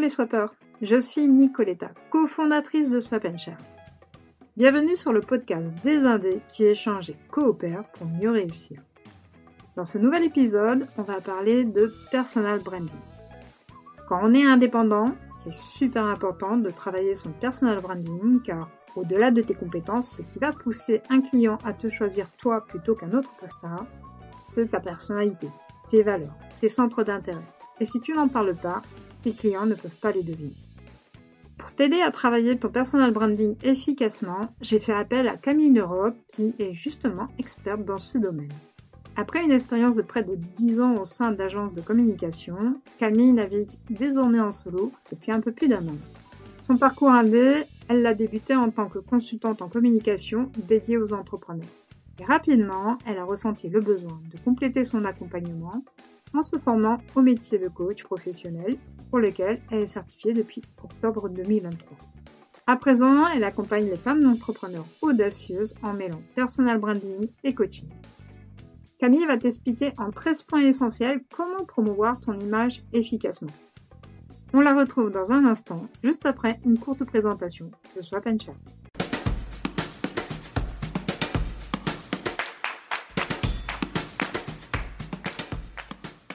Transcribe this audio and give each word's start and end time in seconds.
les 0.00 0.08
swappers, 0.08 0.54
je 0.80 0.98
suis 0.98 1.28
Nicoletta, 1.28 1.90
cofondatrice 2.08 2.88
de 2.88 3.00
Swap 3.00 3.36
Share. 3.36 3.58
Bienvenue 4.56 4.96
sur 4.96 5.12
le 5.12 5.20
podcast 5.20 5.74
des 5.84 6.06
Indés 6.06 6.40
qui 6.50 6.64
échangent 6.64 7.10
et 7.10 7.16
coopèrent 7.30 7.84
pour 7.92 8.06
mieux 8.06 8.30
réussir. 8.30 8.80
Dans 9.76 9.84
ce 9.84 9.98
nouvel 9.98 10.24
épisode, 10.24 10.86
on 10.96 11.02
va 11.02 11.20
parler 11.20 11.64
de 11.64 11.92
personal 12.10 12.60
branding. 12.60 12.98
Quand 14.08 14.20
on 14.22 14.32
est 14.32 14.46
indépendant, 14.46 15.14
c'est 15.36 15.52
super 15.52 16.06
important 16.06 16.56
de 16.56 16.70
travailler 16.70 17.14
son 17.14 17.32
personal 17.32 17.78
branding 17.82 18.40
car 18.40 18.70
au-delà 18.96 19.30
de 19.30 19.42
tes 19.42 19.54
compétences, 19.54 20.16
ce 20.16 20.22
qui 20.22 20.38
va 20.38 20.50
pousser 20.50 21.02
un 21.10 21.20
client 21.20 21.58
à 21.62 21.74
te 21.74 21.88
choisir 21.88 22.30
toi 22.38 22.64
plutôt 22.66 22.94
qu'un 22.94 23.12
autre 23.12 23.34
prestataire, 23.34 23.84
c'est 24.40 24.70
ta 24.70 24.80
personnalité, 24.80 25.48
tes 25.90 26.02
valeurs, 26.02 26.34
tes 26.62 26.70
centres 26.70 27.02
d'intérêt. 27.02 27.44
Et 27.80 27.86
si 27.86 28.00
tu 28.00 28.12
n'en 28.12 28.28
parles 28.28 28.56
pas, 28.56 28.80
tes 29.22 29.32
clients 29.32 29.66
ne 29.66 29.74
peuvent 29.74 29.90
pas 30.00 30.12
les 30.12 30.22
deviner. 30.22 30.54
Pour 31.58 31.72
t'aider 31.72 32.00
à 32.00 32.10
travailler 32.10 32.56
ton 32.58 32.70
personal 32.70 33.12
branding 33.12 33.54
efficacement, 33.62 34.48
j'ai 34.62 34.78
fait 34.78 34.94
appel 34.94 35.28
à 35.28 35.36
Camille 35.36 35.70
Neroc 35.70 36.14
qui 36.26 36.54
est 36.58 36.72
justement 36.72 37.28
experte 37.38 37.84
dans 37.84 37.98
ce 37.98 38.16
domaine. 38.16 38.52
Après 39.16 39.44
une 39.44 39.52
expérience 39.52 39.96
de 39.96 40.02
près 40.02 40.22
de 40.22 40.34
10 40.34 40.80
ans 40.80 40.94
au 40.94 41.04
sein 41.04 41.32
d'agences 41.32 41.74
de 41.74 41.82
communication, 41.82 42.80
Camille 42.98 43.32
navigue 43.32 43.72
désormais 43.90 44.40
en 44.40 44.52
solo 44.52 44.92
depuis 45.12 45.32
un 45.32 45.40
peu 45.40 45.52
plus 45.52 45.68
d'un 45.68 45.86
an. 45.86 45.98
Son 46.62 46.78
parcours 46.78 47.10
indé, 47.10 47.64
elle 47.88 48.02
l'a 48.02 48.14
débuté 48.14 48.54
en 48.56 48.70
tant 48.70 48.88
que 48.88 48.98
consultante 48.98 49.60
en 49.60 49.68
communication 49.68 50.50
dédiée 50.66 50.96
aux 50.96 51.12
entrepreneurs. 51.12 51.66
Rapidement, 52.26 52.96
elle 53.06 53.18
a 53.18 53.24
ressenti 53.24 53.68
le 53.68 53.80
besoin 53.80 54.20
de 54.32 54.38
compléter 54.38 54.84
son 54.84 55.04
accompagnement 55.04 55.84
en 56.32 56.42
se 56.42 56.56
formant 56.56 56.98
au 57.14 57.22
métier 57.22 57.58
de 57.58 57.68
coach 57.68 58.04
professionnel 58.04 58.76
pour 59.10 59.18
lequel 59.18 59.60
elle 59.70 59.82
est 59.82 59.86
certifiée 59.88 60.32
depuis 60.32 60.62
octobre 60.82 61.28
2023. 61.28 61.98
À 62.66 62.76
présent, 62.76 63.26
elle 63.26 63.44
accompagne 63.44 63.90
les 63.90 63.96
femmes 63.96 64.24
entrepreneurs 64.26 64.86
audacieuses 65.02 65.74
en 65.82 65.92
mêlant 65.92 66.22
personal 66.36 66.78
branding 66.78 67.28
et 67.42 67.52
coaching. 67.52 67.88
Camille 68.98 69.26
va 69.26 69.38
t'expliquer 69.38 69.92
en 69.98 70.10
13 70.10 70.44
points 70.44 70.60
essentiels 70.60 71.20
comment 71.34 71.64
promouvoir 71.64 72.20
ton 72.20 72.34
image 72.34 72.84
efficacement. 72.92 73.50
On 74.52 74.60
la 74.60 74.74
retrouve 74.74 75.10
dans 75.10 75.32
un 75.32 75.44
instant, 75.46 75.86
juste 76.04 76.26
après 76.26 76.60
une 76.64 76.78
courte 76.78 77.04
présentation 77.04 77.70
de 77.96 78.02
Swap 78.02 78.24
Share. 78.24 78.54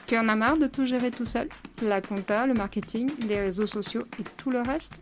Tu 0.08 0.18
en 0.18 0.30
as 0.30 0.36
marre 0.36 0.58
de 0.58 0.68
tout 0.68 0.86
gérer 0.86 1.12
tout 1.12 1.26
seul? 1.26 1.50
La 1.82 2.00
compta, 2.02 2.48
le 2.48 2.54
marketing, 2.54 3.10
les 3.28 3.40
réseaux 3.40 3.68
sociaux 3.68 4.04
et 4.20 4.24
tout 4.38 4.50
le 4.50 4.62
reste 4.62 4.94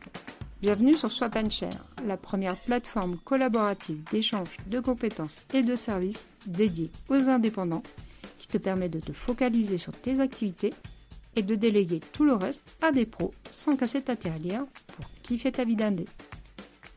Bienvenue 0.59 0.95
sur 0.95 1.11
Swap 1.11 1.37
Share, 1.51 1.85
la 2.07 2.17
première 2.17 2.55
plateforme 2.55 3.17
collaborative 3.17 4.01
d'échange 4.11 4.57
de 4.67 4.79
compétences 4.79 5.41
et 5.53 5.61
de 5.61 5.75
services 5.75 6.25
dédiée 6.47 6.89
aux 7.09 7.29
indépendants 7.29 7.83
qui 8.39 8.47
te 8.47 8.57
permet 8.57 8.89
de 8.89 8.99
te 8.99 9.11
focaliser 9.11 9.77
sur 9.77 9.91
tes 9.91 10.19
activités 10.19 10.73
et 11.35 11.43
de 11.43 11.55
déléguer 11.55 11.99
tout 12.11 12.23
le 12.23 12.33
reste 12.33 12.63
à 12.81 12.91
des 12.91 13.05
pros 13.05 13.33
sans 13.51 13.75
casser 13.75 14.01
ta 14.01 14.15
tirelire 14.15 14.65
pour 14.87 15.05
kiffer 15.21 15.51
ta 15.51 15.65
vie 15.65 15.75
d'indé. 15.75 16.05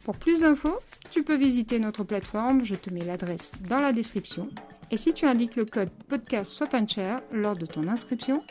Pour 0.04 0.16
plus 0.16 0.40
d'infos, 0.40 0.78
tu 1.10 1.22
peux 1.22 1.36
visiter 1.36 1.80
notre 1.80 2.04
plateforme, 2.04 2.64
je 2.64 2.76
te 2.76 2.90
mets 2.90 3.04
l'adresse 3.04 3.52
dans 3.68 3.78
la 3.78 3.92
description 3.92 4.48
et 4.90 4.96
si 4.96 5.12
tu 5.12 5.26
indiques 5.26 5.56
le 5.56 5.64
code 5.64 5.90
podcast 6.08 6.52
Swap 6.52 6.74
Share 6.88 7.20
lors 7.32 7.56
de 7.56 7.66
ton 7.66 7.88
inscription, 7.88 8.42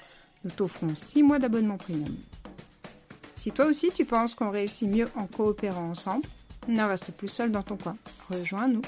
nous 0.46 0.52
t'offrons 0.52 0.96
6 0.96 1.24
mois 1.24 1.40
d'abonnement 1.40 1.78
premium. 1.78 2.16
Si 3.36 3.52
toi 3.52 3.66
aussi 3.66 3.92
tu 3.92 4.06
penses 4.06 4.36
qu'on 4.36 4.52
réussit 4.52 4.88
mieux 4.88 5.10
en 5.16 5.28
coopérant 5.28 5.90
ensemble, 5.90 6.26
ne 6.68 6.84
reste 6.84 7.18
plus 7.18 7.28
seul 7.28 7.52
dans 7.52 7.64
ton 7.64 7.78
coin. 7.78 7.98
Rejoins-nous. 8.30 8.82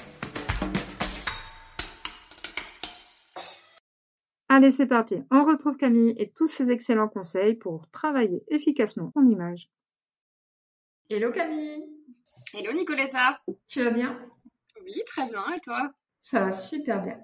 Allez, 4.48 4.70
c'est 4.70 4.86
parti. 4.86 5.22
On 5.30 5.44
retrouve 5.44 5.76
Camille 5.76 6.14
et 6.16 6.30
tous 6.30 6.46
ses 6.46 6.70
excellents 6.70 7.08
conseils 7.08 7.54
pour 7.54 7.88
travailler 7.90 8.44
efficacement 8.48 9.12
en 9.14 9.26
image. 9.26 9.68
Hello 11.10 11.30
Camille. 11.32 11.84
Hello 12.54 12.72
Nicoletta. 12.72 13.40
Tu 13.66 13.82
vas 13.82 13.90
bien? 13.90 14.18
Oui, 14.84 14.94
très 15.06 15.26
bien. 15.26 15.44
Et 15.54 15.60
toi? 15.60 15.92
Ça 16.20 16.40
va 16.40 16.52
super 16.52 17.02
bien. 17.02 17.18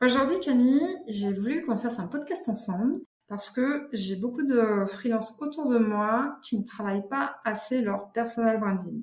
Aujourd'hui, 0.00 0.38
Camille, 0.40 0.96
j'ai 1.08 1.32
voulu 1.32 1.64
qu'on 1.64 1.78
fasse 1.78 1.98
un 1.98 2.06
podcast 2.06 2.48
ensemble 2.48 3.00
parce 3.28 3.50
que 3.50 3.88
j'ai 3.92 4.16
beaucoup 4.16 4.42
de 4.42 4.84
freelances 4.86 5.36
autour 5.40 5.68
de 5.68 5.78
moi 5.78 6.38
qui 6.42 6.58
ne 6.58 6.64
travaillent 6.64 7.08
pas 7.08 7.36
assez 7.44 7.80
leur 7.80 8.12
personal 8.12 8.60
branding. 8.60 9.02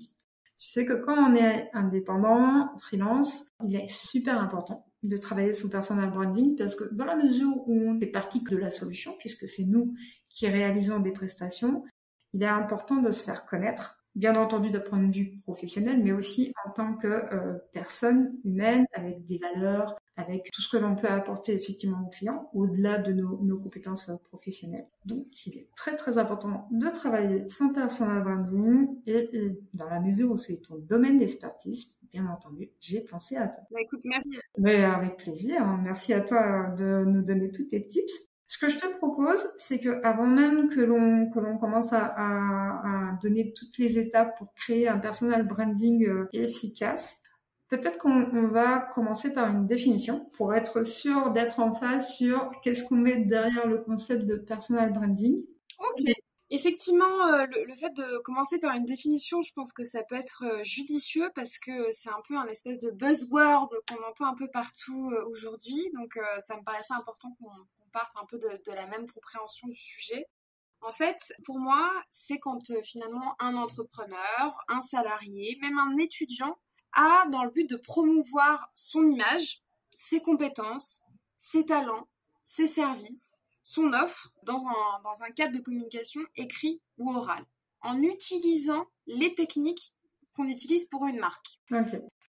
Tu 0.58 0.70
sais 0.70 0.86
que 0.86 0.94
quand 0.94 1.18
on 1.18 1.36
est 1.36 1.70
indépendant, 1.74 2.72
freelance, 2.78 3.48
il 3.66 3.76
est 3.76 3.90
super 3.90 4.40
important 4.40 4.86
de 5.04 5.18
travailler 5.18 5.52
son 5.52 5.68
personal 5.68 6.10
branding 6.10 6.56
parce 6.56 6.76
que 6.76 6.86
dans 6.94 7.06
la 7.06 7.18
mesure 7.18 7.52
où 7.68 7.74
on 7.74 8.00
est 8.00 8.08
partie 8.08 8.42
de 8.42 8.58
la 8.58 8.70
solution, 8.70 9.16
puisque 9.20 9.48
c'est 9.50 9.66
nous 9.66 9.94
qui 10.30 10.48
réalisons 10.48 11.00
des 11.00 11.12
prestations, 11.12 11.84
il 12.34 12.44
est 12.44 12.48
important 12.48 12.98
de 12.98 13.12
se 13.12 13.26
faire 13.26 13.46
connaître 13.46 14.03
bien 14.16 14.36
entendu 14.36 14.70
d'un 14.70 14.80
point 14.80 15.00
de 15.00 15.14
vue 15.14 15.40
professionnel, 15.44 16.02
mais 16.04 16.12
aussi 16.12 16.54
en 16.66 16.72
tant 16.72 16.94
que 16.94 17.08
euh, 17.08 17.54
personne 17.72 18.36
humaine 18.44 18.86
avec 18.94 19.26
des 19.26 19.40
valeurs, 19.40 19.96
avec 20.16 20.50
tout 20.52 20.62
ce 20.62 20.70
que 20.70 20.78
l'on 20.78 20.96
peut 20.96 21.08
apporter 21.08 21.54
effectivement 21.54 22.02
aux 22.06 22.10
clients 22.10 22.50
au-delà 22.54 23.00
de 23.00 23.14
nos, 23.14 23.40
nos, 23.42 23.58
compétences 23.58 24.12
professionnelles. 24.26 24.88
Donc, 25.06 25.46
il 25.46 25.58
est 25.58 25.70
très 25.76 25.96
très 25.96 26.18
important 26.18 26.68
de 26.72 26.88
travailler 26.90 27.48
son 27.50 27.70
personal 27.70 28.24
branding 28.24 28.88
et, 29.08 29.36
et 29.36 29.60
dans 29.74 29.90
la 29.90 30.00
mesure 30.00 30.32
où 30.32 30.38
c'est 30.38 30.58
ton 30.58 30.78
domaine 30.78 31.18
d'expertise, 31.18 31.92
bien 32.12 32.28
entendu, 32.28 32.70
j'ai 32.80 33.02
pensé 33.02 33.36
à 33.36 33.48
toi. 33.48 33.64
Bah 33.72 33.82
écoute, 33.82 34.02
merci. 34.04 34.30
Mais 34.60 34.84
avec 34.84 35.18
plaisir. 35.18 35.66
Merci 35.84 36.14
à 36.14 36.22
toi 36.22 36.70
de 36.78 37.04
nous 37.06 37.24
donner 37.24 37.52
tous 37.52 37.64
tes 37.64 37.88
tips. 37.88 38.33
Ce 38.48 38.58
que 38.58 38.68
je 38.68 38.78
te 38.78 38.88
propose, 38.98 39.48
c'est 39.58 39.80
que 39.80 40.02
avant 40.04 40.28
même 40.28 40.68
que 40.68 40.82
l'on 40.82 41.58
commence 41.58 41.94
à, 41.94 43.18
donner 43.22 43.54
toutes 43.54 43.78
les 43.78 43.98
étapes 44.00 44.38
pour 44.38 44.54
créer 44.54 44.88
un 44.88 44.98
personal 44.98 45.48
branding 45.48 46.06
euh, 46.06 46.28
efficace, 46.34 47.20
peut-être 47.70 47.98
qu'on 47.98 48.48
va 48.48 48.80
commencer 48.96 49.34
par 49.34 49.50
une 49.50 49.66
définition 49.66 50.30
pour 50.34 50.54
être 50.54 50.84
sûr 50.84 51.32
d'être 51.32 51.60
en 51.60 51.74
phase 51.74 52.14
sur 52.14 52.52
qu'est-ce 52.62 52.84
qu'on 52.84 52.96
met 52.96 53.18
derrière 53.18 53.68
le 53.68 53.78
concept 53.80 54.26
de 54.26 54.36
personal 54.36 54.92
branding. 54.92 55.42
Ok. 55.80 56.12
Effectivement, 56.50 57.28
euh, 57.34 57.46
le, 57.48 57.66
le, 57.66 57.76
fait 57.76 57.92
de 57.96 58.20
commencer 58.20 58.60
par 58.60 58.76
une 58.76 58.86
définition, 58.86 59.42
je 59.42 59.52
pense 59.54 59.74
que 59.74 59.84
ça 59.84 60.04
peut 60.08 60.16
être 60.16 60.44
euh, 60.46 60.64
judicieux 60.64 61.32
parce 61.34 61.58
que 61.58 61.72
c'est 61.92 62.10
un 62.10 62.22
peu 62.28 62.36
un 62.38 62.46
espèce 62.46 62.80
de 62.80 62.92
buzzword 62.92 63.70
qu'on 63.90 64.04
entend 64.08 64.28
un 64.28 64.36
peu 64.36 64.48
partout 64.50 65.12
aujourd'hui. 65.32 65.90
Donc, 65.96 66.20
ça 66.46 66.58
me 66.58 66.64
paraissait 66.64 66.94
important 66.94 67.36
qu'on 67.40 67.50
qu 67.50 67.83
parte 67.94 68.12
un 68.22 68.26
peu 68.26 68.38
de, 68.40 68.72
la 68.72 68.88
même 68.88 69.10
compréhension 69.10 69.68
du 69.68 69.76
sujet. 69.76 70.28
En 70.82 70.92
fait, 70.92 71.34
pour 71.46 71.60
moi, 71.60 71.90
c'est 72.12 72.40
quand 72.40 72.72
euh, 72.72 72.82
finalement 72.84 73.36
un 73.40 73.56
entrepreneur, 73.56 74.58
un 74.68 74.82
salarié, 74.82 75.58
même 75.62 75.78
un 75.78 75.96
étudiant 75.98 76.58
a 76.92 77.26
dans 77.30 77.46
le 77.46 77.52
but 77.52 77.70
de 77.70 77.78
promouvoir 77.78 78.70
son 78.76 79.08
image, 79.08 79.62
ses 79.92 80.20
compétences, 80.22 81.04
ses 81.38 81.66
talents, 81.66 82.10
ses 82.44 82.68
services 82.68 83.38
son 83.64 83.94
offre 83.94 84.34
dans 84.44 84.62
un, 85.24 85.32
cadre 85.32 85.58
de 85.58 85.64
communication 85.64 86.22
écrit 86.36 86.82
ou 86.98 87.12
oral, 87.12 87.46
en 87.82 88.02
utilisant 88.04 88.86
les 89.08 89.34
techniques 89.34 89.96
qu'on 90.36 90.48
utilise 90.48 90.86
pour 90.86 91.08
une 91.08 91.20
marque. 91.20 91.60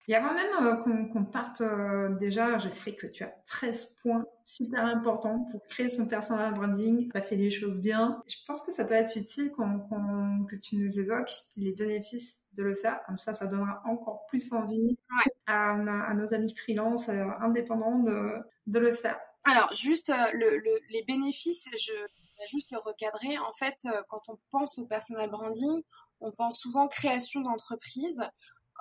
Et 0.09 0.15
avant 0.15 0.33
même 0.33 0.51
euh, 0.63 0.75
qu'on 0.77 1.05
qu 1.05 1.31
parte 1.31 1.61
euh, 1.61 2.09
déjà, 2.15 2.57
je 2.57 2.69
sais 2.69 2.95
que 2.95 3.05
tu 3.05 3.23
as 3.23 3.31
13 3.45 3.97
points 4.01 4.25
super 4.43 4.83
importants 4.83 5.47
pour 5.51 5.63
créer 5.67 5.87
son 5.87 6.07
personal 6.07 6.51
branding, 6.55 7.11
tu 7.11 7.15
as 7.15 7.21
fait 7.21 7.35
les 7.35 7.51
choses 7.51 7.79
bien. 7.79 8.23
Je 8.27 8.37
pense 8.47 8.63
que 8.63 8.71
ça 8.71 8.85
peut 8.85 8.95
être 8.95 9.15
utile 9.15 9.51
qu 9.51 9.61
on, 9.61 9.77
qu 9.77 9.93
on, 9.93 10.45
que 10.45 10.55
tu 10.55 10.77
nous 10.77 10.99
évoques 10.99 11.31
les 11.57 11.73
bénéfices 11.73 12.39
de 12.53 12.63
le 12.63 12.73
faire. 12.73 13.01
Comme 13.05 13.19
ça, 13.19 13.35
ça 13.35 13.45
donnera 13.45 13.83
encore 13.85 14.25
plus 14.25 14.51
envie 14.51 14.81
ouais. 14.87 15.31
à, 15.45 15.73
à, 15.73 16.13
nos 16.15 16.33
amis 16.33 16.55
freelance 16.55 17.07
euh, 17.09 17.27
indépendants 17.39 17.99
de, 17.99 18.31
de 18.65 18.79
le 18.79 18.93
faire. 18.93 19.19
Alors, 19.43 19.71
juste 19.73 20.11
le, 20.33 20.57
le, 20.57 20.79
les 20.89 21.03
bénéfices, 21.03 21.69
je 21.77 21.93
vais 21.93 22.47
juste 22.47 22.71
le 22.71 22.79
recadrer. 22.79 23.37
En 23.37 23.53
fait, 23.53 23.87
quand 24.07 24.23
on 24.27 24.39
pense 24.49 24.79
au 24.79 24.87
personal 24.87 25.29
branding, 25.29 25.83
on 26.19 26.31
pense 26.31 26.59
souvent 26.59 26.87
création 26.87 27.41
d'entreprise. 27.41 28.23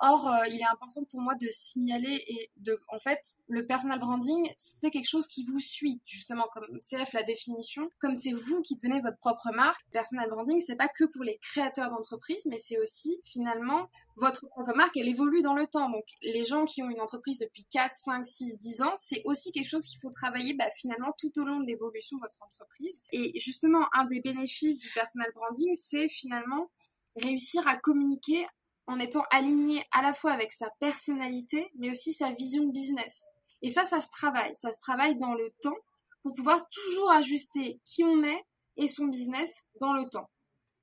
Or, 0.01 0.29
euh, 0.29 0.47
il 0.47 0.61
est 0.61 0.67
important 0.71 1.03
pour 1.03 1.19
moi 1.19 1.35
de 1.35 1.47
signaler 1.51 2.23
et 2.27 2.49
de, 2.57 2.79
en 2.87 2.99
fait, 2.99 3.35
le 3.47 3.65
personal 3.65 3.99
branding, 3.99 4.49
c'est 4.55 4.91
quelque 4.91 5.09
chose 5.09 5.27
qui 5.27 5.43
vous 5.43 5.59
suit, 5.59 5.99
justement, 6.05 6.45
comme 6.53 6.77
CF 6.79 7.11
la 7.11 7.23
définition, 7.23 7.89
comme 7.99 8.15
c'est 8.15 8.31
vous 8.31 8.61
qui 8.61 8.75
devenez 8.75 9.01
votre 9.01 9.17
propre 9.17 9.51
marque. 9.53 9.85
Personal 9.91 10.29
branding, 10.29 10.61
c'est 10.61 10.77
pas 10.77 10.87
que 10.87 11.03
pour 11.03 11.23
les 11.23 11.37
créateurs 11.39 11.89
d'entreprise, 11.89 12.45
mais 12.45 12.57
c'est 12.57 12.79
aussi, 12.79 13.21
finalement, 13.25 13.89
votre 14.15 14.47
propre 14.47 14.73
marque, 14.73 14.95
elle 14.95 15.09
évolue 15.09 15.41
dans 15.41 15.53
le 15.53 15.67
temps. 15.67 15.89
Donc, 15.89 16.05
les 16.21 16.45
gens 16.45 16.63
qui 16.63 16.81
ont 16.81 16.89
une 16.89 17.01
entreprise 17.01 17.39
depuis 17.39 17.65
4, 17.65 17.93
5, 17.93 18.25
6, 18.25 18.57
10 18.57 18.81
ans, 18.81 18.93
c'est 18.99 19.21
aussi 19.25 19.51
quelque 19.51 19.69
chose 19.69 19.83
qu'il 19.83 19.99
faut 19.99 20.11
travailler, 20.11 20.53
bah, 20.53 20.69
finalement, 20.75 21.13
tout 21.17 21.31
au 21.39 21.43
long 21.43 21.59
de 21.59 21.65
l'évolution 21.65 22.15
de 22.17 22.21
votre 22.21 22.41
entreprise. 22.41 23.01
Et 23.11 23.37
justement, 23.37 23.85
un 23.93 24.05
des 24.05 24.21
bénéfices 24.21 24.77
du 24.77 24.89
personal 24.93 25.29
branding, 25.35 25.75
c'est 25.75 26.07
finalement 26.07 26.69
réussir 27.15 27.67
à 27.67 27.75
communiquer 27.75 28.45
en 28.89 28.99
étant 28.99 29.23
aligné 29.29 29.83
à 29.91 30.01
la 30.01 30.13
fois 30.13 30.31
avec 30.31 30.51
sa 30.51 30.71
personnalité, 30.79 31.71
mais 31.77 31.91
aussi 31.91 32.11
sa 32.11 32.31
vision 32.31 32.65
business. 32.67 33.27
Et 33.61 33.69
ça, 33.69 33.85
ça 33.85 34.01
se 34.01 34.09
travaille. 34.09 34.51
Ça 34.55 34.71
se 34.71 34.81
travaille 34.81 35.15
dans 35.19 35.35
le 35.35 35.53
temps 35.61 35.77
pour 36.23 36.33
pouvoir 36.33 36.67
toujours 36.69 37.11
ajuster 37.11 37.79
qui 37.85 38.03
on 38.03 38.23
est 38.23 38.43
et 38.77 38.87
son 38.87 39.05
business 39.05 39.61
dans 39.79 39.93
le 39.93 40.05
temps. 40.09 40.27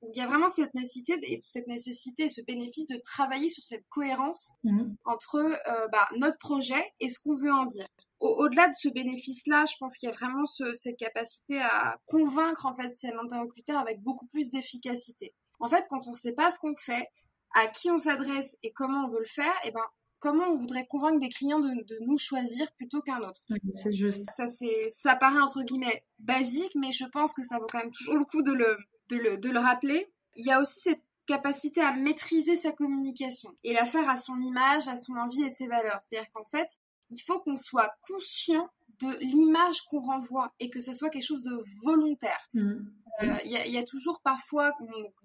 Donc, 0.02 0.12
il 0.14 0.18
y 0.18 0.22
a 0.22 0.28
vraiment 0.28 0.48
cette 0.48 0.72
nécessité 0.74 1.18
et 1.22 1.40
cette 1.42 1.66
nécessité, 1.66 2.28
ce 2.28 2.42
bénéfice 2.42 2.86
de 2.86 2.96
travailler 3.02 3.48
sur 3.48 3.64
cette 3.64 3.84
cohérence 3.88 4.52
mmh. 4.62 4.94
entre 5.04 5.36
euh, 5.36 5.88
bah, 5.90 6.06
notre 6.16 6.38
projet 6.38 6.92
et 7.00 7.08
ce 7.08 7.18
qu'on 7.18 7.34
veut 7.34 7.52
en 7.52 7.64
dire. 7.64 7.88
Au-delà 8.20 8.68
de 8.68 8.74
ce 8.78 8.88
bénéfice-là, 8.88 9.64
je 9.66 9.74
pense 9.80 9.96
qu'il 9.98 10.08
y 10.08 10.12
a 10.12 10.14
vraiment 10.14 10.46
cette 10.46 10.96
capacité 10.96 11.58
à 11.60 11.98
convaincre 12.06 12.64
en 12.66 12.74
fait 12.74 12.90
ses 12.96 13.12
interlocuteurs 13.12 13.78
avec 13.78 14.00
beaucoup 14.00 14.26
plus 14.26 14.48
d'efficacité. 14.48 15.34
En 15.58 15.68
fait, 15.68 15.84
quand 15.90 16.06
on 16.06 16.10
ne 16.10 16.16
sait 16.16 16.32
pas 16.32 16.50
ce 16.50 16.58
qu'on 16.58 16.74
fait, 16.76 17.08
à 17.56 17.68
qui 17.68 17.90
on 17.90 17.98
s'adresse 17.98 18.56
et 18.62 18.72
comment 18.72 19.06
on 19.06 19.08
veut 19.08 19.20
le 19.20 19.26
faire, 19.26 19.54
et 19.64 19.68
eh 19.68 19.70
ben 19.72 19.80
comment 20.20 20.44
on 20.48 20.54
voudrait 20.54 20.86
convaincre 20.86 21.20
des 21.20 21.30
clients 21.30 21.58
de, 21.58 22.04
nous 22.06 22.18
choisir 22.18 22.70
plutôt 22.72 23.00
qu'un 23.00 23.20
autre. 23.20 23.40
c'est 23.74 23.92
juste. 23.92 24.24
Ça, 24.36 24.46
c'est, 24.46 24.88
ça 24.88 25.16
paraît 25.16 25.40
entre 25.40 25.62
guillemets 25.62 26.04
basique, 26.18 26.74
mais 26.74 26.92
je 26.92 27.04
pense 27.06 27.32
que 27.32 27.42
ça 27.42 27.58
vaut 27.58 27.66
quand 27.70 27.78
même 27.78 27.90
toujours 27.90 28.16
le 28.16 28.24
coup 28.24 28.42
de 28.42 28.52
le, 28.52 28.76
de 29.08 29.16
le, 29.16 29.38
de 29.38 29.48
le 29.48 29.58
rappeler. 29.58 30.12
Il 30.34 30.46
y 30.46 30.50
a 30.50 30.60
aussi 30.60 30.80
cette 30.80 31.02
capacité 31.26 31.80
à 31.80 31.92
maîtriser 31.92 32.56
sa 32.56 32.72
communication 32.72 33.50
et 33.64 33.72
la 33.72 33.86
faire 33.86 34.08
à 34.08 34.16
son 34.16 34.40
image, 34.40 34.88
à 34.88 34.96
son 34.96 35.14
envie 35.14 35.42
et 35.42 35.50
ses 35.50 35.66
valeurs. 35.66 35.98
C'est-à-dire 36.06 36.30
qu'en 36.34 36.44
fait, 36.44 36.68
il 37.10 37.20
faut 37.22 37.40
qu'on 37.40 37.56
soit 37.56 37.90
conscient 38.06 38.68
de 39.00 39.19
l'image 39.20 39.82
qu'on 39.82 40.00
renvoie 40.00 40.52
et 40.60 40.70
que 40.70 40.81
ça 40.81 40.93
soit 40.93 41.10
quelque 41.10 41.26
chose 41.26 41.43
de 41.43 41.58
volontaire. 41.84 42.48
Mmh. 42.54 42.75
Euh, 43.22 43.34
il 43.44 43.50
y, 43.50 43.78
a 43.78 43.84
toujours 43.84 44.20
parfois, 44.22 44.72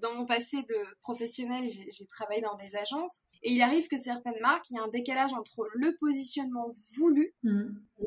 dans 0.01 0.13
mon 0.15 0.25
passé 0.25 0.63
de 0.63 0.75
professionnel, 1.01 1.65
j'ai 1.65 2.05
travaillé 2.05 2.39
dans 2.39 2.55
des 2.55 2.77
agences, 2.77 3.19
et 3.43 3.51
il 3.51 3.61
arrive 3.61 3.89
que 3.89 3.97
certaines 3.97 4.39
marques, 4.41 4.69
il 4.69 4.75
y 4.75 4.79
a 4.79 4.83
un 4.83 4.87
décalage 4.87 5.33
entre 5.33 5.67
le 5.73 5.95
positionnement 5.99 6.69
voulu 6.95 7.33
mmh. 7.43 7.65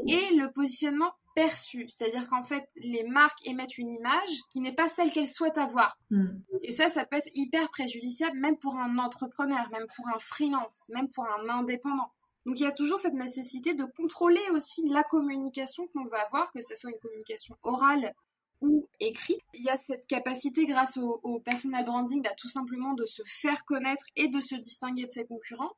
et 0.08 0.34
le 0.36 0.50
positionnement 0.52 1.12
perçu. 1.34 1.86
C'est-à-dire 1.88 2.28
qu'en 2.28 2.42
fait, 2.42 2.66
les 2.76 3.04
marques 3.04 3.46
émettent 3.46 3.76
une 3.76 3.90
image 3.90 4.30
qui 4.50 4.60
n'est 4.60 4.74
pas 4.74 4.88
celle 4.88 5.10
qu'elles 5.10 5.28
souhaitent 5.28 5.58
avoir. 5.58 5.98
Mmh. 6.10 6.28
Et 6.62 6.70
ça, 6.70 6.88
ça 6.88 7.04
peut 7.04 7.16
être 7.16 7.30
hyper 7.34 7.68
préjudiciable, 7.70 8.38
même 8.38 8.56
pour 8.56 8.76
un 8.76 8.96
entrepreneur, 8.96 9.68
même 9.70 9.86
pour 9.94 10.08
un 10.08 10.18
freelance, 10.18 10.86
même 10.88 11.10
pour 11.10 11.26
un 11.26 11.48
indépendant. 11.50 12.10
Donc 12.46 12.60
il 12.60 12.62
y 12.62 12.66
a 12.66 12.72
toujours 12.72 12.98
cette 12.98 13.14
nécessité 13.14 13.74
de 13.74 13.84
contrôler 13.84 14.42
aussi 14.52 14.86
la 14.88 15.02
communication 15.02 15.86
qu'on 15.88 16.04
veut 16.04 16.18
avoir, 16.18 16.52
que 16.52 16.60
ce 16.60 16.76
soit 16.76 16.90
une 16.90 16.98
communication 16.98 17.56
orale 17.62 18.14
ou 18.60 18.86
écrite. 19.00 19.40
Il 19.54 19.64
y 19.64 19.70
a 19.70 19.76
cette 19.76 20.06
capacité 20.06 20.66
grâce 20.66 20.98
au, 20.98 21.38
personal 21.40 21.84
branding 21.84 22.22
là, 22.22 22.32
tout 22.36 22.48
simplement 22.48 22.92
de 22.94 23.04
se 23.04 23.22
faire 23.26 23.64
connaître 23.64 24.04
et 24.16 24.28
de 24.28 24.40
se 24.40 24.54
distinguer 24.56 25.06
de 25.06 25.12
ses 25.12 25.26
concurrents. 25.26 25.72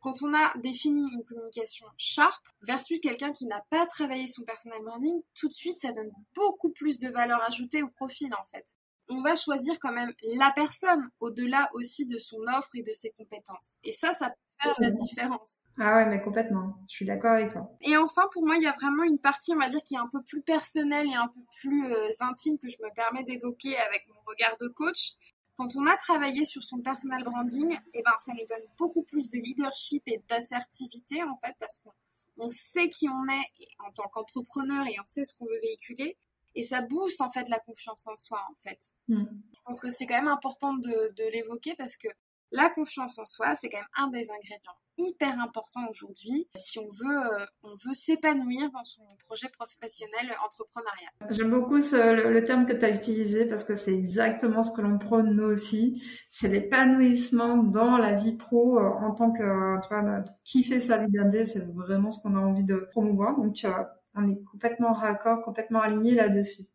Quand 0.00 0.22
on 0.22 0.34
a 0.34 0.52
défini 0.58 1.02
une 1.12 1.24
communication 1.24 1.86
sharp 1.96 2.42
versus 2.62 2.98
quelqu'un 2.98 3.32
qui 3.32 3.46
n'a 3.46 3.64
pas 3.70 3.86
travaillé 3.86 4.26
son 4.26 4.42
personal 4.42 4.82
branding, 4.82 5.22
tout 5.34 5.48
de 5.48 5.52
suite 5.52 5.76
ça 5.76 5.92
donne 5.92 6.10
beaucoup 6.34 6.70
plus 6.70 6.98
de 6.98 7.08
valeur 7.08 7.40
ajoutée 7.42 7.82
au 7.82 7.88
profil 7.88 8.32
en 8.34 8.44
fait. 8.50 8.66
On 9.08 9.20
va 9.20 9.34
choisir 9.34 9.78
quand 9.80 9.92
même 9.92 10.12
la 10.22 10.52
personne 10.52 11.10
au-delà 11.20 11.70
aussi 11.74 12.06
de 12.06 12.18
son 12.18 12.38
offre 12.56 12.70
et 12.74 12.82
de 12.82 12.92
ses 12.92 13.10
compétences. 13.10 13.76
Et 13.84 13.92
ça, 13.92 14.12
ça 14.12 14.32
la 14.78 14.90
différence. 14.90 15.66
Ah 15.78 15.96
ouais, 15.96 16.06
mais 16.06 16.20
complètement. 16.20 16.74
Je 16.88 16.94
suis 16.94 17.06
d'accord 17.06 17.32
avec 17.32 17.50
toi. 17.50 17.70
Et 17.80 17.96
enfin, 17.96 18.22
pour 18.32 18.44
moi, 18.44 18.56
il 18.56 18.62
y 18.62 18.66
a 18.66 18.72
vraiment 18.72 19.02
une 19.02 19.18
partie, 19.18 19.52
on 19.54 19.58
va 19.58 19.68
dire, 19.68 19.82
qui 19.82 19.94
est 19.94 19.98
un 19.98 20.08
peu 20.08 20.22
plus 20.22 20.42
personnelle 20.42 21.06
et 21.08 21.14
un 21.14 21.28
peu 21.28 21.40
plus 21.60 21.92
euh, 21.92 22.08
intime 22.20 22.58
que 22.58 22.68
je 22.68 22.76
me 22.82 22.94
permets 22.94 23.24
d'évoquer 23.24 23.76
avec 23.76 24.06
mon 24.08 24.20
regard 24.26 24.56
de 24.60 24.68
coach. 24.68 25.12
Quand 25.56 25.76
on 25.76 25.86
a 25.86 25.96
travaillé 25.96 26.44
sur 26.44 26.62
son 26.62 26.78
personal 26.78 27.22
branding, 27.24 27.78
eh 27.94 28.02
ben, 28.02 28.12
ça 28.24 28.32
nous 28.32 28.46
donne 28.48 28.66
beaucoup 28.78 29.02
plus 29.02 29.28
de 29.28 29.38
leadership 29.38 30.02
et 30.06 30.22
d'assertivité, 30.28 31.22
en 31.22 31.36
fait, 31.36 31.54
parce 31.60 31.80
qu'on 31.80 32.48
sait 32.48 32.88
qui 32.88 33.08
on 33.08 33.28
est 33.28 33.66
en 33.86 33.92
tant 33.92 34.08
qu'entrepreneur 34.08 34.86
et 34.86 34.96
on 34.98 35.04
sait 35.04 35.24
ce 35.24 35.36
qu'on 35.36 35.46
veut 35.46 35.60
véhiculer. 35.60 36.16
Et 36.54 36.62
ça 36.62 36.82
booste, 36.82 37.20
en 37.20 37.30
fait, 37.30 37.48
la 37.48 37.58
confiance 37.58 38.06
en 38.06 38.16
soi, 38.16 38.44
en 38.50 38.54
fait. 38.56 38.78
Mm. 39.08 39.24
Je 39.52 39.60
pense 39.64 39.80
que 39.80 39.90
c'est 39.90 40.06
quand 40.06 40.16
même 40.16 40.28
important 40.28 40.74
de, 40.74 41.12
de 41.14 41.24
l'évoquer 41.32 41.74
parce 41.76 41.96
que 41.96 42.08
la 42.50 42.68
confiance 42.68 43.18
en 43.18 43.24
soi, 43.24 43.56
c'est 43.56 43.70
quand 43.70 43.78
même 43.78 43.86
un 43.96 44.08
des 44.08 44.30
ingrédients 44.30 44.76
hyper 44.98 45.40
importants 45.40 45.86
aujourd'hui 45.90 46.48
si 46.54 46.78
on 46.78 46.90
veut, 46.90 47.18
euh, 47.18 47.46
on 47.62 47.74
veut 47.86 47.94
s'épanouir 47.94 48.70
dans 48.72 48.84
son 48.84 49.02
projet 49.24 49.48
professionnel 49.48 50.30
entrepreneurial. 50.44 51.10
J'aime 51.30 51.50
beaucoup 51.50 51.76
le, 51.76 52.44
terme 52.44 52.66
que 52.66 52.72
tu 52.72 52.84
as 52.84 52.90
utilisé 52.90 53.46
parce 53.46 53.64
que 53.64 53.74
c'est 53.74 53.94
exactement 53.94 54.62
ce 54.62 54.70
que 54.70 54.82
l'on 54.82 54.98
prône 54.98 55.34
nous 55.34 55.44
aussi. 55.44 56.02
C'est 56.30 56.48
l'épanouissement 56.48 57.56
dans 57.56 57.96
la 57.96 58.12
vie 58.12 58.36
pro 58.36 58.78
euh, 58.78 58.82
en 58.82 59.14
tant 59.14 59.32
que, 59.32 59.80
tu 59.82 59.88
vois, 59.88 60.24
kiffer 60.44 60.80
sa 60.80 60.98
vie 60.98 61.10
d'AMD, 61.10 61.44
c'est 61.44 61.64
vraiment 61.72 62.10
ce 62.10 62.20
qu'on 62.20 62.36
a 62.36 62.40
envie 62.40 62.64
de 62.64 62.76
promouvoir. 62.90 63.36
Donc, 63.36 63.64
euh, 63.64 63.70
on 64.14 64.30
est 64.30 64.42
complètement 64.44 64.92
raccord, 64.92 65.42
complètement 65.42 65.80
aligné 65.80 66.14
là-dessus. 66.14 66.66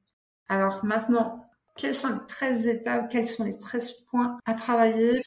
Alors 0.49 0.83
maintenant, 0.83 1.45
quelles 1.75 1.95
sont 1.95 2.09
les 2.09 2.25
13 2.27 2.67
étapes, 2.67 3.09
quels 3.09 3.29
sont 3.29 3.43
les 3.43 3.57
13 3.57 3.93
points 4.09 4.39
à 4.45 4.53
travailler 4.55 5.21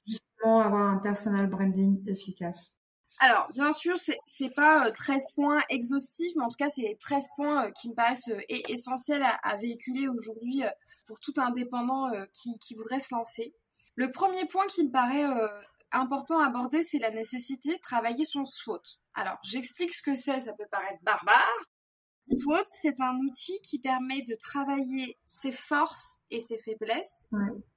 avoir 0.44 0.94
un 0.94 0.98
personal 0.98 1.46
branding 1.46 2.02
efficace? 2.08 2.74
Alors, 3.18 3.48
bien 3.52 3.72
sûr, 3.72 3.96
c'est 4.26 4.54
pas 4.54 4.90
13 4.90 5.16
euh, 5.16 5.34
points 5.34 5.60
exhaustifs, 5.68 6.32
mais 6.36 6.44
en 6.44 6.48
tout 6.48 6.56
cas, 6.56 6.70
c'est 6.70 6.96
13 7.00 7.28
points 7.36 7.66
euh, 7.66 7.70
qui 7.72 7.90
me 7.90 7.94
paraissent 7.94 8.28
euh, 8.28 8.40
essentiels 8.48 9.24
à, 9.42 9.56
véhiculer 9.56 10.08
aujourd'hui 10.08 10.62
pour 11.06 11.20
tout 11.20 11.34
indépendant 11.36 12.10
qui, 12.32 12.58
qui, 12.58 12.74
voudrait 12.74 13.00
se 13.00 13.14
lancer. 13.14 13.52
Le 13.96 14.10
premier 14.10 14.46
point 14.46 14.66
qui 14.68 14.84
me 14.84 14.90
paraît 14.90 15.26
important 15.92 16.38
à 16.38 16.46
aborder, 16.46 16.82
c'est 16.82 16.98
la 16.98 17.10
nécessité 17.10 17.74
de 17.74 17.80
travailler 17.80 18.24
son 18.24 18.44
SWOT. 18.44 18.80
Alors, 19.14 19.38
j'explique 19.42 19.92
ce 19.92 20.02
que 20.02 20.14
c'est, 20.14 20.40
ça 20.40 20.52
peut 20.52 20.68
paraître 20.70 21.02
barbare. 21.02 21.66
SWOT, 22.30 22.64
c'est 22.68 23.00
un 23.00 23.16
outil 23.16 23.60
qui 23.62 23.80
permet 23.80 24.22
de 24.22 24.36
travailler 24.36 25.18
ses 25.26 25.52
forces 25.52 26.18
et 26.30 26.38
ses 26.38 26.58
faiblesses 26.58 27.26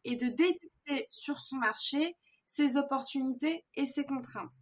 et 0.04 0.16
de 0.16 0.28
détecter 0.28 1.06
sur 1.10 1.40
son 1.40 1.58
marché 1.58 2.16
ses 2.46 2.78
opportunités 2.78 3.66
et 3.76 3.86
ses 3.86 4.06
contraintes. 4.06 4.54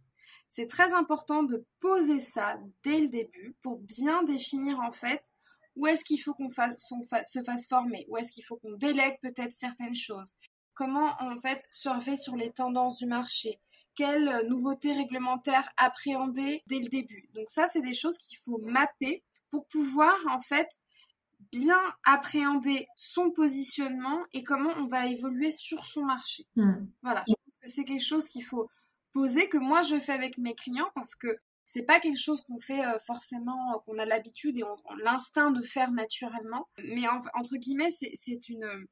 C'est 0.48 0.66
très 0.66 0.94
important 0.94 1.42
de 1.42 1.66
poser 1.80 2.18
ça 2.18 2.58
dès 2.84 3.00
le 3.00 3.08
début 3.08 3.54
pour 3.62 3.78
bien 3.80 4.22
définir 4.22 4.80
en 4.80 4.92
fait 4.92 5.32
où 5.76 5.86
est-ce 5.86 6.04
qu'il 6.04 6.20
faut 6.20 6.34
qu'on 6.34 6.48
se 6.48 6.54
fasse 6.54 7.68
former, 7.68 8.06
où 8.08 8.16
est-ce 8.16 8.32
qu'il 8.32 8.44
faut 8.44 8.56
qu'on 8.56 8.72
délègue 8.72 9.18
peut-être 9.22 9.52
certaines 9.52 9.94
choses, 9.94 10.34
comment 10.74 11.14
en 11.20 11.36
fait 11.38 11.66
surfer 11.70 12.16
sur 12.16 12.36
les 12.36 12.50
tendances 12.52 12.98
du 12.98 13.06
marché, 13.06 13.60
quelles 13.94 14.46
nouveautés 14.48 14.92
réglementaires 14.92 15.68
appréhender 15.76 16.62
dès 16.66 16.78
le 16.78 16.88
début? 16.88 17.28
Donc 17.34 17.48
ça, 17.48 17.68
c'est 17.68 17.82
des 17.82 17.92
choses 17.92 18.16
qu'il 18.18 18.38
faut 18.38 18.58
mapper 18.58 19.22
pour 19.52 19.66
pouvoir 19.68 20.16
en 20.28 20.40
fait 20.40 20.68
bien 21.52 21.80
appréhender 22.04 22.88
son 22.96 23.30
positionnement 23.30 24.24
et 24.32 24.42
comment 24.42 24.72
on 24.78 24.86
va 24.86 25.06
évoluer 25.06 25.50
sur 25.50 25.84
son 25.84 26.04
marché. 26.04 26.46
Hmm. 26.56 26.86
Voilà, 27.02 27.24
je 27.28 27.34
pense 27.34 27.56
que 27.58 27.68
c'est 27.68 27.84
quelque 27.84 28.04
chose 28.04 28.28
qu'il 28.28 28.44
faut 28.44 28.68
poser, 29.12 29.48
que 29.48 29.58
moi 29.58 29.82
je 29.82 30.00
fais 30.00 30.12
avec 30.12 30.38
mes 30.38 30.54
clients 30.54 30.90
parce 30.94 31.14
que 31.14 31.36
c'est 31.66 31.82
pas 31.82 32.00
quelque 32.00 32.18
chose 32.18 32.40
qu'on 32.42 32.58
fait 32.58 32.84
euh, 32.84 32.98
forcément, 33.06 33.78
qu'on 33.84 33.98
a 33.98 34.06
l'habitude 34.06 34.56
et 34.56 34.64
l'instinct 35.02 35.50
de 35.50 35.62
faire 35.62 35.90
naturellement. 35.92 36.68
Mais 36.78 37.06
entre 37.34 37.56
guillemets, 37.56 37.90
c'est 37.90 38.48
une 38.48 38.86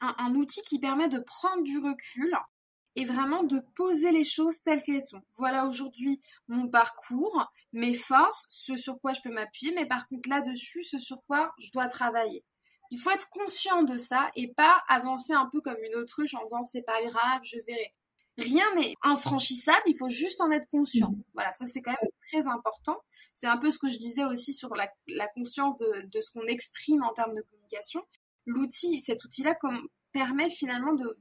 un, 0.00 0.14
un, 0.18 0.34
outil 0.34 0.60
qui 0.62 0.78
permet 0.78 1.08
de 1.08 1.18
prendre 1.18 1.62
du 1.62 1.78
recul 1.78 2.34
et 2.96 3.04
vraiment 3.04 3.42
de 3.42 3.60
poser 3.74 4.12
les 4.12 4.24
choses 4.24 4.62
telles 4.62 4.82
qu'elles 4.82 5.02
sont. 5.02 5.22
Voilà 5.36 5.66
aujourd'hui 5.66 6.20
mon 6.48 6.68
parcours, 6.68 7.52
mes 7.72 7.94
forces, 7.94 8.46
ce 8.48 8.76
sur 8.76 9.00
quoi 9.00 9.12
je 9.12 9.20
peux 9.20 9.32
m'appuyer, 9.32 9.74
mais 9.74 9.86
par 9.86 10.08
contre 10.08 10.28
là-dessus, 10.28 10.84
ce 10.84 10.98
sur 10.98 11.24
quoi 11.26 11.52
je 11.58 11.70
dois 11.72 11.86
travailler. 11.86 12.44
Il 12.90 12.98
faut 12.98 13.10
être 13.10 13.28
conscient 13.30 13.82
de 13.82 13.96
ça 13.96 14.30
et 14.36 14.52
pas 14.52 14.82
avancer 14.88 15.32
un 15.32 15.46
peu 15.46 15.60
comme 15.60 15.82
une 15.82 15.96
autruche 15.96 16.34
en 16.34 16.44
disant 16.44 16.62
c'est 16.62 16.82
pas 16.82 17.02
grave, 17.04 17.40
je 17.42 17.58
verrai. 17.66 17.94
Rien 18.36 18.64
n'est 18.74 18.94
infranchissable, 19.02 19.82
il 19.86 19.96
faut 19.96 20.08
juste 20.08 20.40
en 20.40 20.50
être 20.50 20.68
conscient. 20.68 21.10
Mmh. 21.10 21.22
Voilà, 21.34 21.52
ça 21.52 21.66
c'est 21.66 21.82
quand 21.82 21.92
même 21.92 22.10
très 22.20 22.46
important. 22.48 22.98
C'est 23.32 23.46
un 23.46 23.58
peu 23.58 23.70
ce 23.70 23.78
que 23.78 23.88
je 23.88 23.96
disais 23.96 24.24
aussi 24.24 24.52
sur 24.52 24.74
la, 24.74 24.88
conscience 25.28 25.76
de, 25.76 26.06
de 26.06 26.20
ce 26.20 26.32
qu'on 26.32 26.46
exprime 26.46 27.02
en 27.04 27.12
termes 27.12 27.34
de 27.34 27.42
communication. 27.42 28.02
L'outil, 28.46 29.00
cet 29.02 29.24
outil-là 29.24 29.56
permet 30.12 30.50
finalement 30.50 30.94
de, 30.94 31.16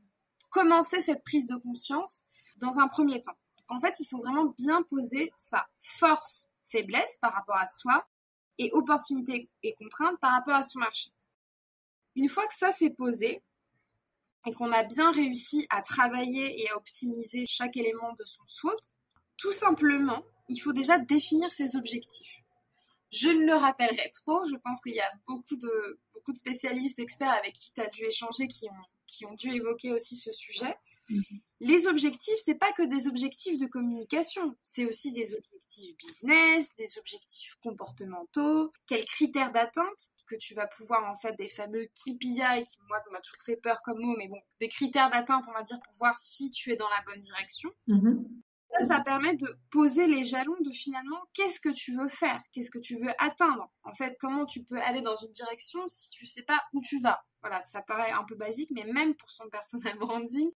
commencer 0.53 1.01
cette 1.01 1.23
prise 1.23 1.47
de 1.47 1.57
conscience 1.57 2.23
dans 2.57 2.79
un 2.79 2.87
premier 2.87 3.21
temps. 3.21 3.35
qu'en 3.67 3.79
fait, 3.79 3.95
il 3.99 4.05
faut 4.05 4.19
vraiment 4.19 4.53
bien 4.57 4.83
poser 4.83 5.31
sa 5.35 5.67
force, 5.81 6.47
faiblesse 6.65 7.17
par 7.21 7.33
rapport 7.33 7.57
à 7.57 7.65
soi 7.65 8.07
et 8.57 8.69
opportunité 8.71 9.49
et 9.63 9.73
contrainte 9.73 10.19
par 10.19 10.31
rapport 10.31 10.55
à 10.55 10.63
son 10.63 10.79
marché. 10.79 11.11
Une 12.15 12.29
fois 12.29 12.45
que 12.47 12.53
ça 12.53 12.71
s'est 12.71 12.91
posé 12.91 13.41
et 14.45 14.53
qu'on 14.53 14.71
a 14.71 14.83
bien 14.83 15.11
réussi 15.11 15.65
à 15.69 15.81
travailler 15.81 16.61
et 16.61 16.69
à 16.69 16.77
optimiser 16.77 17.45
chaque 17.47 17.75
élément 17.77 18.13
de 18.13 18.25
son 18.25 18.43
SWOT, 18.45 18.77
tout 19.37 19.51
simplement, 19.51 20.23
il 20.49 20.59
faut 20.59 20.73
déjà 20.73 20.99
définir 20.99 21.51
ses 21.51 21.75
objectifs. 21.75 22.41
Je 23.11 23.29
ne 23.29 23.45
le 23.45 23.55
rappellerai 23.55 24.09
trop, 24.11 24.45
je 24.45 24.55
pense 24.57 24.81
qu'il 24.81 24.93
y 24.93 24.99
a 24.99 25.11
beaucoup 25.27 25.55
de, 25.55 25.99
beaucoup 26.13 26.33
de 26.33 26.37
spécialistes, 26.37 26.99
experts 26.99 27.31
avec 27.31 27.53
qui 27.53 27.71
tu 27.73 27.81
as 27.81 27.87
dû 27.87 28.03
échanger 28.03 28.47
qui 28.47 28.67
ont, 28.69 28.85
qui 29.07 29.25
ont 29.25 29.33
dû 29.33 29.49
évoquer 29.49 29.91
aussi 29.91 30.15
ce 30.15 30.31
sujet. 30.31 30.75
Mhm. 31.09 31.23
Les 31.59 31.87
objectifs, 31.87 32.39
c'est 32.43 32.55
pas 32.55 32.71
que 32.73 32.83
des 32.83 33.07
objectifs 33.07 33.59
de 33.59 33.65
communication, 33.65 34.55
c'est 34.63 34.85
aussi 34.85 35.11
des 35.11 35.33
objectifs 35.33 35.95
business, 35.97 36.75
des 36.75 36.97
objectifs 36.97 37.55
comportementaux, 37.61 38.71
quels 38.87 39.05
critères 39.05 39.51
d'attente 39.51 40.11
que 40.27 40.35
tu 40.35 40.53
vas 40.53 40.67
pouvoir 40.67 41.09
en 41.09 41.15
fait 41.15 41.35
des 41.37 41.49
fameux 41.49 41.85
KPI 41.85 42.63
qui 42.65 42.77
moi 42.87 42.99
m'a 43.11 43.19
toujours 43.21 43.41
fait 43.43 43.57
peur 43.57 43.81
comme 43.81 43.99
mot, 43.99 44.15
mais 44.17 44.27
bon, 44.27 44.39
des 44.59 44.67
critères 44.67 45.09
d'attente, 45.09 45.45
on 45.49 45.53
va 45.53 45.63
dire 45.63 45.79
pour 45.81 45.93
voir 45.95 46.17
si 46.17 46.51
tu 46.51 46.71
es 46.71 46.75
dans 46.75 46.89
la 46.89 47.01
bonne 47.05 47.21
direction. 47.21 47.69
Mhm. 47.87 48.25
Ça, 48.79 48.87
ça 48.87 48.99
permet 49.01 49.35
de 49.35 49.47
poser 49.69 50.07
les 50.07 50.23
jalons 50.23 50.55
de 50.61 50.71
finalement 50.71 51.19
qu'est-ce 51.33 51.59
que 51.59 51.69
tu 51.69 51.95
veux 51.95 52.07
faire, 52.07 52.41
qu'est-ce 52.51 52.71
que 52.71 52.79
tu 52.79 52.95
veux 52.97 53.11
atteindre? 53.19 53.69
En 53.83 53.93
fait, 53.93 54.15
comment 54.19 54.45
tu 54.45 54.63
peux 54.63 54.79
aller 54.79 55.01
dans 55.01 55.15
une 55.15 55.31
direction 55.31 55.81
si 55.87 56.09
tu 56.09 56.25
sais 56.25 56.43
pas 56.43 56.59
où 56.73 56.81
tu 56.81 56.99
vas? 56.99 57.23
Voilà, 57.41 57.61
ça 57.61 57.81
paraît 57.81 58.11
un 58.11 58.23
peu 58.23 58.35
basique, 58.35 58.71
mais 58.73 58.85
même 58.85 59.15
pour 59.15 59.29
son 59.29 59.47
personal 59.49 59.97
branding, 59.99 60.49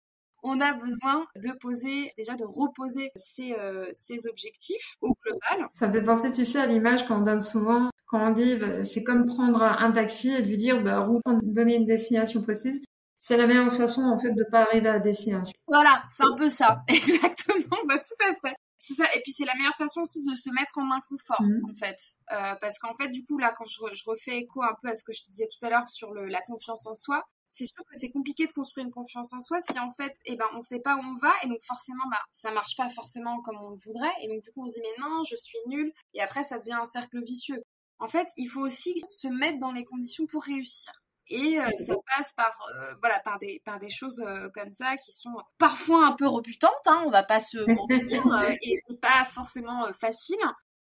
on 0.43 0.60
a 0.62 0.74
besoin 0.74 1.25
de 1.36 1.51
poser, 1.60 2.13
déjà 2.17 2.36
de 2.36 2.45
reposer 2.45 3.12
ses, 3.15 3.53
euh, 3.53 3.91
objectifs 4.29 4.95
au 5.01 5.15
global. 5.25 5.67
Ça 5.74 5.88
me 5.88 5.93
fait 5.93 6.03
penser, 6.03 6.31
tu 6.31 6.45
sais, 6.45 6.60
à 6.60 6.67
l'image 6.67 7.07
qu'on 7.07 7.22
donne 7.22 7.41
souvent, 7.41 7.89
quand 8.05 8.29
on 8.29 8.31
dit, 8.31 8.55
bah, 8.55 8.84
c'est 8.84 9.03
comme 9.03 9.25
prendre 9.25 9.63
un 9.63 9.91
taxi 9.91 10.29
et 10.29 10.41
lui 10.41 10.57
dire, 10.57 10.84
bah, 10.84 11.00
roule, 11.00 11.22
donner 11.41 11.75
une 11.75 11.88
destination 11.88 12.43
précise 12.43 12.81
c'est 13.25 13.38
la 13.38 13.48
meilleure 13.48 13.74
façon 13.74 14.03
en 14.03 14.20
fait 14.20 14.32
de 14.34 14.44
pas 14.51 14.62
arriver 14.62 14.88
à 14.88 15.00
destination. 15.00 15.58
Voilà, 15.65 16.03
c'est 16.15 16.24
un 16.24 16.36
peu 16.36 16.48
ça, 16.48 16.84
exactement, 16.88 17.77
bah 17.88 17.98
tout 17.98 18.24
à 18.24 18.36
fait. 18.36 18.55
C'est 18.77 18.94
ça, 18.94 19.05
et 19.15 19.22
puis 19.22 19.32
c'est 19.32 19.46
la 19.46 19.55
meilleure 19.55 19.74
façon 19.74 20.01
aussi 20.01 20.22
de 20.22 20.36
se 20.36 20.51
mettre 20.51 20.77
en 20.77 20.91
inconfort 20.91 21.41
mhm. 21.41 21.72
en 21.72 21.74
fait, 21.74 21.98
euh, 22.34 22.53
parce 22.62 22.77
qu'en 22.77 22.94
fait 22.94 23.10
du 23.10 23.25
coup 23.25 23.39
là 23.39 23.51
quand 23.58 23.65
je, 23.65 23.79
refais 24.05 24.38
écho 24.38 24.62
un 24.62 24.75
peu 24.79 24.89
à 24.89 24.96
ce 24.96 25.03
que 25.03 25.12
je 25.12 25.24
te 25.24 25.32
disais 25.32 25.48
tout 25.48 25.65
à 25.65 25.72
l'heure 25.72 25.89
sur 25.89 26.13
la 26.13 26.39
confiance 26.41 26.86
en 26.86 26.94
soi, 26.94 27.24
c'est 27.50 27.65
sûr 27.65 27.84
que 27.84 27.98
c'est 27.98 28.12
compliqué 28.12 28.46
de 28.46 28.51
construire 28.51 28.86
une 28.86 28.94
confiance 28.94 29.34
en 29.34 29.41
soi 29.41 29.58
si 29.60 29.79
en 29.79 29.89
fait 29.89 30.13
eh 30.25 30.36
ben 30.36 30.46
on 30.53 30.62
sait 30.62 30.82
pas 30.82 30.96
où 30.96 31.00
on 31.00 31.15
va 31.15 31.34
et 31.41 31.48
donc 31.48 31.63
forcément 31.63 32.03
bah 32.12 32.22
ça 32.32 32.51
marche 32.51 32.75
pas 32.77 32.91
forcément 32.91 33.41
comme 33.41 33.58
on 33.60 33.70
le 33.70 33.77
voudrait 33.84 34.13
et 34.22 34.27
donc 34.27 34.44
du 34.44 34.51
coup 34.51 34.63
on 34.63 34.70
se 34.70 34.75
dit 34.75 34.82
mais 34.84 35.03
non 35.03 35.24
je 35.24 35.36
suis 35.36 35.58
nulle 35.65 35.91
et 36.13 36.22
après 36.22 36.44
ça 36.44 36.60
devient 36.60 36.77
un 36.79 36.86
cercle 36.86 37.24
vicieux. 37.24 37.63
En 37.98 38.08
fait 38.08 38.27
il 38.38 38.50
faut 38.50 38.62
aussi 38.62 39.01
se 39.03 39.29
mettre 39.29 39.58
dans 39.58 39.72
les 39.72 39.84
conditions 39.84 40.27
pour 40.27 40.44
réussir. 40.44 40.94
Et 41.27 41.60
euh, 41.60 41.70
ça 41.84 41.96
passe 42.15 42.34
par 42.34 42.55
euh, 42.75 42.94
voilà 43.00 43.20
par 43.20 43.39
des 43.39 43.62
par 43.65 43.79
des 43.79 43.89
choses 43.89 44.22
euh, 44.25 44.50
comme 44.53 44.72
ça 44.72 44.96
qui 44.98 45.12
sont 45.12 45.36
parfois 45.58 46.05
un 46.05 46.12
peu 46.12 46.27
rebutantes, 46.27 46.72
hein, 46.86 47.03
on 47.05 47.10
va 47.10 47.24
pas 47.24 47.39
se 47.39 47.58
mentir, 47.67 48.24
et, 48.62 48.82
pas 49.01 49.25
forcément 49.25 49.91
faciles. 49.94 50.38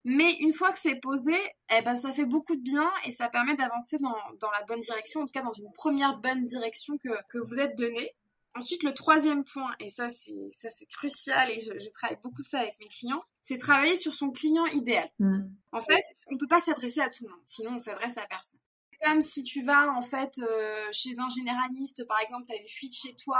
Mais 0.06 0.32
une 0.40 0.54
fois 0.54 0.72
que 0.72 0.80
c'est 0.80 0.96
posé, 0.96 1.36
eh 1.76 1.82
ben 1.82 1.96
ça 1.96 2.14
fait 2.14 2.26
beaucoup 2.26 2.56
de 2.56 2.62
bien 2.62 2.90
et 3.06 3.12
ça 3.12 3.28
permet 3.28 3.56
d'avancer 3.56 3.98
dans, 3.98 4.16
dans 4.40 4.52
la 4.52 4.64
bonne 4.64 4.80
direction, 4.80 5.22
en 5.22 5.26
tout 5.26 5.34
cas 5.34 5.42
dans 5.42 5.52
une 5.52 5.72
première 5.74 6.18
bonne 6.20 6.46
direction 6.46 6.98
que, 6.98 7.10
que 7.28 7.38
vous 7.40 7.60
êtes 7.60 7.76
donné. 7.78 8.16
Ensuite, 8.56 8.84
le 8.84 8.94
troisième 8.94 9.44
point, 9.44 9.76
et 9.80 9.90
ça 9.90 10.10
c'est 10.10 10.50
ça 10.54 10.70
c'est 10.70 10.86
crucial 10.86 11.50
et 11.50 11.60
je, 11.60 11.78
je, 11.78 11.90
travaille 11.90 12.18
beaucoup 12.24 12.42
ça 12.42 12.60
avec 12.60 12.80
mes 12.80 12.88
clients, 12.88 13.24
c'est 13.42 13.58
travailler 13.58 13.96
sur 13.96 14.14
son 14.14 14.32
client 14.32 14.66
idéal. 14.68 15.10
Mmh. 15.20 15.42
En 15.72 15.82
fait, 15.82 16.06
on 16.32 16.38
peut 16.38 16.48
pas 16.48 16.62
s'adresser 16.62 17.02
à 17.02 17.10
tout 17.10 17.26
le 17.26 17.32
monde, 17.32 17.42
sinon 17.46 17.72
on 17.76 17.80
s'adresse 17.80 18.18
à 18.18 18.26
personne 18.28 18.60
comme 19.02 19.22
si 19.22 19.44
tu 19.44 19.64
vas 19.64 19.92
en 19.92 20.02
fait 20.02 20.40
euh, 20.40 20.86
chez 20.92 21.12
un 21.18 21.30
généraliste, 21.30 22.06
par 22.08 22.20
exemple, 22.20 22.46
tu 22.48 22.54
as 22.54 22.62
une 22.62 22.68
fuite 22.68 22.96
chez 22.96 23.16
toi, 23.16 23.40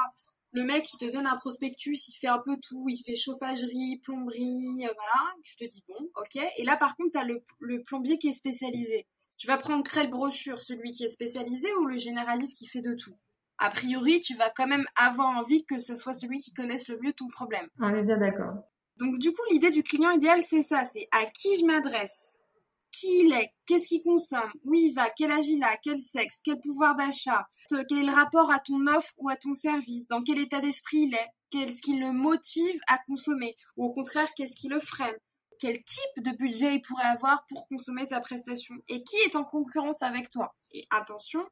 le 0.52 0.64
mec 0.64 0.92
il 0.94 0.98
te 0.98 1.12
donne 1.12 1.28
un 1.28 1.38
prospectus, 1.38 2.08
il 2.08 2.18
fait 2.18 2.28
un 2.28 2.40
peu 2.40 2.58
tout, 2.58 2.86
il 2.88 2.98
fait 2.98 3.16
chauffagerie, 3.16 4.00
plomberie, 4.04 4.86
euh, 4.86 4.94
voilà, 4.96 5.34
tu 5.44 5.56
te 5.56 5.66
dis 5.66 5.84
bon, 5.88 6.10
ok. 6.16 6.42
Et 6.58 6.64
là 6.64 6.78
par 6.78 6.96
contre, 6.96 7.12
tu 7.12 7.18
as 7.18 7.24
le, 7.24 7.84
plombier 7.84 8.18
qui 8.18 8.30
est 8.30 8.34
spécialisé. 8.34 9.08
Tu 9.38 9.48
vas 9.48 9.58
prendre 9.58 9.90
quelle 9.90 10.10
brochure, 10.10 10.60
celui 10.60 10.92
qui 10.92 11.06
est 11.06 11.10
spécialisé 11.10 11.74
ou 11.76 11.86
le 11.86 11.96
généraliste 11.96 12.58
qui 12.58 12.68
fait 12.68 12.82
de 12.82 12.94
tout? 12.94 13.16
A 13.58 13.70
priori, 13.70 14.20
tu 14.20 14.36
vas 14.36 14.50
quand 14.50 14.68
même 14.68 14.86
avoir 14.96 15.38
envie 15.38 15.66
que 15.66 15.78
ce 15.78 15.96
soit 15.96 16.14
celui 16.14 16.40
qui 16.40 16.54
connaisse 16.54 16.88
le 16.88 16.98
mieux 17.00 17.14
ton 17.14 17.28
problème. 17.28 17.68
On 17.80 17.94
est 17.94 18.04
bien 18.04 18.18
d'accord. 18.18 18.54
Donc 18.98 19.18
du 19.18 19.32
coup, 19.32 19.42
l'idée 19.50 19.72
du 19.72 19.84
client 19.84 20.12
idéal, 20.12 20.42
c'est 20.42 20.62
ça, 20.62 20.84
c'est 20.84 21.08
à 21.12 21.26
qui 21.26 21.58
je 21.58 21.66
m'adresse? 21.66 22.42
Qui 22.92 23.26
il 23.26 23.34
est, 23.34 23.54
qu'est-ce 23.66 23.88
qu'il 23.88 24.02
consomme, 24.04 24.52
où 24.64 24.74
il 24.74 24.94
va, 24.94 25.10
quel 25.10 25.32
âge 25.32 25.48
il 25.48 25.64
a, 25.64 25.78
quel 25.78 26.00
sexe, 26.00 26.40
quel 26.44 26.60
pouvoir 26.60 26.96
d'achat, 26.96 27.48
quel 27.70 28.00
est 28.00 28.04
le 28.04 28.14
rapport 28.14 28.52
à 28.52 28.60
ton 28.60 28.88
offre 28.88 29.14
ou 29.18 29.30
à 29.30 29.36
ton 29.36 29.54
service, 29.54 30.08
dans 30.08 30.24
quel 30.24 30.40
état 30.40 30.60
d'esprit 30.60 31.02
il 31.02 31.14
est, 31.14 31.30
qu'est-ce 31.50 31.82
qui 31.82 31.98
le 31.98 32.12
motive 32.12 32.80
à 32.88 32.98
consommer, 32.98 33.56
ou 33.78 33.86
au 33.86 33.92
contraire, 33.92 34.34
qu'est-ce 34.36 34.56
qui 34.56 34.68
le 34.68 34.80
freine, 34.80 35.18
quel 35.60 35.84
type 35.84 36.24
de 36.24 36.32
budget 36.32 36.76
il 36.76 36.82
pourrait 36.82 37.04
avoir 37.04 37.46
pour 37.48 37.68
consommer 37.68 38.08
ta 38.08 38.22
prestation, 38.22 38.76
et 38.88 39.04
qui 39.04 39.16
est 39.18 39.36
en 39.36 39.44
concurrence 39.44 40.02
avec 40.02 40.30
toi. 40.30 40.56
Et 40.72 40.88
attention, 40.90 41.46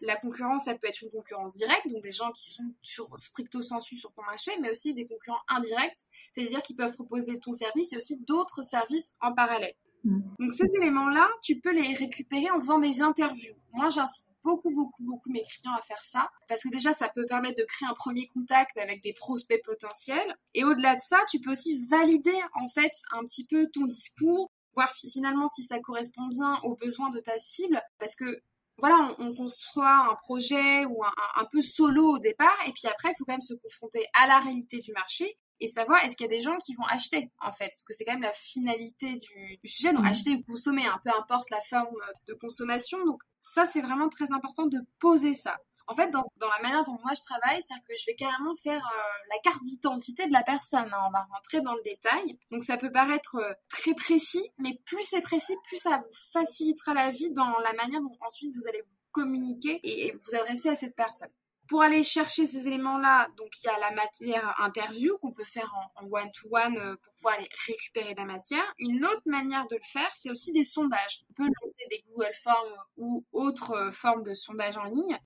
la 0.00 0.16
concurrence, 0.16 0.64
ça 0.64 0.74
peut 0.74 0.88
être 0.88 1.02
une 1.02 1.10
concurrence 1.10 1.54
directe, 1.54 1.88
donc 1.88 2.02
des 2.02 2.12
gens 2.12 2.30
qui 2.32 2.50
sont 2.50 2.74
sur 2.82 3.08
stricto 3.16 3.62
sensu 3.62 3.96
sur 3.96 4.12
ton 4.12 4.22
marché, 4.22 4.50
mais 4.60 4.70
aussi 4.70 4.92
des 4.92 5.06
concurrents 5.06 5.40
indirects, 5.48 5.96
c'est-à-dire 6.34 6.62
qui 6.62 6.74
peuvent 6.74 6.94
proposer 6.94 7.38
ton 7.38 7.52
service 7.52 7.92
et 7.92 7.96
aussi 7.96 8.18
d'autres 8.20 8.62
services 8.62 9.14
en 9.20 9.32
parallèle. 9.32 9.74
Mm. 10.04 10.20
Donc 10.38 10.52
ces 10.52 10.66
éléments-là, 10.80 11.28
tu 11.42 11.60
peux 11.60 11.72
les 11.72 11.94
récupérer 11.94 12.50
en 12.50 12.60
faisant 12.60 12.78
des 12.78 13.00
interviews. 13.00 13.54
Moi, 13.72 13.88
j'incite 13.88 14.26
beaucoup, 14.44 14.70
beaucoup, 14.70 15.02
beaucoup 15.02 15.30
mes 15.30 15.42
clients 15.42 15.74
à 15.76 15.80
faire 15.80 16.02
ça 16.04 16.30
parce 16.48 16.62
que 16.62 16.68
déjà, 16.68 16.92
ça 16.92 17.08
peut 17.08 17.26
permettre 17.26 17.58
de 17.58 17.64
créer 17.64 17.88
un 17.88 17.94
premier 17.94 18.28
contact 18.28 18.76
avec 18.78 19.02
des 19.02 19.14
prospects 19.14 19.62
potentiels. 19.64 20.36
Et 20.52 20.64
au-delà 20.64 20.96
de 20.96 21.00
ça, 21.00 21.18
tu 21.30 21.40
peux 21.40 21.52
aussi 21.52 21.86
valider 21.88 22.38
en 22.54 22.68
fait 22.68 22.92
un 23.12 23.24
petit 23.24 23.46
peu 23.46 23.68
ton 23.72 23.86
discours, 23.86 24.50
voir 24.74 24.92
finalement 24.92 25.48
si 25.48 25.62
ça 25.62 25.78
correspond 25.78 26.26
bien 26.28 26.60
aux 26.62 26.76
besoins 26.76 27.10
de 27.10 27.20
ta 27.20 27.38
cible 27.38 27.80
parce 27.98 28.16
que 28.16 28.42
voilà, 28.78 29.14
on, 29.20 29.32
conçoit 29.32 30.08
un 30.10 30.16
projet 30.16 30.84
ou 30.84 31.04
un, 31.04 31.12
un, 31.36 31.44
peu 31.44 31.60
solo 31.60 32.16
au 32.16 32.18
départ, 32.18 32.56
et 32.66 32.72
puis 32.72 32.88
après, 32.88 33.10
il 33.10 33.14
faut 33.16 33.24
quand 33.24 33.34
même 33.34 33.40
se 33.40 33.54
confronter 33.54 34.04
à 34.20 34.26
la 34.26 34.40
réalité 34.40 34.78
du 34.78 34.92
marché 34.92 35.38
et 35.60 35.68
savoir 35.68 36.02
est-ce 36.04 36.16
qu'il 36.16 36.24
y 36.24 36.28
a 36.28 36.36
des 36.36 36.42
gens 36.42 36.56
qui 36.58 36.74
vont 36.74 36.84
acheter 36.84 37.30
en 37.40 37.52
fait 37.52 37.68
parce 37.68 37.84
que 37.84 37.94
c'est 37.94 38.04
quand 38.04 38.12
même 38.12 38.22
la 38.22 38.32
finalité 38.32 39.16
du, 39.16 39.58
sujet 39.64 39.92
donc 39.92 40.04
mmh. 40.04 40.08
acheter 40.08 40.30
ou 40.34 40.42
consommer 40.42 40.86
hein, 40.86 41.00
peu 41.04 41.10
importe 41.10 41.50
la 41.50 41.60
forme 41.60 41.94
de 42.26 42.34
consommation 42.34 43.04
donc 43.04 43.22
ça 43.40 43.66
c'est 43.66 43.80
vraiment 43.80 44.08
très 44.08 44.32
important 44.32 44.66
de 44.66 44.80
poser 44.98 45.34
ça 45.34 45.56
en 45.86 45.94
fait, 45.94 46.10
dans, 46.10 46.24
la 46.40 46.62
manière 46.62 46.84
dont 46.84 46.98
moi 47.02 47.12
je 47.14 47.22
travaille, 47.22 47.60
c'est-à-dire 47.60 47.84
que 47.86 47.94
je 47.94 48.06
vais 48.06 48.14
carrément 48.14 48.54
faire 48.54 48.80
euh, 48.80 49.28
la 49.30 49.38
carte 49.42 49.62
d'identité 49.62 50.26
de 50.26 50.32
la 50.32 50.42
personne. 50.42 50.88
Hein. 50.92 51.04
On 51.08 51.10
va 51.10 51.26
rentrer 51.30 51.60
dans 51.60 51.74
le 51.74 51.82
détail. 51.82 52.38
Donc 52.50 52.62
ça 52.62 52.76
peut 52.76 52.90
paraître 52.90 53.36
euh, 53.36 53.52
très 53.68 53.94
précis, 53.94 54.50
mais 54.58 54.80
plus 54.86 55.02
c'est 55.02 55.20
précis, 55.20 55.54
plus 55.64 55.78
ça 55.78 55.98
vous 55.98 56.16
facilitera 56.32 56.94
la 56.94 57.10
vie 57.10 57.30
dans 57.30 57.58
la 57.58 57.72
manière 57.74 58.00
dont 58.00 58.16
ensuite 58.20 58.54
vous 58.54 58.66
allez 58.66 58.80
vous 58.80 58.96
communiquer 59.12 59.80
et 59.82 60.12
vous 60.12 60.34
adresser 60.34 60.70
à 60.70 60.74
cette 60.74 60.96
personne. 60.96 61.30
Pour 61.68 61.82
aller 61.82 62.02
chercher 62.02 62.46
ces 62.46 62.66
éléments-là, 62.66 63.28
donc 63.36 63.48
il 63.62 63.66
y 63.66 63.70
a 63.70 63.78
la 63.78 63.90
matière 63.92 64.54
interview 64.60 65.16
qu'on 65.18 65.32
peut 65.32 65.44
faire 65.44 65.72
en 65.94 66.04
one-to-one 66.04 66.76
euh, 66.76 66.96
pour 66.96 67.14
pouvoir 67.14 67.36
récupérer 67.66 68.14
la 68.14 68.26
matière. 68.26 68.64
Une 68.78 69.04
autre 69.04 69.22
manière 69.24 69.66
de 69.68 69.76
le 69.76 69.82
faire, 69.82 70.10
c'est 70.14 70.30
aussi 70.30 70.52
des 70.52 70.64
sondages. 70.64 71.24
On 71.30 71.32
peut 71.32 71.50
lancer 71.62 71.86
des 71.90 72.04
Google 72.08 72.32
Forms 72.42 72.76
ou 72.98 73.24
autres 73.32 73.72
euh, 73.72 73.90
formes 73.90 74.22
de 74.22 74.34
sondages 74.34 74.76
en 74.76 74.84
ligne. 74.84 75.18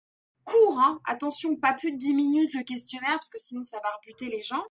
Court, 0.44 0.78
hein 0.78 1.00
attention, 1.04 1.56
pas 1.56 1.74
plus 1.74 1.92
de 1.92 1.98
10 1.98 2.14
minutes 2.14 2.54
le 2.54 2.62
questionnaire 2.62 3.14
parce 3.14 3.28
que 3.28 3.38
sinon 3.38 3.64
ça 3.64 3.80
va 3.82 3.90
rebuter 4.00 4.30
les 4.30 4.42
gens. 4.42 4.64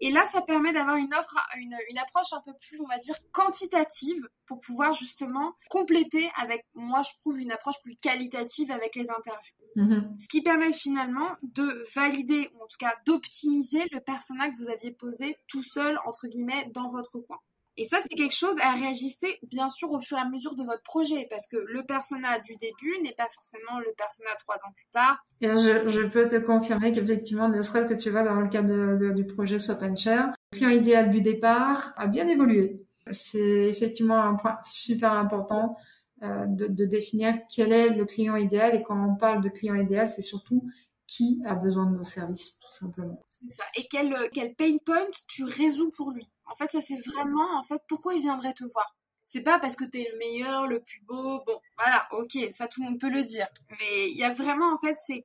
Et 0.00 0.10
là, 0.10 0.24
ça 0.26 0.40
permet 0.40 0.72
d'avoir 0.72 0.96
une 0.96 1.12
offre, 1.14 1.36
une, 1.58 1.76
une, 1.90 1.98
approche 1.98 2.32
un 2.32 2.40
peu 2.40 2.52
plus, 2.60 2.80
on 2.80 2.86
va 2.86 2.98
dire, 2.98 3.16
quantitative 3.32 4.26
pour 4.46 4.60
pouvoir 4.60 4.94
justement 4.94 5.52
compléter 5.68 6.30
avec, 6.36 6.64
moi, 6.74 7.02
je 7.02 7.10
trouve, 7.20 7.38
une 7.38 7.52
approche 7.52 7.76
plus 7.82 7.96
qualitative 7.96 8.70
avec 8.70 8.96
les 8.96 9.10
interviews. 9.10 9.60
Mhm. 9.76 10.16
Ce 10.18 10.26
qui 10.28 10.42
permet 10.42 10.72
finalement 10.72 11.36
de 11.42 11.84
valider, 11.94 12.50
ou 12.54 12.62
en 12.62 12.66
tout 12.66 12.78
cas 12.78 12.94
d'optimiser 13.04 13.84
le 13.92 14.00
personnage 14.00 14.52
que 14.52 14.64
vous 14.64 14.70
aviez 14.70 14.92
posé 14.92 15.36
tout 15.46 15.62
seul, 15.62 15.98
entre 16.06 16.28
guillemets, 16.28 16.70
dans 16.72 16.88
votre 16.88 17.18
coin. 17.20 17.38
Et 17.80 17.84
ça, 17.84 17.96
c'est 18.02 18.14
quelque 18.14 18.36
chose 18.36 18.56
à 18.60 18.74
réajuster, 18.74 19.38
bien 19.42 19.70
sûr, 19.70 19.90
au 19.90 20.00
fur 20.00 20.18
et 20.18 20.20
à 20.20 20.28
mesure 20.28 20.54
de 20.54 20.62
votre 20.62 20.82
projet, 20.82 21.26
parce 21.30 21.46
que 21.46 21.56
le 21.56 21.82
personnage 21.82 22.42
du 22.42 22.54
début 22.56 23.00
n'est 23.02 23.14
pas 23.14 23.26
forcément 23.34 23.78
le 23.78 23.90
personnage 23.96 24.36
trois 24.40 24.56
ans 24.56 24.72
plus 24.76 24.86
tard. 24.92 25.16
Je, 25.40 26.06
peux 26.08 26.28
te 26.28 26.36
confirmer 26.36 26.92
qu'effectivement, 26.92 27.48
ne 27.48 27.62
serait-ce 27.62 27.86
que 27.86 27.98
tu 27.98 28.10
vois 28.10 28.22
dans 28.22 28.34
le 28.34 28.48
cadre 28.50 29.14
du 29.14 29.24
projet 29.24 29.58
Swap 29.58 29.82
and 29.82 29.96
Share, 29.96 30.28
le 30.52 30.58
client 30.58 30.68
idéal 30.68 31.10
du 31.10 31.22
départ 31.22 31.94
a 31.96 32.06
bien 32.06 32.28
évolué. 32.28 32.82
C'est 33.12 33.68
effectivement 33.70 34.22
un 34.22 34.34
point 34.34 34.58
super 34.62 35.12
important 35.12 35.78
euh, 36.22 36.44
de, 36.48 36.84
définir 36.84 37.34
quel 37.48 37.72
est 37.72 37.88
le 37.88 38.04
client 38.04 38.36
idéal. 38.36 38.74
Et 38.74 38.82
quand 38.82 39.02
on 39.02 39.14
parle 39.14 39.42
de 39.42 39.48
client 39.48 39.74
idéal, 39.74 40.06
c'est 40.06 40.20
surtout 40.20 40.68
qui 41.06 41.40
a 41.46 41.54
besoin 41.54 41.86
de 41.86 41.96
nos 41.96 42.04
services. 42.04 42.58
tout 42.60 42.78
simplement. 42.78 43.24
Ça. 43.48 43.64
Et 43.74 43.88
quel, 43.88 44.30
quel 44.32 44.54
pain 44.54 44.76
point 44.84 45.06
tu 45.28 45.44
résous 45.44 45.90
pour 45.90 46.10
lui. 46.10 46.28
En 46.46 46.54
fait, 46.56 46.70
ça 46.70 46.80
c'est 46.80 46.98
vraiment, 46.98 47.58
en 47.58 47.62
fait, 47.62 47.80
pourquoi 47.88 48.14
il 48.14 48.20
viendrait 48.20 48.54
te 48.54 48.64
voir. 48.64 48.94
C'est 49.24 49.42
pas 49.42 49.58
parce 49.58 49.76
que 49.76 49.84
t'es 49.84 50.08
le 50.12 50.18
meilleur, 50.18 50.66
le 50.66 50.80
plus 50.80 51.00
beau, 51.02 51.42
bon, 51.46 51.60
voilà, 51.78 52.08
ok, 52.12 52.36
ça 52.52 52.66
tout 52.66 52.82
le 52.82 52.90
monde 52.90 53.00
peut 53.00 53.10
le 53.10 53.22
dire. 53.22 53.46
Mais 53.70 54.10
il 54.10 54.16
y 54.16 54.24
a 54.24 54.34
vraiment, 54.34 54.72
en 54.72 54.76
fait, 54.76 54.96
c'est 55.06 55.24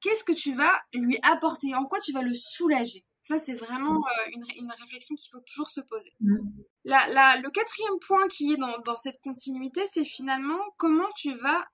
qu'est-ce 0.00 0.24
que 0.24 0.32
tu 0.32 0.54
vas 0.54 0.82
lui 0.92 1.18
apporter, 1.22 1.74
en 1.74 1.84
quoi 1.84 2.00
tu 2.00 2.12
vas 2.12 2.22
le 2.22 2.32
soulager? 2.32 3.04
Ça, 3.20 3.38
c'est 3.38 3.54
vraiment 3.54 3.96
euh, 3.96 4.30
une, 4.32 4.44
une, 4.56 4.72
réflexion 4.80 5.14
qu'il 5.14 5.30
faut 5.30 5.40
toujours 5.40 5.68
se 5.68 5.80
poser. 5.82 6.12
Mm. 6.20 6.38
La, 6.84 7.06
la, 7.08 7.36
le 7.36 7.50
quatrième 7.50 7.98
point 8.00 8.26
qui 8.28 8.52
est 8.52 8.56
dans, 8.56 8.78
dans 8.78 8.96
cette 8.96 9.20
continuité, 9.22 9.82
c'est 9.92 10.04
finalement 10.04 10.58
comment 10.78 11.08
tu 11.14 11.34
vas 11.34 11.66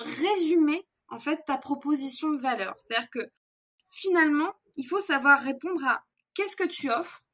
résumer 0.00 0.84
en 1.08 1.20
fait 1.20 1.40
ta 1.46 1.56
proposition 1.56 2.30
de 2.30 2.40
valeur. 2.40 2.74
C'est-à-dire 2.80 3.10
que 3.10 3.30
finalement, 3.90 4.52
il 4.76 4.86
faut 4.86 5.00
savoir 5.00 5.40
répondre 5.40 5.84
à 5.84 6.04
qu'est-ce 6.34 6.56
que 6.56 6.64
tu 6.64 6.90
offres, 6.90 7.24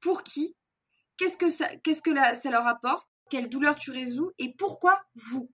pour 0.00 0.22
qui, 0.22 0.54
qu'est-ce 1.16 1.36
que 1.36 1.48
ça, 1.48 1.68
qu'est-ce 1.78 2.02
que 2.02 2.14
ça 2.34 2.50
leur 2.50 2.66
apporte, 2.66 3.08
quelle 3.30 3.48
douleur 3.48 3.76
tu 3.76 3.90
résous 3.90 4.30
et 4.38 4.54
pourquoi 4.54 5.02
vous. 5.14 5.50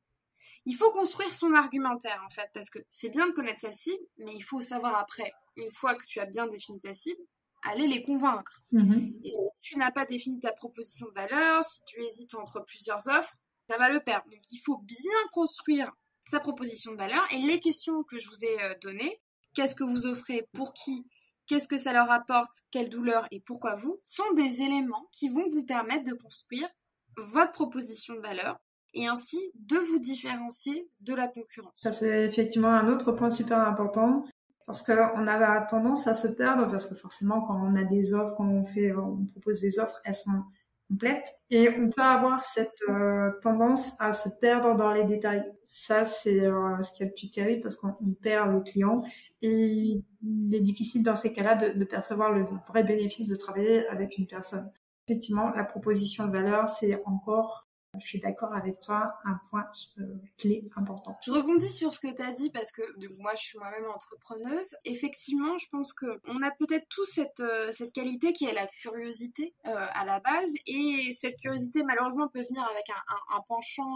Il 0.67 0.77
faut 0.77 0.91
construire 0.93 1.33
son 1.35 1.53
argumentaire 1.53 2.23
en 2.25 2.31
fait, 2.31 2.49
parce 2.55 2.71
que 2.71 2.79
c'est 2.89 3.11
bien 3.11 3.27
de 3.27 3.33
connaître 3.33 3.61
sa 3.61 3.73
cible, 3.73 4.03
mais 4.19 4.35
il 4.35 4.43
faut 4.43 4.61
savoir 4.61 4.97
après, 4.97 5.33
une 5.57 5.71
fois 5.71 5.95
que 5.95 6.07
tu 6.07 6.21
as 6.21 6.27
bien 6.27 6.47
défini 6.47 6.81
ta 6.81 6.95
cible, 6.95 7.21
aller 7.63 7.87
les 7.87 8.03
convaincre. 8.03 8.63
Mm-hmm. 8.73 9.21
Et 9.25 9.33
si 9.33 9.49
tu 9.61 9.79
n'as 9.79 9.91
pas 9.91 10.07
défini 10.07 10.41
ta 10.41 10.53
proposition 10.53 11.07
de 11.09 11.15
valeur, 11.15 11.65
si 11.65 11.83
tu 11.85 12.01
hésites 12.03 12.35
entre 12.35 12.61
plusieurs 12.61 13.07
offres, 13.09 13.35
ça 13.69 13.79
va 13.79 13.91
le 13.91 14.01
perdre. 14.01 14.29
Donc 14.31 14.41
il 14.51 14.59
faut 14.59 14.79
bien 14.79 15.29
construire 15.33 15.93
sa 16.27 16.41
proposition 16.41 16.93
de 16.93 16.97
valeur 16.97 17.27
et 17.31 17.39
les 17.39 17.61
questions 17.61 18.03
que 18.03 18.19
je 18.19 18.29
vous 18.29 18.45
ai 18.45 18.63
euh, 18.63 18.75
données, 18.81 19.21
qu'est-ce 19.55 19.75
que 19.75 19.85
vous 19.85 20.07
offrez, 20.07 20.49
pour 20.53 20.73
qui, 20.73 21.07
qu'est-ce 21.47 21.69
que 21.69 21.77
ça 21.77 21.93
leur 21.93 22.11
apporte, 22.11 22.53
quelle 22.71 22.89
douleur 22.89 23.27
et 23.31 23.41
pourquoi 23.41 23.75
vous, 23.75 23.99
sont 24.03 24.33
des 24.35 24.63
éléments 24.63 25.09
qui 25.13 25.29
vont 25.29 25.49
vous 25.51 25.65
permettre 25.65 26.05
de 26.05 26.15
construire 26.15 26.69
votre 27.17 27.53
proposition 27.53 28.15
de 28.15 28.21
valeur 28.21 28.59
et 28.95 29.07
ainsi 29.07 29.39
de 29.55 29.77
vous 29.77 29.99
différencier 29.99 30.89
de 31.01 31.15
la 31.15 31.29
concurrence. 31.29 31.73
Ça, 31.77 31.93
c'est 31.93 32.25
effectivement 32.25 32.69
un 32.69 32.89
autre 32.89 33.13
point 33.13 33.31
super 33.31 33.59
important 33.59 34.25
parce 34.67 34.83
qu'on 34.83 35.27
a 35.27 35.61
tendance 35.63 36.07
à 36.07 36.15
se 36.15 36.29
perdre 36.29 36.71
parce 36.71 36.87
que 36.87 36.95
forcément, 36.95 37.43
quand 37.43 37.61
on 37.61 37.77
a 37.77 37.85
des 37.85 38.15
offres, 38.15 38.35
quand 38.37 38.49
on 38.49 38.65
fait, 38.65 38.95
on 38.95 39.27
propose 39.27 39.61
des 39.61 39.79
offres, 39.79 40.01
elles 40.05 40.15
sont 40.15 40.45
complètes 40.89 41.35
et 41.51 41.69
on 41.71 41.91
peut 41.91 42.03
avoir 42.03 42.45
cette 42.45 42.83
euh, 42.89 43.31
tendance 43.43 43.93
à 43.99 44.13
se 44.13 44.29
perdre 44.41 44.77
dans 44.77 44.93
les 44.93 45.05
détails. 45.05 45.45
Ça, 45.65 46.05
c'est 46.05 46.41
euh, 46.41 46.81
ce 46.83 46.93
qui 46.93 47.03
est 47.03 47.07
le 47.07 47.13
plus 47.13 47.31
terrible 47.31 47.63
parce 47.63 47.77
qu'on 47.77 47.95
perd 48.23 48.53
le 48.53 48.61
client 48.61 49.03
et 49.43 50.03
il 50.23 50.55
est 50.55 50.61
difficile 50.61 51.03
dans 51.03 51.17
ces 51.17 51.33
cas-là 51.33 51.55
de, 51.55 51.79
de 51.79 51.85
percevoir 51.85 52.33
le 52.33 52.47
vrai 52.69 52.85
bénéfice 52.85 53.29
de 53.29 53.35
travailler 53.35 53.87
avec 53.89 54.19
une 54.19 54.27
personne. 54.27 54.71
Effectivement, 55.07 55.51
la 55.51 55.65
proposition 55.65 56.27
de 56.27 56.33
valeur, 56.33 56.69
c'est 56.69 57.03
encore 57.05 57.64
je 57.99 58.07
suis 58.07 58.21
d'accord 58.21 58.55
avec 58.55 58.81
toi, 58.81 59.15
un 59.25 59.39
point 59.51 59.67
euh, 59.99 60.05
clé 60.39 60.69
important. 60.77 61.17
Je 61.23 61.33
rebondis 61.33 61.73
sur 61.73 61.93
ce 61.93 61.99
que 61.99 62.15
tu 62.15 62.23
as 62.23 62.33
dit 62.33 62.51
parce 62.51 62.73
que 62.73 62.83
moi 63.19 63.33
je 63.37 63.43
suis 63.43 63.59
moi-même 63.59 63.87
entrepreneuse. 63.87 64.77
Effectivement, 64.85 65.59
je 65.59 65.67
pense 65.71 65.93
qu'on 65.93 66.43
a 66.43 66.51
peut-être 66.59 66.87
tous 66.89 67.05
cette, 67.05 67.41
euh, 67.41 67.73
qualité 67.93 68.33
qui 68.33 68.47
est 68.47 68.53
la 68.53 68.67
curiosité 68.67 69.55
euh, 69.67 69.87
à 69.93 70.05
la 70.05 70.21
base 70.21 70.51
et 70.67 71.13
cette 71.13 71.37
curiosité 71.37 71.83
malheureusement 71.85 72.29
peut 72.29 72.43
venir 72.43 72.63
avec 72.65 72.89
un, 72.91 73.41
penchant 73.49 73.95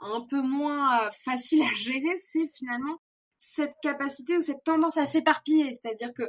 un 0.00 0.20
peu 0.22 0.42
moins 0.42 1.10
facile 1.12 1.62
à 1.62 1.74
gérer, 1.76 2.16
c'est 2.16 2.46
finalement 2.56 2.98
cette 3.36 3.74
capacité 3.82 4.36
ou 4.36 4.42
cette 4.42 4.64
tendance 4.64 4.96
à 4.96 5.06
s'éparpiller. 5.06 5.78
C'est-à-dire 5.80 6.12
que 6.12 6.24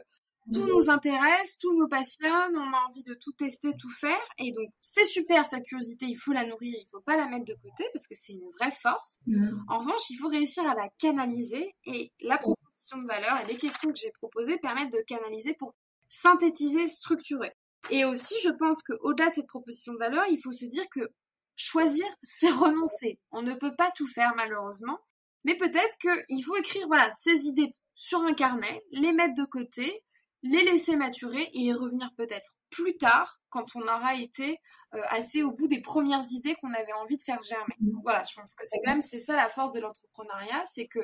tout 0.53 0.67
nous 0.67 0.89
intéresse, 0.89 1.57
tout 1.59 1.75
nous 1.77 1.87
passionne, 1.87 2.55
on 2.55 2.73
a 2.73 2.87
envie 2.87 3.03
de 3.03 3.13
tout 3.15 3.31
tester, 3.31 3.71
tout 3.77 3.89
faire. 3.89 4.23
Et 4.37 4.51
donc, 4.51 4.69
c'est 4.79 5.05
super, 5.05 5.45
sa 5.45 5.59
curiosité, 5.59 6.05
il 6.05 6.15
faut 6.15 6.33
la 6.33 6.45
nourrir, 6.45 6.75
il 6.79 6.87
faut 6.89 7.01
pas 7.01 7.17
la 7.17 7.27
mettre 7.27 7.45
de 7.45 7.55
côté 7.55 7.85
parce 7.93 8.07
que 8.07 8.15
c'est 8.15 8.33
une 8.33 8.49
vraie 8.59 8.71
force. 8.71 9.19
En 9.67 9.79
revanche, 9.79 10.09
il 10.09 10.17
faut 10.17 10.27
réussir 10.27 10.67
à 10.67 10.75
la 10.75 10.89
canaliser 10.99 11.73
et 11.85 12.11
la 12.21 12.37
proposition 12.37 12.97
de 12.97 13.07
valeur 13.07 13.39
et 13.41 13.51
les 13.51 13.57
questions 13.57 13.91
que 13.91 13.99
j'ai 13.99 14.11
proposées 14.11 14.57
permettent 14.57 14.93
de 14.93 15.01
canaliser 15.07 15.53
pour 15.53 15.73
synthétiser, 16.07 16.87
structurer. 16.87 17.53
Et 17.89 18.05
aussi, 18.05 18.35
je 18.43 18.49
pense 18.49 18.81
qu'au-delà 18.83 19.29
de 19.29 19.35
cette 19.35 19.47
proposition 19.47 19.93
de 19.93 19.99
valeur, 19.99 20.25
il 20.29 20.39
faut 20.41 20.51
se 20.51 20.65
dire 20.65 20.85
que 20.89 21.11
choisir, 21.55 22.05
c'est 22.23 22.49
renoncer. 22.49 23.19
On 23.31 23.41
ne 23.41 23.53
peut 23.53 23.75
pas 23.75 23.91
tout 23.95 24.07
faire, 24.07 24.33
malheureusement. 24.35 24.99
Mais 25.43 25.55
peut-être 25.55 25.95
qu'il 25.99 26.43
faut 26.43 26.55
écrire, 26.55 26.87
voilà, 26.87 27.11
ses 27.11 27.45
idées 27.45 27.71
sur 27.93 28.21
un 28.21 28.33
carnet, 28.33 28.83
les 28.91 29.13
mettre 29.13 29.35
de 29.35 29.45
côté, 29.45 30.03
les 30.45 30.63
laisser 30.63 30.95
maturer 30.95 31.49
et 31.53 31.59
y 31.59 31.73
revenir 31.73 32.11
peut-être 32.15 32.55
plus 32.69 32.95
tard 32.97 33.41
quand 33.49 33.75
on 33.75 33.81
aura 33.81 34.13
été 34.15 34.59
euh, 34.93 35.01
assez 35.09 35.41
au 35.41 35.51
bout 35.51 35.67
des 35.67 35.81
premières 35.81 36.23
idées 36.31 36.55
qu'on 36.55 36.73
avait 36.73 36.93
envie 36.93 37.17
de 37.17 37.23
faire 37.23 37.41
germer. 37.41 37.73
Mm. 37.79 37.99
Voilà, 38.03 38.23
je 38.23 38.35
pense 38.35 38.53
que 38.53 38.63
c'est 38.67 38.79
quand 38.85 38.91
même 38.91 39.01
c'est 39.01 39.19
ça 39.19 39.35
la 39.35 39.49
force 39.49 39.73
de 39.73 39.79
l'entrepreneuriat, 39.79 40.63
c'est 40.71 40.87
que 40.87 40.99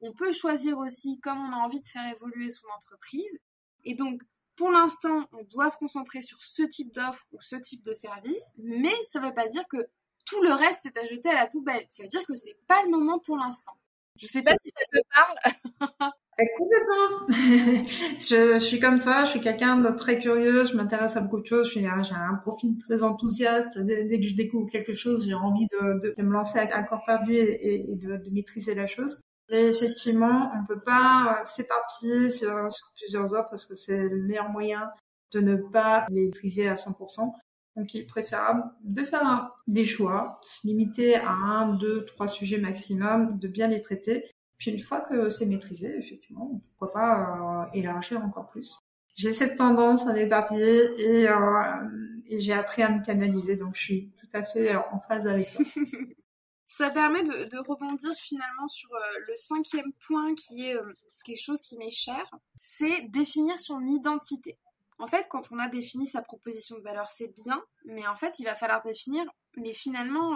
on 0.00 0.12
peut 0.12 0.30
choisir 0.30 0.78
aussi 0.78 1.18
comme 1.20 1.38
on 1.38 1.52
a 1.52 1.56
envie 1.56 1.80
de 1.80 1.86
faire 1.86 2.08
évoluer 2.14 2.50
son 2.50 2.66
entreprise 2.76 3.38
et 3.82 3.94
donc 3.94 4.22
pour 4.54 4.70
l'instant, 4.70 5.26
on 5.32 5.42
doit 5.42 5.70
se 5.70 5.78
concentrer 5.78 6.20
sur 6.20 6.40
ce 6.40 6.62
type 6.62 6.94
d'offre 6.94 7.26
ou 7.32 7.40
ce 7.40 7.56
type 7.56 7.82
de 7.82 7.92
service, 7.92 8.52
mais 8.58 8.94
ça 9.10 9.18
ne 9.18 9.26
veut 9.26 9.34
pas 9.34 9.48
dire 9.48 9.66
que 9.68 9.88
tout 10.24 10.40
le 10.42 10.52
reste 10.52 10.86
est 10.86 10.96
à 10.96 11.04
jeter 11.04 11.30
à 11.30 11.34
la 11.34 11.48
poubelle. 11.48 11.84
Ça 11.88 12.04
veut 12.04 12.08
dire 12.08 12.24
que 12.24 12.34
c'est 12.34 12.56
pas 12.68 12.80
le 12.84 12.90
moment 12.90 13.18
pour 13.18 13.36
l'instant. 13.36 13.76
Je 14.16 14.28
sais 14.28 14.42
pas 14.42 14.54
si 14.56 14.70
ça 14.70 14.84
te 14.88 14.98
parle. 15.12 16.10
Complètement. 16.56 17.26
je, 18.18 18.54
je, 18.54 18.58
suis 18.58 18.80
comme 18.80 18.98
toi, 18.98 19.24
je 19.24 19.30
suis 19.30 19.40
quelqu'un 19.40 19.78
de 19.78 19.90
très 19.90 20.18
curieuse, 20.18 20.72
je 20.72 20.76
m'intéresse 20.76 21.16
à 21.16 21.20
beaucoup 21.20 21.40
de 21.40 21.46
choses, 21.46 21.70
j'ai 21.72 21.86
un 21.86 22.34
profil 22.42 22.76
très 22.78 23.02
enthousiaste. 23.02 23.78
Dès, 23.78 24.18
que 24.18 24.28
je 24.28 24.34
découvre 24.34 24.68
quelque 24.68 24.92
chose, 24.92 25.26
j'ai 25.26 25.34
envie 25.34 25.66
de, 25.66 26.14
de, 26.16 26.22
me 26.22 26.32
lancer 26.32 26.58
à, 26.58 26.82
corps 26.82 27.04
perdu 27.06 27.34
et, 27.36 27.92
et 27.92 27.94
de, 27.94 28.16
de, 28.16 28.30
maîtriser 28.30 28.74
la 28.74 28.86
chose. 28.86 29.20
Et 29.50 29.66
effectivement, 29.66 30.50
on 30.58 30.66
peut 30.66 30.80
pas 30.80 31.38
euh, 31.40 31.44
s'éparpiller 31.44 32.30
sur, 32.30 32.72
sur, 32.72 32.86
plusieurs 32.96 33.34
offres 33.34 33.50
parce 33.50 33.66
que 33.66 33.74
c'est 33.74 34.08
le 34.08 34.22
meilleur 34.22 34.48
moyen 34.48 34.90
de 35.32 35.40
ne 35.40 35.56
pas 35.56 36.06
les 36.10 36.26
maîtriser 36.26 36.66
à 36.68 36.74
100%. 36.74 37.32
Donc, 37.76 37.92
il 37.92 38.02
est 38.02 38.06
préférable 38.06 38.62
de 38.84 39.02
faire 39.02 39.50
des 39.66 39.84
choix, 39.84 40.40
se 40.42 40.66
limiter 40.66 41.16
à 41.16 41.30
un, 41.30 41.74
deux, 41.74 42.04
trois 42.06 42.28
sujets 42.28 42.58
maximum, 42.58 43.38
de 43.38 43.48
bien 43.48 43.68
les 43.68 43.80
traiter 43.80 44.24
une 44.66 44.78
fois 44.78 45.00
que 45.00 45.28
c'est 45.28 45.46
maîtrisé, 45.46 45.96
effectivement, 45.98 46.60
pourquoi 46.70 46.92
pas 46.92 47.66
euh, 47.66 47.78
élargir 47.78 48.22
encore 48.24 48.48
plus. 48.48 48.78
J'ai 49.14 49.32
cette 49.32 49.56
tendance 49.56 50.06
à 50.06 50.12
m'éparpiller 50.12 50.82
et, 50.98 51.28
euh, 51.28 51.88
et 52.26 52.40
j'ai 52.40 52.52
appris 52.52 52.82
à 52.82 52.88
me 52.88 53.04
canaliser, 53.04 53.56
donc 53.56 53.76
je 53.76 53.82
suis 53.82 54.10
tout 54.18 54.28
à 54.32 54.42
fait 54.42 54.74
en 54.74 55.00
phase 55.00 55.26
avec 55.26 55.46
ça. 55.46 55.62
ça 56.66 56.90
permet 56.90 57.22
de, 57.22 57.68
rebondir 57.68 58.12
finalement 58.14 58.68
sur 58.68 58.92
euh, 58.92 59.18
le 59.28 59.36
cinquième 59.36 59.92
point 60.06 60.34
qui 60.34 60.66
est 60.66 60.76
quelque 61.24 61.40
chose 61.40 61.62
qui 61.62 61.78
m'est 61.78 61.90
cher, 61.90 62.24
c'est 62.58 63.08
définir 63.08 63.58
son 63.58 63.84
identité. 63.86 64.58
En 64.98 65.06
fait, 65.06 65.26
quand 65.28 65.50
on 65.50 65.58
a 65.58 65.68
défini 65.68 66.06
sa 66.06 66.22
proposition 66.22 66.76
de 66.76 66.82
valeur, 66.82 67.08
c'est 67.08 67.32
bien, 67.34 67.62
mais 67.84 68.06
en 68.06 68.14
fait, 68.14 68.38
il 68.38 68.44
va 68.44 68.54
falloir 68.54 68.82
définir, 68.82 69.24
mais 69.56 69.72
finalement, 69.72 70.34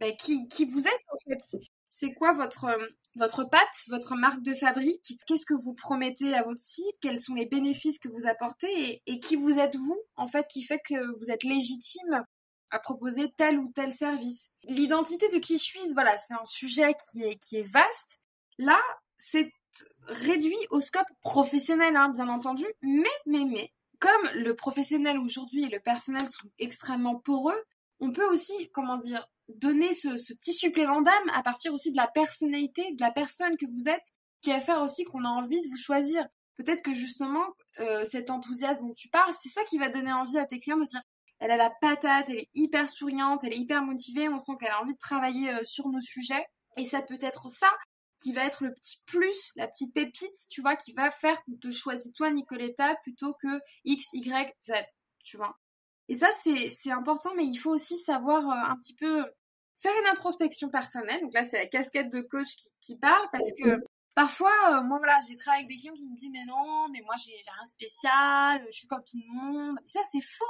bah, 0.00 0.10
qui, 0.12 0.46
vous 0.66 0.86
êtes 0.86 1.04
en 1.12 1.16
fait 1.28 1.40
c'est 1.96 2.12
quoi 2.12 2.32
votre 2.32 2.76
votre 3.14 3.44
patte, 3.44 3.84
votre 3.86 4.16
marque 4.16 4.42
de 4.42 4.52
fabrique? 4.52 5.16
Qu'est-ce 5.28 5.46
que 5.46 5.54
vous 5.54 5.74
promettez 5.74 6.34
à 6.34 6.42
votre 6.42 6.60
site? 6.60 6.96
Quels 7.00 7.20
sont 7.20 7.34
les 7.34 7.46
bénéfices 7.46 8.00
que 8.00 8.08
vous 8.08 8.26
apportez? 8.26 9.00
Et, 9.06 9.20
qui 9.20 9.36
vous 9.36 9.60
êtes 9.60 9.76
vous 9.76 10.00
en 10.16 10.26
fait 10.26 10.44
qui 10.48 10.64
fait 10.64 10.80
que 10.80 11.16
vous 11.16 11.30
êtes 11.30 11.44
légitime 11.44 12.24
à 12.70 12.80
proposer 12.80 13.32
tel 13.36 13.60
ou 13.60 13.70
tel 13.72 13.92
service? 13.92 14.50
L'identité 14.64 15.28
de 15.28 15.38
qui 15.38 15.56
suis-je 15.56 15.94
Voilà, 15.94 16.18
c'est 16.18 16.34
un 16.34 16.44
sujet 16.44 16.94
qui 16.94 17.22
est 17.22 17.36
qui 17.36 17.58
est 17.58 17.70
vaste. 17.70 18.18
Là, 18.58 18.80
c'est 19.16 19.52
réduit 20.08 20.58
au 20.70 20.80
scope 20.80 21.06
professionnel, 21.20 21.94
hein, 21.96 22.08
bien 22.08 22.28
entendu, 22.28 22.66
mais 22.82 23.04
mais 23.26 23.44
mais 23.44 23.72
comme 24.00 24.30
le 24.34 24.56
professionnel 24.56 25.16
aujourd'hui 25.16 25.64
et 25.64 25.70
le 25.70 25.78
personnel 25.78 26.26
sont 26.26 26.50
extrêmement 26.58 27.20
poreux, 27.20 27.62
on 28.00 28.10
peut 28.10 28.26
aussi, 28.26 28.68
comment 28.72 28.96
dire, 28.96 29.28
donner 29.48 29.92
ce, 29.92 30.08
petit 30.34 30.52
supplément 30.52 31.02
d'âme 31.02 31.30
à 31.32 31.42
partir 31.42 31.72
aussi 31.72 31.90
de 31.90 31.96
la 31.96 32.08
personnalité, 32.08 32.82
de 32.92 33.00
la 33.00 33.10
personne 33.10 33.56
que 33.56 33.66
vous 33.66 33.88
êtes, 33.88 34.04
qui 34.40 34.50
va 34.50 34.60
faire 34.60 34.80
aussi 34.80 35.04
qu'on 35.04 35.24
a 35.24 35.28
envie 35.28 35.60
de 35.60 35.68
vous 35.68 35.76
choisir. 35.76 36.26
Peut-être 36.56 36.82
que 36.82 36.94
justement, 36.94 37.44
euh, 37.80 38.04
cet 38.04 38.30
enthousiasme 38.30 38.86
dont 38.86 38.94
tu 38.94 39.08
parles, 39.08 39.32
c'est 39.42 39.48
ça 39.48 39.64
qui 39.64 39.78
va 39.78 39.88
donner 39.88 40.12
envie 40.12 40.38
à 40.38 40.46
tes 40.46 40.58
clients 40.58 40.78
de 40.78 40.86
dire 40.86 41.02
elle 41.40 41.50
a 41.50 41.56
la 41.56 41.70
patate, 41.80 42.26
elle 42.28 42.38
est 42.38 42.50
hyper 42.54 42.88
souriante, 42.88 43.42
elle 43.44 43.52
est 43.52 43.58
hyper 43.58 43.82
motivée, 43.82 44.28
on 44.28 44.38
sent 44.38 44.52
qu'elle 44.58 44.70
a 44.70 44.80
envie 44.80 44.94
de 44.94 44.98
travailler 44.98 45.52
euh, 45.52 45.64
sur 45.64 45.88
nos 45.88 46.00
sujets. 46.00 46.46
Et 46.76 46.84
ça 46.84 47.02
peut 47.02 47.18
être 47.20 47.48
ça 47.48 47.70
qui 48.22 48.32
va 48.32 48.44
être 48.44 48.64
le 48.64 48.72
petit 48.72 49.02
plus, 49.06 49.52
la 49.56 49.68
petite 49.68 49.92
pépite, 49.92 50.34
tu 50.48 50.60
vois, 50.60 50.76
qui 50.76 50.92
va 50.92 51.10
faire 51.10 51.42
qu'on 51.44 51.56
te 51.56 51.70
choisit 51.70 52.14
toi, 52.14 52.30
Nicoletta, 52.30 52.94
plutôt 53.02 53.34
que 53.34 53.60
X, 53.84 54.04
Y, 54.12 54.54
Z, 54.62 54.72
tu 55.24 55.36
vois. 55.36 55.56
Et 56.08 56.14
ça, 56.14 56.28
c'est 56.32 56.90
important, 56.90 57.30
mais 57.36 57.46
il 57.46 57.56
faut 57.56 57.70
aussi 57.70 57.96
savoir 57.96 58.48
euh, 58.48 58.72
un 58.72 58.76
petit 58.76 58.94
peu 58.94 59.24
faire 59.76 59.92
une 60.02 60.08
introspection 60.08 60.68
personnelle. 60.68 61.20
Donc 61.22 61.34
là, 61.34 61.44
c'est 61.44 61.58
la 61.58 61.66
casquette 61.66 62.12
de 62.12 62.20
coach 62.20 62.56
qui, 62.56 62.68
qui 62.80 62.96
parle 62.96 63.26
parce 63.32 63.50
que 63.52 63.80
Parfois, 64.14 64.52
euh, 64.68 64.82
moi 64.82 64.98
voilà, 64.98 65.18
j'ai 65.28 65.34
travaillé 65.34 65.64
avec 65.64 65.74
des 65.74 65.80
clients 65.80 65.94
qui 65.94 66.08
me 66.08 66.16
disent 66.16 66.30
mais 66.32 66.44
non, 66.46 66.88
mais 66.92 67.00
moi 67.04 67.14
j'ai 67.16 67.32
rien 67.32 67.64
de 67.64 67.68
spécial, 67.68 68.64
je 68.70 68.76
suis 68.76 68.86
comme 68.86 69.02
tout 69.02 69.18
le 69.18 69.34
monde. 69.34 69.76
ça 69.86 70.00
c'est 70.10 70.20
faux. 70.20 70.44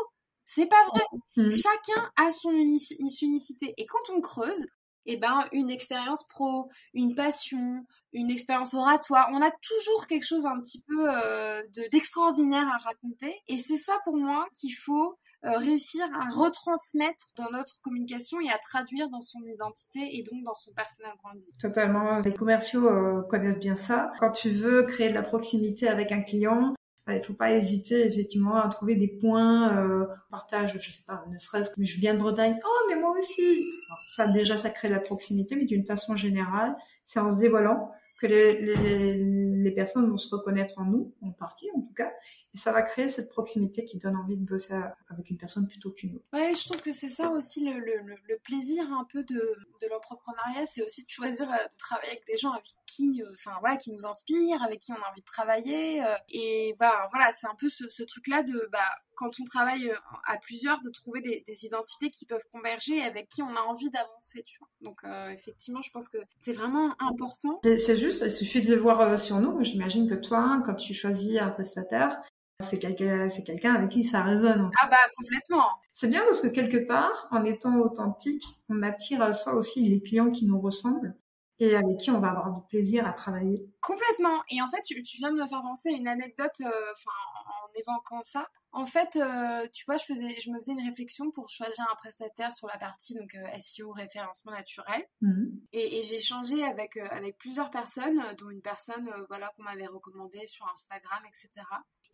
C'est 0.45 0.67
pas 0.67 0.85
vrai. 0.85 1.03
Mm. 1.37 1.49
Chacun 1.49 2.11
a 2.17 2.31
son 2.31 2.51
unicité. 2.51 3.73
Et 3.79 3.87
quand 3.87 4.11
on 4.15 4.21
creuse, 4.21 4.67
eh 5.07 5.17
ben, 5.17 5.49
une 5.53 5.71
expérience 5.71 6.27
pro, 6.29 6.69
une 6.93 7.15
passion, 7.15 7.87
une 8.13 8.31
expérience 8.31 8.75
oratoire. 8.75 9.31
On 9.33 9.41
a 9.41 9.51
toujours 9.51 10.07
quelque 10.07 10.27
chose 10.27 10.45
un 10.45 10.61
petit 10.61 10.83
peu 10.83 11.09
euh, 11.11 11.63
d'extraordinaire 11.91 12.69
à 12.69 12.77
raconter. 12.77 13.35
Et 13.49 13.57
c'est 13.57 13.79
ça 13.79 13.99
pour 14.05 14.17
moi 14.17 14.47
qu'il 14.55 14.75
faut 14.75 15.19
euh, 15.45 15.59
réussir 15.59 16.05
à 16.19 16.33
retransmettre 16.33 17.33
dans 17.37 17.51
notre 17.51 17.81
communication 17.83 18.41
et 18.41 18.49
à 18.49 18.59
traduire 18.59 19.11
dans 19.11 19.21
son 19.21 19.41
identité 19.45 20.17
et 20.17 20.23
donc 20.23 20.43
dans 20.45 20.55
son 20.55 20.73
personnel 20.73 21.13
branding. 21.23 21.53
Totalement. 21.61 22.21
Les 22.21 22.33
commerciaux 22.33 22.89
euh, 22.89 23.23
connaissent 23.29 23.59
bien 23.59 23.77
ça. 23.77 24.13
Quand 24.21 24.31
tu 24.31 24.51
veux 24.51 24.85
créer 24.85 25.11
de 25.11 25.15
la 25.15 25.23
proximité 25.23 25.89
avec 25.89 26.13
un 26.13 26.23
client, 26.23 26.75
il 27.09 27.19
ne 27.19 27.23
faut 27.23 27.35
pas 27.35 27.53
hésiter 27.53 28.07
effectivement 28.07 28.57
à 28.57 28.69
trouver 28.69 28.97
des 28.97 29.09
points 29.09 29.77
euh, 29.77 30.07
partage, 30.31 30.79
je 30.81 30.91
sais 30.91 31.03
pas, 31.07 31.23
ne 31.31 31.37
serait-ce 31.37 31.69
que 31.69 31.85
je 31.85 32.01
viens 32.01 32.15
de 32.15 32.19
Bretagne, 32.19 32.59
oh 32.65 32.87
mais 32.89 32.97
moi 32.97 33.15
aussi. 33.19 33.67
ça 34.07 34.27
déjà 34.27 34.57
ça 34.57 34.71
crée 34.71 34.89
de 34.89 34.95
la 34.95 35.01
proximité, 35.01 35.57
mais 35.57 35.67
d'une 35.67 35.85
façon 35.85 36.17
générale, 36.17 36.75
c'est 37.05 37.21
en 37.21 37.29
se 37.29 37.39
dévoilant 37.39 37.91
que 38.19 38.27
les, 38.27 39.15
personnes 39.71 40.09
vont 40.11 40.17
se 40.17 40.35
reconnaître 40.35 40.79
en 40.79 40.85
nous, 40.85 41.15
en 41.23 41.31
partie 41.31 41.69
en 41.75 41.81
tout 41.81 41.95
cas, 41.95 42.13
et 42.55 42.59
ça 42.59 42.73
va 42.73 42.83
créer 42.83 43.09
cette 43.09 43.31
proximité 43.31 43.85
qui 43.85 43.99
donne 43.99 44.17
envie 44.17 44.37
de 44.37 44.45
bosser 44.45 44.75
avec 45.09 45.31
une 45.31 45.37
personne 45.37 45.67
plutôt 45.67 45.91
qu'une 45.91 46.17
autre. 46.17 46.25
Ouais, 46.33 46.53
je 46.55 46.65
trouve 46.69 46.83
que 46.83 46.93
c'est 46.93 47.09
ça 47.09 47.31
aussi 47.31 47.65
le, 47.65 48.39
plaisir 48.43 48.85
un 48.93 49.05
peu 49.05 49.25
de, 49.25 49.55
l'entrepreneuriat, 49.91 50.67
c'est 50.67 50.83
aussi 50.83 51.05
de 51.05 51.11
choisir 51.11 51.51
euh, 51.51 51.57
de 51.57 51.77
travailler 51.79 52.11
avec 52.11 52.27
des 52.27 52.37
gens 52.37 52.53
avec 52.53 52.65
qui, 52.87 53.23
enfin 53.33 53.53
voilà, 53.61 53.77
qui 53.77 53.93
nous 53.93 54.07
inspirent, 54.07 54.63
avec 54.63 54.81
qui 54.81 54.93
on 54.93 54.97
a 54.97 55.11
envie 55.11 55.21
de 55.21 55.27
travailler, 55.27 56.05
euh, 56.05 56.15
et 56.29 56.75
bah 56.79 57.09
voilà, 57.13 57.33
c'est 57.33 57.47
un 57.47 57.55
peu 57.55 57.69
ce, 57.69 57.89
ce 57.89 58.03
truc-là 58.03 58.43
de 58.43 58.69
bah 58.73 58.79
quand 59.17 59.41
on 59.41 59.45
travaille 59.45 59.93
à 60.27 60.39
plusieurs, 60.39 60.81
de 60.83 60.91
trouver 60.91 61.21
des, 61.21 61.45
des, 61.47 61.65
identités 61.65 62.11
qui 62.11 62.27
peuvent 62.27 62.45
converger 62.53 62.97
et 62.97 63.03
avec 63.03 63.29
qui 63.29 63.43
on 63.43 63.55
a 63.55 63.61
envie 63.61 63.91
d'avancer, 63.91 64.43
tu 64.45 64.59
vois. 64.59 64.69
Donc 64.81 65.03
effectivement, 65.33 65.83
je 65.83 65.91
pense 65.91 66.09
que 66.09 66.19
c'est 66.39 66.53
vraiment 66.53 66.95
important. 67.01 67.61
C'est 67.63 67.97
juste, 67.97 68.23
il 68.25 68.31
suffit 68.31 68.63
de 68.63 68.75
le 68.75 68.81
voir 68.81 69.19
sur 69.19 69.41
nous. 69.41 69.63
J'imagine 69.63 70.09
que 70.09 70.15
toi, 70.15 70.63
quand 70.65 70.75
tu 70.75 70.95
choisis 70.95 71.41
un 71.41 71.51
prestataire, 71.51 72.21
c'est 72.61 72.79
quelqu'un, 72.79 73.75
avec 73.75 73.91
qui 73.91 74.05
ça 74.05 74.23
résonne. 74.23 74.71
Ah 74.81 74.89
bah 74.89 74.97
complètement. 75.17 75.69
C'est 75.93 76.09
bien 76.09 76.25
parce 76.25 76.41
que 76.41 76.47
quelque 76.47 76.87
part, 76.87 77.29
en 77.31 77.45
étant 77.45 77.77
authentique, 77.79 78.45
on 78.69 78.83
attire 78.83 79.23
à 79.23 79.33
soi 79.33 79.55
aussi 79.55 79.85
les 79.89 80.01
clients 80.01 80.31
qui 80.31 80.47
nous 80.47 80.61
ressemblent 80.61 81.15
et 81.59 81.77
avec 81.77 81.99
qui 81.99 82.11
on 82.11 82.21
va 82.21 82.31
avoir 82.31 82.53
du 82.53 82.61
plaisir 82.69 83.07
à 83.07 83.13
travailler. 83.13 83.65
Complètement. 83.81 84.43
Et 84.51 84.61
en 84.61 84.69
fait, 84.69 84.81
tu, 84.83 85.03
viens 85.19 85.33
de 85.33 85.37
me 85.37 85.47
faire 85.47 85.63
penser 85.63 85.91
à 85.91 85.93
une 85.93 86.09
anecdote, 86.09 86.53
euh, 86.61 86.93
en 87.47 87.73
évoquant 87.75 88.23
ça. 88.25 88.49
En 88.77 88.87
fait, 88.87 89.17
euh, 89.17 89.67
tu 89.73 89.85
vois, 89.87 89.97
je 89.97 90.05
faisais, 90.05 90.41
je 90.41 90.51
me 90.51 90.59
faisais 90.59 90.73
une 90.73 90.85
réflexion 90.85 91.31
pour 91.31 91.49
choisir 91.49 91.87
un 91.91 91.95
prestataire 91.95 92.53
sur 92.53 92.67
la 92.67 92.77
partie 92.77 93.15
donc 93.15 93.33
euh, 93.35 93.61
SEO 93.61 93.93
référencement 93.93 94.53
naturel. 94.53 95.05
Mhm. 95.21 95.61
Et, 95.73 96.03
j'ai 96.03 96.19
changé 96.19 96.63
avec 96.65 96.97
avec 96.97 97.39
plusieurs 97.39 97.71
personnes, 97.71 98.21
dont 98.39 98.51
une 98.51 98.63
personne, 98.63 99.09
voilà, 99.29 99.53
qu'on 99.57 99.63
m'avait 99.63 99.87
recommandée 99.87 100.47
sur 100.47 100.67
Instagram, 100.75 101.23
etc. 101.27 101.65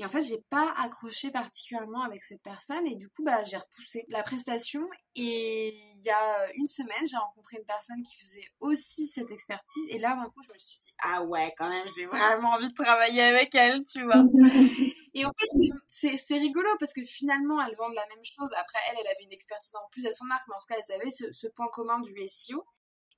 Et 0.01 0.05
en 0.07 0.09
fait, 0.09 0.23
j'ai 0.23 0.43
pas 0.49 0.73
accroché 0.79 1.31
particulièrement 1.31 2.03
avec 2.03 2.25
cette 2.25 2.43
personne 2.43 2.87
et 2.87 2.97
du 2.97 3.11
coup, 3.11 3.23
bah, 3.23 3.45
j'ai 3.45 3.59
repoussé 3.59 4.07
la 4.09 4.23
prestation. 4.23 4.89
Et 5.15 5.75
il 5.95 6.03
y 6.03 6.09
a 6.09 6.51
une 6.55 6.67
semaine, 6.67 7.07
j'ai 7.07 7.19
rencontré 7.19 7.59
une 7.59 7.67
personne 7.67 8.03
qui 8.03 8.17
faisait 8.17 8.47
aussi 8.61 9.07
cette 9.07 9.31
expertise. 9.31 9.85
Et 9.91 9.99
là, 9.99 10.17
d'un 10.17 10.31
coup, 10.31 10.41
je 10.43 10.53
me 10.55 10.59
suis 10.59 10.79
dit, 10.79 10.95
ah 11.03 11.23
ouais, 11.25 11.53
quand 11.59 11.69
même, 11.69 11.87
j'ai 11.95 12.07
vraiment 12.07 12.49
envie 12.49 12.69
de 12.69 12.75
travailler 12.75 13.21
avec 13.21 13.55
elle, 13.55 13.85
tu 13.85 14.03
vois. 14.03 14.25
et 15.15 15.25
en 15.25 15.33
fait, 15.39 15.49
c'est 15.89 16.39
rigolo 16.39 16.69
parce 16.79 16.93
que 16.93 17.05
finalement, 17.05 17.61
elles 17.61 17.75
vendent 17.77 17.95
la 17.95 18.07
même 18.07 18.25
chose. 18.25 18.51
Après, 18.57 18.79
elle, 18.91 18.99
elle 19.01 19.09
avait 19.09 19.25
une 19.25 19.33
expertise 19.33 19.75
en 19.75 19.89
plus 19.91 20.07
à 20.07 20.13
son 20.13 20.29
arc, 20.31 20.43
mais 20.49 20.55
en 20.55 20.59
tout 20.59 20.67
cas, 20.69 20.77
elles 20.77 20.95
avaient 20.95 21.11
ce, 21.11 21.47
point 21.49 21.69
commun 21.69 22.01
du 22.01 22.15
SEO. 22.29 22.65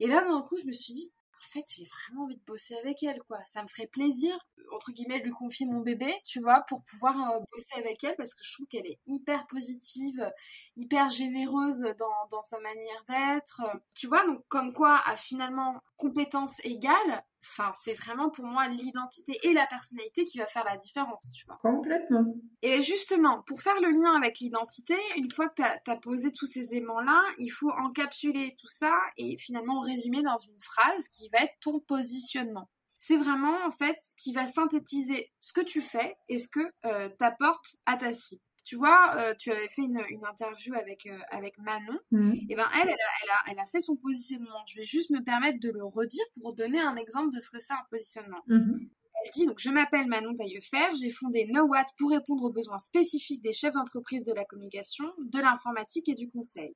Et 0.01 0.07
là, 0.07 0.23
d'un 0.23 0.43
coup, 0.43 0.57
je 0.57 0.67
me 0.67 0.73
suis 0.73 0.95
dit, 0.95 1.13
en 1.39 1.53
fait, 1.53 1.65
j'ai 1.69 1.85
vraiment 1.85 2.25
envie 2.25 2.37
de 2.37 2.45
bosser 2.45 2.75
avec 2.77 3.03
elle, 3.03 3.21
quoi. 3.25 3.39
Ça 3.45 3.63
me 3.63 3.69
ferait 3.69 3.89
plaisir, 3.89 4.39
entre 4.73 4.93
guillemets, 4.93 5.21
de 5.21 5.25
lui 5.25 5.33
confier 5.33 5.67
mon 5.67 5.81
bébé, 5.81 6.15
tu 6.25 6.41
vois, 6.41 6.63
pour 6.69 6.83
pouvoir 6.85 7.17
euh, 7.31 7.41
bosser 7.53 7.75
avec 7.79 8.03
elle, 8.05 8.15
parce 8.17 8.35
que 8.35 8.43
je 8.45 8.53
trouve 8.55 8.67
qu'elle 8.69 8.87
est 8.87 9.01
hyper 9.07 9.47
positive, 9.49 10.33
hyper 10.77 11.09
généreuse 11.09 11.81
dans, 11.99 12.27
dans 12.31 12.43
sa 12.43 12.59
manière 12.61 13.05
d'être. 13.09 13.61
Tu 13.95 14.07
vois, 14.07 14.25
donc 14.27 14.47
comme 14.49 14.73
quoi, 14.73 15.01
à 15.05 15.17
finalement 15.17 15.81
compétence 15.97 16.59
égale, 16.65 17.25
enfin, 17.45 17.73
c'est 17.75 17.95
vraiment 17.95 18.31
pour 18.31 18.45
moi 18.45 18.69
l'identité 18.69 19.39
et 19.43 19.53
la 19.53 19.67
personnalité 19.67 20.25
qui 20.25 20.39
va 20.39 20.47
faire 20.47 20.65
la 20.65 20.77
différence, 20.77 21.31
tu 21.33 21.45
vois. 21.47 21.59
Complètement. 21.63 22.35
Et 22.63 22.83
justement, 22.83 23.43
pour 23.43 23.61
faire 23.61 23.81
le 23.81 23.91
lien 23.91 24.15
avec 24.15 24.39
l'identité, 24.39 24.95
une 25.17 25.31
fois 25.31 25.49
que 25.49 25.63
tu 25.85 25.91
as, 25.91 25.97
posé 25.97 26.33
tous 26.33 26.47
ces 26.47 26.75
aimants-là, 26.75 27.23
il 27.39 27.51
faut 27.51 27.71
encapsuler 27.71 28.57
tout 28.59 28.69
ça 28.69 28.95
et 29.17 29.37
finalement 29.39 29.81
résumer 29.81 30.23
dans 30.23 30.39
une 30.39 30.61
phrase 30.61 31.09
qui 31.09 31.29
va 31.31 31.41
être 31.41 31.55
ton 31.61 31.81
positionnement. 31.81 32.69
C'est 32.99 33.17
vraiment 33.17 33.57
en 33.67 33.71
fait 33.71 33.97
ce 34.01 34.15
qui 34.17 34.33
va 34.33 34.47
synthétiser 34.47 35.33
ce 35.41 35.53
que 35.53 35.61
tu 35.61 35.83
fais 35.83 36.17
et 36.29 36.39
ce 36.39 36.49
que 36.49 36.61
euh, 36.87 37.09
tu 37.09 37.25
apportes 37.25 37.77
à 37.87 37.97
ta 37.97 38.13
cible. 38.13 38.43
Tu 38.65 38.77
vois, 38.77 39.17
euh, 39.19 39.35
tu 39.35 39.51
avais 39.51 39.69
fait 39.69 39.83
une, 39.83 39.99
interview 40.25 40.75
avec, 40.75 41.07
euh, 41.07 41.19
avec 41.31 41.59
Manon. 41.59 41.99
Mhm. 42.13 42.39
Et 42.49 42.55
ben 42.55 42.67
elle, 42.81 42.89
elle 42.89 43.31
a, 43.31 43.51
elle, 43.51 43.59
a, 43.59 43.65
fait 43.67 43.81
son 43.81 43.97
positionnement. 43.97 44.65
Je 44.67 44.77
vais 44.77 44.85
juste 44.85 45.11
me 45.11 45.21
permettre 45.21 45.59
de 45.61 45.71
le 45.71 45.85
redire 45.85 46.25
pour 46.41 46.55
donner 46.55 46.81
un 46.81 46.97
exemple 46.97 47.35
de 47.35 47.41
ce 47.41 47.51
que 47.51 47.61
c'est 47.61 47.73
un 47.73 47.85
positionnement. 47.91 48.43
Mhm. 48.47 48.89
Elle 49.25 49.31
dit 49.33 49.47
donc 49.47 49.59
je 49.59 49.71
m'appelle 49.71 50.07
Manon 50.07 50.35
Taillefer, 50.35 50.95
j'ai 51.01 51.11
fondé 51.11 51.47
NoWatt 51.51 51.89
pour 51.99 52.11
répondre 52.11 52.45
aux 52.45 52.53
besoins 52.53 52.79
spécifiques 52.79 53.43
des 53.43 53.53
chefs 53.53 53.75
d'entreprise 53.75 54.25
de 54.25 54.33
la 54.33 54.45
communication, 54.45 55.13
de 55.19 55.41
l'informatique 55.41 56.09
et 56.09 56.15
du 56.15 56.31
conseil. 56.31 56.75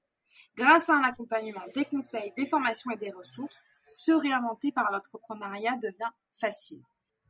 Grâce 0.56 0.88
à 0.88 0.94
un 0.94 1.02
accompagnement, 1.02 1.62
des 1.74 1.84
conseils, 1.84 2.32
des 2.36 2.46
formations 2.46 2.90
et 2.90 2.96
des 2.96 3.10
ressources, 3.10 3.58
se 3.84 4.12
réinventer 4.12 4.72
par 4.72 4.90
l'entrepreneuriat 4.90 5.76
devient 5.76 6.10
facile. 6.34 6.82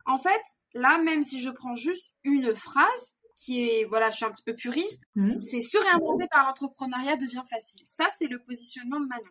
En 0.07 0.19
fait, 0.19 0.43
là, 0.73 0.99
même 0.99 1.23
si 1.23 1.41
je 1.41 1.51
prends 1.51 1.75
juste 1.75 2.15
une 2.23 2.55
phrase, 2.55 3.16
qui 3.37 3.69
est, 3.69 3.85
voilà, 3.85 4.11
je 4.11 4.17
suis 4.17 4.25
un 4.25 4.31
petit 4.31 4.43
peu 4.43 4.55
puriste, 4.55 5.03
mmh. 5.15 5.41
c'est 5.41 5.61
se 5.61 5.79
réinventer 5.79 6.27
par 6.29 6.47
l'entrepreneuriat 6.47 7.17
devient 7.17 7.45
facile. 7.49 7.83
Ça, 7.85 8.09
c'est 8.17 8.29
le 8.29 8.43
positionnement 8.43 8.99
de 8.99 9.07
Manon. 9.07 9.31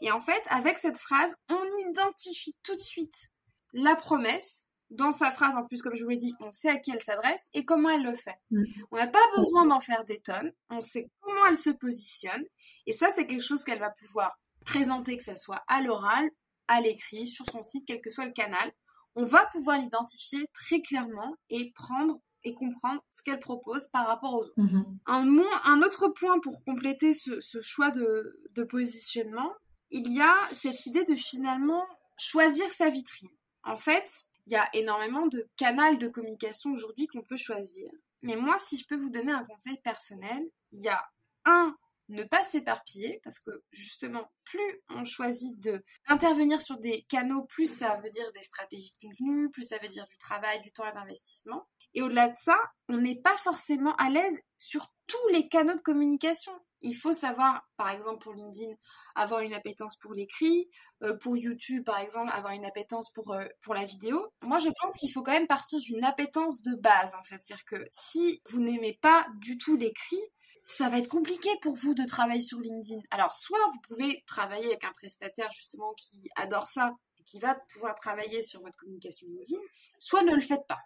Et 0.00 0.10
en 0.12 0.20
fait, 0.20 0.42
avec 0.46 0.78
cette 0.78 0.96
phrase, 0.96 1.34
on 1.50 1.90
identifie 1.90 2.54
tout 2.62 2.74
de 2.74 2.80
suite 2.80 3.28
la 3.72 3.96
promesse. 3.96 4.66
Dans 4.88 5.12
sa 5.12 5.30
phrase, 5.30 5.54
en 5.54 5.64
plus, 5.64 5.82
comme 5.82 5.94
je 5.94 6.02
vous 6.02 6.10
l'ai 6.10 6.16
dit, 6.16 6.34
on 6.40 6.50
sait 6.50 6.68
à 6.68 6.76
qui 6.76 6.90
elle 6.90 7.02
s'adresse 7.02 7.48
et 7.52 7.64
comment 7.64 7.90
elle 7.90 8.02
le 8.02 8.14
fait. 8.14 8.38
Mmh. 8.50 8.64
On 8.90 8.96
n'a 8.96 9.06
pas 9.06 9.24
besoin 9.36 9.66
d'en 9.66 9.80
faire 9.80 10.04
des 10.04 10.20
tonnes. 10.20 10.52
On 10.68 10.80
sait 10.80 11.08
comment 11.20 11.46
elle 11.46 11.56
se 11.56 11.70
positionne. 11.70 12.44
Et 12.86 12.92
ça, 12.92 13.10
c'est 13.10 13.26
quelque 13.26 13.44
chose 13.44 13.62
qu'elle 13.62 13.78
va 13.78 13.90
pouvoir 13.90 14.36
présenter, 14.64 15.16
que 15.16 15.22
ce 15.22 15.36
soit 15.36 15.62
à 15.68 15.80
l'oral, 15.80 16.28
à 16.66 16.80
l'écrit, 16.80 17.26
sur 17.26 17.46
son 17.50 17.62
site, 17.62 17.84
quel 17.86 18.00
que 18.00 18.10
soit 18.10 18.26
le 18.26 18.32
canal. 18.32 18.72
On 19.14 19.24
va 19.24 19.46
pouvoir 19.46 19.78
l'identifier 19.78 20.46
très 20.54 20.80
clairement 20.80 21.36
et 21.50 21.72
prendre 21.72 22.20
et 22.44 22.54
comprendre 22.54 23.02
ce 23.10 23.22
qu'elle 23.22 23.40
propose 23.40 23.88
par 23.88 24.06
rapport 24.06 24.34
aux 24.34 24.44
autres. 24.44 24.52
Mhm. 24.56 24.98
Un, 25.06 25.82
autre 25.82 26.08
point 26.08 26.38
pour 26.40 26.64
compléter 26.64 27.12
ce, 27.12 27.60
choix 27.60 27.90
de, 27.90 28.62
positionnement, 28.64 29.52
il 29.90 30.12
y 30.12 30.20
a 30.20 30.36
cette 30.52 30.86
idée 30.86 31.04
de 31.04 31.16
finalement 31.16 31.84
choisir 32.18 32.70
sa 32.70 32.90
vitrine. 32.90 33.30
En 33.64 33.76
fait, 33.76 34.08
il 34.46 34.52
y 34.52 34.56
a 34.56 34.68
énormément 34.74 35.26
de 35.26 35.48
canaux 35.56 35.96
de 35.96 36.08
communication 36.08 36.72
aujourd'hui 36.72 37.06
qu'on 37.06 37.22
peut 37.22 37.36
choisir. 37.36 37.90
Mais 38.22 38.36
moi, 38.36 38.56
si 38.58 38.76
je 38.76 38.86
peux 38.86 38.96
vous 38.96 39.10
donner 39.10 39.32
un 39.32 39.44
conseil 39.44 39.78
personnel, 39.82 40.42
il 40.72 40.82
y 40.82 40.88
a 40.88 41.02
un, 41.44 41.76
ne 42.08 42.24
pas 42.24 42.44
s'éparpiller, 42.44 43.20
parce 43.24 43.38
que 43.38 43.50
justement, 43.70 44.30
plus 44.44 44.82
on 44.90 45.04
choisit 45.04 45.58
d'intervenir 45.60 46.60
sur 46.60 46.78
des 46.78 47.02
canaux, 47.08 47.44
plus 47.44 47.72
ça 47.72 48.00
veut 48.02 48.10
dire 48.10 48.30
des 48.32 48.42
stratégies 48.42 48.92
de 49.00 49.08
contenu, 49.08 49.50
plus 49.50 49.62
ça 49.62 49.78
veut 49.78 49.88
dire 49.88 50.06
du 50.06 50.18
travail, 50.18 50.60
du 50.60 50.72
temps 50.72 50.86
et 50.86 50.92
d'investissement. 50.92 51.66
Et 51.94 52.02
au-delà 52.02 52.28
de 52.28 52.36
ça, 52.36 52.56
on 52.88 52.98
n'est 52.98 53.20
pas 53.20 53.36
forcément 53.36 53.94
à 53.96 54.10
l'aise 54.10 54.40
sur 54.58 54.92
tous 55.06 55.28
les 55.32 55.48
canaux 55.48 55.74
de 55.74 55.80
communication. 55.80 56.52
Il 56.82 56.94
faut 56.94 57.12
savoir, 57.12 57.68
par 57.76 57.90
exemple 57.90 58.22
pour 58.22 58.32
LinkedIn, 58.32 58.72
avoir 59.14 59.40
une 59.40 59.52
appétence 59.52 59.96
pour 59.96 60.14
l'écrit, 60.14 60.70
euh, 61.02 61.16
pour 61.18 61.36
YouTube 61.36 61.84
par 61.84 61.98
exemple, 61.98 62.30
avoir 62.32 62.54
une 62.54 62.64
appétence 62.64 63.12
pour, 63.12 63.32
euh, 63.32 63.44
pour 63.62 63.74
la 63.74 63.84
vidéo. 63.84 64.32
Moi 64.42 64.58
je 64.58 64.70
pense 64.80 64.96
qu'il 64.96 65.12
faut 65.12 65.22
quand 65.22 65.32
même 65.32 65.46
partir 65.46 65.78
d'une 65.80 66.04
appétence 66.04 66.62
de 66.62 66.74
base 66.74 67.14
en 67.14 67.22
fait. 67.22 67.40
C'est-à-dire 67.42 67.64
que 67.66 67.84
si 67.90 68.40
vous 68.50 68.60
n'aimez 68.60 68.98
pas 69.02 69.26
du 69.40 69.58
tout 69.58 69.76
l'écrit, 69.76 70.22
ça 70.64 70.88
va 70.88 70.98
être 70.98 71.08
compliqué 71.08 71.50
pour 71.60 71.74
vous 71.74 71.94
de 71.94 72.04
travailler 72.04 72.42
sur 72.42 72.60
LinkedIn. 72.60 73.00
Alors 73.10 73.34
soit 73.34 73.58
vous 73.72 73.80
pouvez 73.80 74.22
travailler 74.26 74.66
avec 74.66 74.84
un 74.84 74.92
prestataire 74.92 75.50
justement 75.52 75.92
qui 75.94 76.30
adore 76.36 76.68
ça 76.68 76.92
et 77.18 77.24
qui 77.24 77.40
va 77.40 77.56
pouvoir 77.72 77.94
travailler 77.96 78.42
sur 78.42 78.62
votre 78.62 78.78
communication 78.78 79.26
LinkedIn, 79.28 79.60
soit 79.98 80.22
ne 80.22 80.34
le 80.34 80.40
faites 80.40 80.66
pas. 80.66 80.78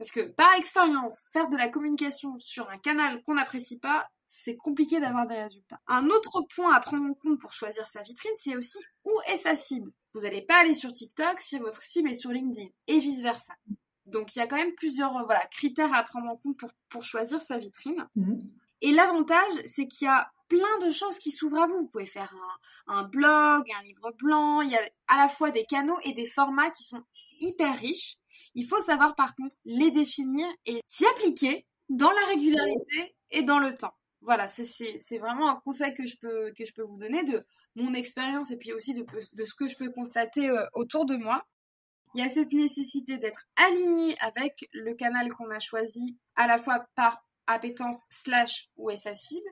Parce 0.00 0.12
que 0.12 0.20
par 0.20 0.54
expérience, 0.54 1.28
faire 1.30 1.50
de 1.50 1.58
la 1.58 1.68
communication 1.68 2.34
sur 2.38 2.70
un 2.70 2.78
canal 2.78 3.22
qu'on 3.22 3.34
n'apprécie 3.34 3.78
pas, 3.78 4.08
c'est 4.26 4.56
compliqué 4.56 4.98
d'avoir 4.98 5.26
des 5.26 5.34
résultats. 5.34 5.78
Un 5.86 6.06
autre 6.08 6.40
point 6.54 6.72
à 6.72 6.80
prendre 6.80 7.04
en 7.04 7.12
compte 7.12 7.38
pour 7.38 7.52
choisir 7.52 7.86
sa 7.86 8.00
vitrine, 8.00 8.32
c'est 8.36 8.56
aussi 8.56 8.78
où 9.04 9.10
est 9.30 9.36
sa 9.36 9.56
cible. 9.56 9.92
Vous 10.14 10.22
n'allez 10.22 10.40
pas 10.40 10.60
aller 10.60 10.72
sur 10.72 10.90
TikTok 10.90 11.38
si 11.42 11.58
votre 11.58 11.82
cible 11.82 12.08
est 12.08 12.14
sur 12.14 12.30
LinkedIn 12.30 12.70
et 12.86 12.98
vice 12.98 13.20
versa. 13.20 13.52
Donc 14.06 14.34
il 14.34 14.38
y 14.38 14.42
a 14.42 14.46
quand 14.46 14.56
même 14.56 14.74
plusieurs 14.74 15.14
euh, 15.18 15.24
voilà, 15.24 15.44
critères 15.50 15.92
à 15.92 16.02
prendre 16.02 16.30
en 16.30 16.36
compte 16.38 16.56
pour, 16.56 16.70
pour 16.88 17.02
choisir 17.02 17.42
sa 17.42 17.58
vitrine. 17.58 18.08
Mhm. 18.16 18.50
Et 18.80 18.92
l'avantage, 18.92 19.52
c'est 19.66 19.86
qu'il 19.86 20.06
y 20.06 20.10
a 20.10 20.32
plein 20.48 20.78
de 20.82 20.90
choses 20.90 21.18
qui 21.18 21.30
s'ouvrent 21.30 21.60
à 21.60 21.66
vous. 21.66 21.76
Vous 21.76 21.88
pouvez 21.88 22.06
faire 22.06 22.34
un, 22.86 22.94
un, 22.94 23.02
blog, 23.02 23.70
un 23.70 23.82
livre 23.82 24.12
blanc. 24.16 24.62
Il 24.62 24.70
y 24.70 24.76
a 24.76 24.82
à 25.08 25.18
la 25.18 25.28
fois 25.28 25.50
des 25.50 25.66
canaux 25.66 25.98
et 26.04 26.14
des 26.14 26.24
formats 26.24 26.70
qui 26.70 26.84
sont 26.84 27.02
hyper 27.40 27.78
riches. 27.78 28.16
Il 28.54 28.66
faut 28.66 28.80
savoir 28.80 29.14
par 29.14 29.34
contre 29.34 29.54
les 29.64 29.90
définir 29.90 30.46
et 30.66 30.80
s'y 30.88 31.06
appliquer 31.06 31.66
dans 31.88 32.10
la 32.10 32.26
régularité 32.26 33.14
et 33.30 33.42
dans 33.42 33.58
le 33.58 33.74
temps. 33.74 33.94
Voilà, 34.22 34.48
c'est 34.48 35.18
vraiment 35.18 35.48
un 35.48 35.60
conseil 35.64 35.94
que 35.94 36.04
je 36.04 36.16
peux, 36.18 36.52
vous 36.82 36.98
donner 36.98 37.24
de 37.24 37.44
mon 37.74 37.94
expérience 37.94 38.50
et 38.50 38.58
puis 38.58 38.72
aussi 38.72 38.92
de, 38.92 39.02
de 39.32 39.44
ce 39.44 39.54
que 39.54 39.66
je 39.66 39.76
peux 39.76 39.90
constater 39.90 40.50
euh, 40.50 40.66
autour 40.74 41.06
de 41.06 41.16
moi. 41.16 41.42
Il 42.14 42.20
y 42.20 42.26
a 42.26 42.28
cette 42.28 42.52
nécessité 42.52 43.18
d'être 43.18 43.46
aligné 43.56 44.16
avec 44.20 44.68
le 44.72 44.94
canal 44.94 45.32
qu'on 45.32 45.50
a 45.50 45.58
choisi 45.58 46.18
à 46.34 46.46
la 46.46 46.58
fois 46.58 46.84
par 46.96 47.24
appétence 47.46 48.02
slash 48.10 48.68
ou 48.76 48.90
est 48.90 48.96
sa 48.96 49.14
cible 49.14 49.48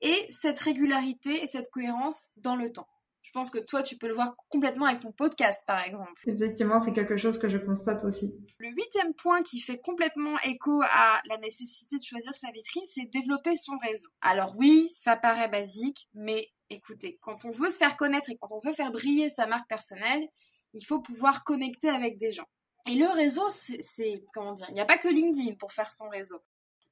et 0.00 0.26
cette 0.30 0.60
régularité 0.60 1.42
et 1.42 1.46
cette 1.46 1.70
cohérence 1.70 2.30
dans 2.36 2.56
le 2.56 2.70
temps. 2.70 2.88
Je 3.24 3.30
pense 3.32 3.50
que 3.50 3.58
toi, 3.58 3.82
tu 3.82 3.96
peux 3.96 4.06
le 4.06 4.12
voir 4.12 4.36
complètement 4.50 4.84
avec 4.84 5.00
ton 5.00 5.10
podcast, 5.10 5.64
par 5.66 5.82
exemple. 5.82 6.22
Effectivement, 6.26 6.78
c'est 6.78 6.92
quelque 6.92 7.16
chose 7.16 7.38
que 7.38 7.48
je 7.48 7.56
constate 7.56 8.04
aussi. 8.04 8.30
Le 8.58 8.68
huitième 8.68 9.14
point 9.14 9.42
qui 9.42 9.60
fait 9.60 9.78
complètement 9.78 10.38
écho 10.44 10.82
à 10.82 11.22
la 11.30 11.38
nécessité 11.38 11.96
de 11.96 12.02
choisir 12.02 12.34
sa 12.34 12.50
vitrine, 12.50 12.84
c'est 12.86 13.10
développer 13.10 13.56
son 13.56 13.78
réseau. 13.78 14.08
Alors 14.20 14.54
oui, 14.58 14.90
ça 14.94 15.16
paraît 15.16 15.48
basique, 15.48 16.06
mais 16.12 16.50
écoutez, 16.68 17.18
quand 17.22 17.46
on 17.46 17.50
veut 17.50 17.70
se 17.70 17.78
faire 17.78 17.96
connaître 17.96 18.28
et 18.28 18.36
quand 18.36 18.52
on 18.52 18.58
veut 18.58 18.74
faire 18.74 18.92
briller 18.92 19.30
sa 19.30 19.46
marque 19.46 19.68
personnelle, 19.70 20.28
il 20.74 20.84
faut 20.84 21.00
pouvoir 21.00 21.44
connecter 21.44 21.88
avec 21.88 22.18
des 22.18 22.30
gens. 22.30 22.48
Et 22.86 22.96
le 22.96 23.06
réseau, 23.06 23.48
c'est, 23.48 24.22
comment 24.34 24.52
dire, 24.52 24.66
il 24.68 24.74
n'y 24.74 24.80
a 24.80 24.84
pas 24.84 24.98
que 24.98 25.08
LinkedIn 25.08 25.54
pour 25.54 25.72
faire 25.72 25.90
son 25.94 26.10
réseau. 26.10 26.42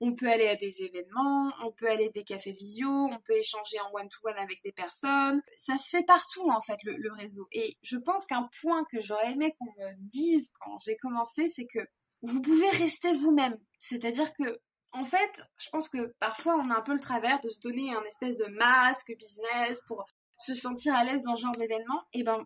On 0.05 0.15
peut 0.15 0.29
aller 0.29 0.49
à 0.49 0.57
des 0.57 0.83
événements, 0.83 1.53
on 1.63 1.71
peut 1.71 1.89
aller 1.89 2.07
à 2.07 2.09
des 2.09 2.25
cafés 2.25 2.51
visio, 2.51 2.89
on 2.89 3.21
peut 3.21 3.37
échanger 3.37 3.79
en 3.79 3.95
one-to-one 3.95 4.37
avec 4.37 4.61
des 4.65 4.73
personnes. 4.73 5.41
Ça 5.57 5.77
se 5.77 5.89
fait 5.91 6.03
partout, 6.03 6.51
en 6.51 6.61
fait, 6.61 6.83
le, 6.83 7.13
réseau. 7.13 7.47
Et 7.53 7.77
je 7.83 7.97
pense 7.97 8.27
qu'un 8.27 8.49
point 8.61 8.85
que 8.91 9.01
j'aurais 9.01 9.31
aimé 9.31 9.55
qu'on 9.61 9.67
me 9.67 9.95
dise 9.99 10.51
quand 10.59 10.77
j'ai 10.85 10.97
commencé, 10.97 11.47
c'est 11.47 11.67
que 11.67 11.79
vous 12.23 12.43
pouvez 12.43 12.69
rester 12.71 13.13
vous-même. 13.13 13.57
C'est-à-dire 13.79 14.35
que 14.35 14.59
en 14.91 15.05
fait, 15.05 15.43
je 15.57 15.71
pense 15.71 15.89
que 15.89 16.13
parfois 16.19 16.57
on 16.57 16.69
a 16.71 16.79
un 16.79 16.83
peu 16.83 16.95
le 16.95 17.01
travers 17.01 17.41
de 17.41 17.49
se 17.49 17.61
donner 17.61 17.95
un 17.95 18.03
espèce 18.03 18.37
de 18.37 18.47
masque 18.47 19.15
business 19.17 19.81
pour 19.87 20.05
se 20.37 20.55
sentir 20.55 20.97
à 20.97 21.05
l'aise 21.05 21.23
dans 21.23 21.37
ce 21.37 21.43
genre 21.43 21.57
d'événement. 21.57 22.03
Et 22.13 22.25
ben, 22.25 22.45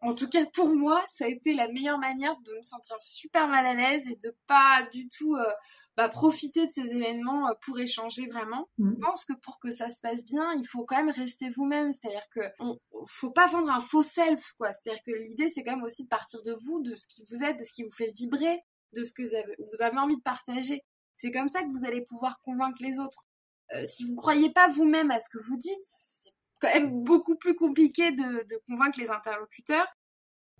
en 0.00 0.14
tout 0.14 0.28
cas 0.28 0.44
pour 0.52 0.68
moi, 0.68 1.04
ça 1.08 1.24
a 1.24 1.28
été 1.28 1.54
la 1.54 1.68
meilleure 1.68 1.98
manière 1.98 2.36
de 2.40 2.52
me 2.52 2.62
sentir 2.62 2.98
super 3.00 3.48
mal 3.48 3.66
à 3.66 3.74
l'aise 3.74 4.06
et 4.06 4.16
de 4.16 4.36
pas 4.46 4.86
du 4.92 5.08
tout 5.08 5.34
euh, 5.34 5.52
bah, 5.98 6.08
profiter 6.08 6.64
de 6.64 6.70
ces 6.70 6.82
événements 6.82 7.48
euh, 7.48 7.54
pour 7.60 7.80
échanger 7.80 8.28
vraiment. 8.28 8.68
Mm. 8.78 8.92
Je 8.92 9.00
pense 9.00 9.24
que 9.24 9.32
pour 9.32 9.58
que 9.58 9.72
ça 9.72 9.90
se 9.90 10.00
passe 10.00 10.24
bien, 10.24 10.52
il 10.52 10.64
faut 10.64 10.84
quand 10.84 10.96
même 10.96 11.10
rester 11.10 11.50
vous-même. 11.50 11.90
C'est-à-dire 11.90 12.22
que 12.32 12.40
on, 12.60 12.78
faut 13.04 13.32
pas 13.32 13.48
vendre 13.48 13.68
un 13.68 13.80
faux 13.80 14.04
self, 14.04 14.52
quoi. 14.58 14.72
C'est-à-dire 14.72 15.02
que 15.02 15.10
l'idée, 15.10 15.48
c'est 15.48 15.64
quand 15.64 15.74
même 15.74 15.82
aussi 15.82 16.04
de 16.04 16.08
partir 16.08 16.40
de 16.44 16.52
vous, 16.52 16.80
de 16.82 16.94
ce 16.94 17.04
qui 17.08 17.24
vous 17.28 17.42
êtes, 17.42 17.58
de 17.58 17.64
ce 17.64 17.72
qui 17.72 17.82
vous 17.82 17.90
fait 17.90 18.12
vibrer, 18.14 18.60
de 18.92 19.02
ce 19.02 19.10
que 19.10 19.22
vous 19.22 19.34
avez, 19.34 19.56
vous 19.58 19.82
avez 19.82 19.98
envie 19.98 20.16
de 20.16 20.22
partager. 20.22 20.84
C'est 21.16 21.32
comme 21.32 21.48
ça 21.48 21.64
que 21.64 21.68
vous 21.68 21.84
allez 21.84 22.02
pouvoir 22.02 22.38
convaincre 22.42 22.78
les 22.80 23.00
autres. 23.00 23.26
Euh, 23.74 23.84
si 23.84 24.04
vous 24.04 24.14
croyez 24.14 24.52
pas 24.52 24.68
vous-même 24.68 25.10
à 25.10 25.18
ce 25.18 25.28
que 25.28 25.42
vous 25.44 25.56
dites, 25.56 25.82
c'est 25.82 26.30
quand 26.60 26.72
même 26.72 27.02
beaucoup 27.02 27.34
plus 27.34 27.56
compliqué 27.56 28.12
de, 28.12 28.46
de 28.46 28.62
convaincre 28.68 29.00
les 29.00 29.10
interlocuteurs. 29.10 29.88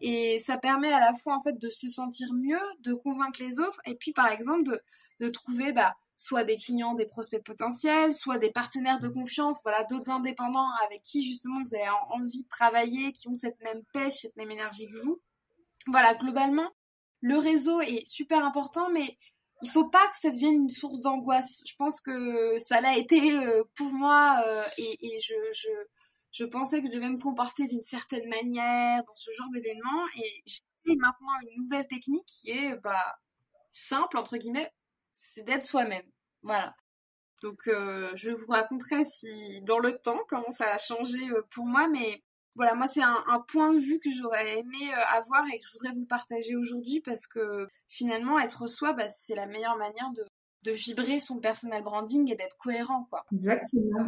Et 0.00 0.40
ça 0.40 0.58
permet 0.58 0.92
à 0.92 0.98
la 0.98 1.14
fois 1.14 1.36
en 1.36 1.42
fait 1.42 1.56
de 1.60 1.70
se 1.70 1.88
sentir 1.88 2.32
mieux, 2.32 2.60
de 2.80 2.92
convaincre 2.92 3.40
les 3.40 3.60
autres, 3.60 3.80
et 3.84 3.94
puis 3.94 4.12
par 4.12 4.28
exemple 4.28 4.64
de, 4.64 4.80
de 5.20 5.28
trouver 5.28 5.72
bah, 5.72 5.94
soit 6.16 6.44
des 6.44 6.56
clients, 6.56 6.94
des 6.94 7.06
prospects 7.06 7.42
potentiels, 7.44 8.12
soit 8.12 8.38
des 8.38 8.50
partenaires 8.50 8.98
de 8.98 9.08
confiance, 9.08 9.60
voilà, 9.62 9.84
d'autres 9.84 10.10
indépendants 10.10 10.68
avec 10.84 11.02
qui 11.02 11.24
justement 11.24 11.62
vous 11.62 11.74
avez 11.74 11.88
envie 12.10 12.42
de 12.42 12.48
travailler, 12.48 13.12
qui 13.12 13.28
ont 13.28 13.36
cette 13.36 13.60
même 13.60 13.82
pêche, 13.92 14.14
cette 14.22 14.36
même 14.36 14.50
énergie 14.50 14.88
que 14.88 14.98
vous. 14.98 15.20
Voilà, 15.86 16.14
globalement, 16.14 16.70
le 17.20 17.38
réseau 17.38 17.80
est 17.80 18.04
super 18.04 18.44
important, 18.44 18.90
mais 18.90 19.16
il 19.62 19.70
faut 19.70 19.88
pas 19.88 20.06
que 20.08 20.18
ça 20.18 20.30
devienne 20.30 20.54
une 20.54 20.70
source 20.70 21.00
d'angoisse. 21.00 21.62
Je 21.64 21.74
pense 21.76 22.00
que 22.00 22.58
ça 22.58 22.80
l'a 22.80 22.96
été 22.96 23.32
euh, 23.32 23.62
pour 23.76 23.92
moi 23.92 24.42
euh, 24.46 24.64
et, 24.76 25.18
je, 25.20 26.44
pensais 26.46 26.82
que 26.82 26.88
je 26.88 26.94
devais 26.94 27.10
me 27.10 27.18
comporter 27.18 27.66
d'une 27.66 27.80
certaine 27.80 28.28
manière 28.28 29.02
dans 29.04 29.14
ce 29.14 29.30
genre 29.32 29.48
d'événement 29.52 30.04
et 30.16 30.42
j'ai 30.46 30.96
maintenant 30.96 31.28
une 31.42 31.62
nouvelle 31.62 31.86
technique 31.86 32.26
qui 32.26 32.50
est 32.50 32.76
bah, 32.76 33.18
simple 33.72 34.16
entre 34.16 34.36
guillemets, 34.36 34.70
c'est 35.18 35.42
d'être 35.42 35.64
soi-même. 35.64 36.06
Voilà. 36.42 36.74
Donc 37.42 37.68
euh, 37.68 38.10
je 38.14 38.30
vous 38.30 38.46
raconterai 38.48 39.04
si 39.04 39.60
dans 39.62 39.78
le 39.78 39.96
temps 39.98 40.20
comment 40.28 40.50
ça 40.50 40.66
a 40.72 40.78
changé 40.78 41.18
euh, 41.30 41.42
pour 41.50 41.66
moi, 41.66 41.88
mais 41.88 42.22
voilà, 42.56 42.74
moi 42.74 42.86
c'est 42.86 43.02
un, 43.02 43.44
point 43.46 43.72
de 43.72 43.78
vue 43.78 44.00
que 44.00 44.10
j'aurais 44.10 44.58
aimé 44.58 44.92
euh, 44.92 45.16
avoir 45.16 45.44
et 45.46 45.60
que 45.60 45.66
je 45.66 45.78
voudrais 45.78 45.94
vous 45.94 46.06
partager 46.06 46.56
aujourd'hui 46.56 47.00
parce 47.00 47.26
que 47.26 47.68
finalement 47.88 48.38
être 48.40 48.66
soi, 48.66 48.92
bah, 48.92 49.08
c'est 49.08 49.36
la 49.36 49.46
meilleure 49.46 49.76
manière 49.76 50.10
de, 50.14 50.24
vibrer 50.70 51.18
son 51.18 51.38
personal 51.38 51.82
branding 51.82 52.30
et 52.30 52.36
d'être 52.36 52.58
cohérent, 52.58 53.06
quoi. 53.10 53.24
Exactement. 53.32 54.06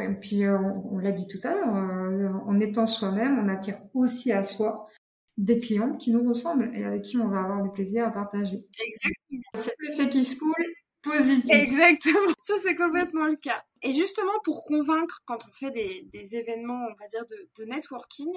Et, 0.00 0.14
puis 0.20 0.46
on, 0.46 0.98
l'a 0.98 1.10
dit 1.10 1.26
tout 1.26 1.40
à 1.42 1.52
l'heure, 1.52 1.66
en 1.66 2.60
étant 2.60 2.86
soi-même, 2.86 3.40
on 3.40 3.48
attire 3.48 3.80
aussi 3.92 4.30
à 4.30 4.44
soi 4.44 4.88
des 5.36 5.58
clients 5.58 5.96
qui 5.96 6.12
nous 6.12 6.22
ressemblent 6.28 6.70
et 6.74 6.84
avec 6.84 7.02
qui 7.02 7.18
on 7.18 7.26
va 7.26 7.40
avoir 7.40 7.60
du 7.60 7.70
plaisir 7.70 8.06
à 8.06 8.12
partager. 8.12 8.64
Exactement. 8.78 9.15
C'est 9.54 9.74
l'effet 9.80 10.08
qui 10.08 10.24
se 10.24 10.36
coule 10.38 10.54
positif. 11.02 11.52
Exactement. 11.52 12.32
Ça, 12.42 12.54
c'est 12.62 12.74
complètement 12.74 13.26
le 13.26 13.36
cas. 13.36 13.62
Et 13.82 13.92
justement, 13.92 14.38
pour 14.44 14.64
convaincre, 14.64 15.22
quand 15.24 15.46
on 15.46 15.52
fait 15.52 15.70
des, 15.70 16.36
événements, 16.36 16.86
on 16.90 16.94
va 17.00 17.06
dire, 17.08 17.24
de, 17.58 17.64
networking, 17.64 18.32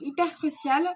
hyper 0.00 0.34
crucial, 0.36 0.88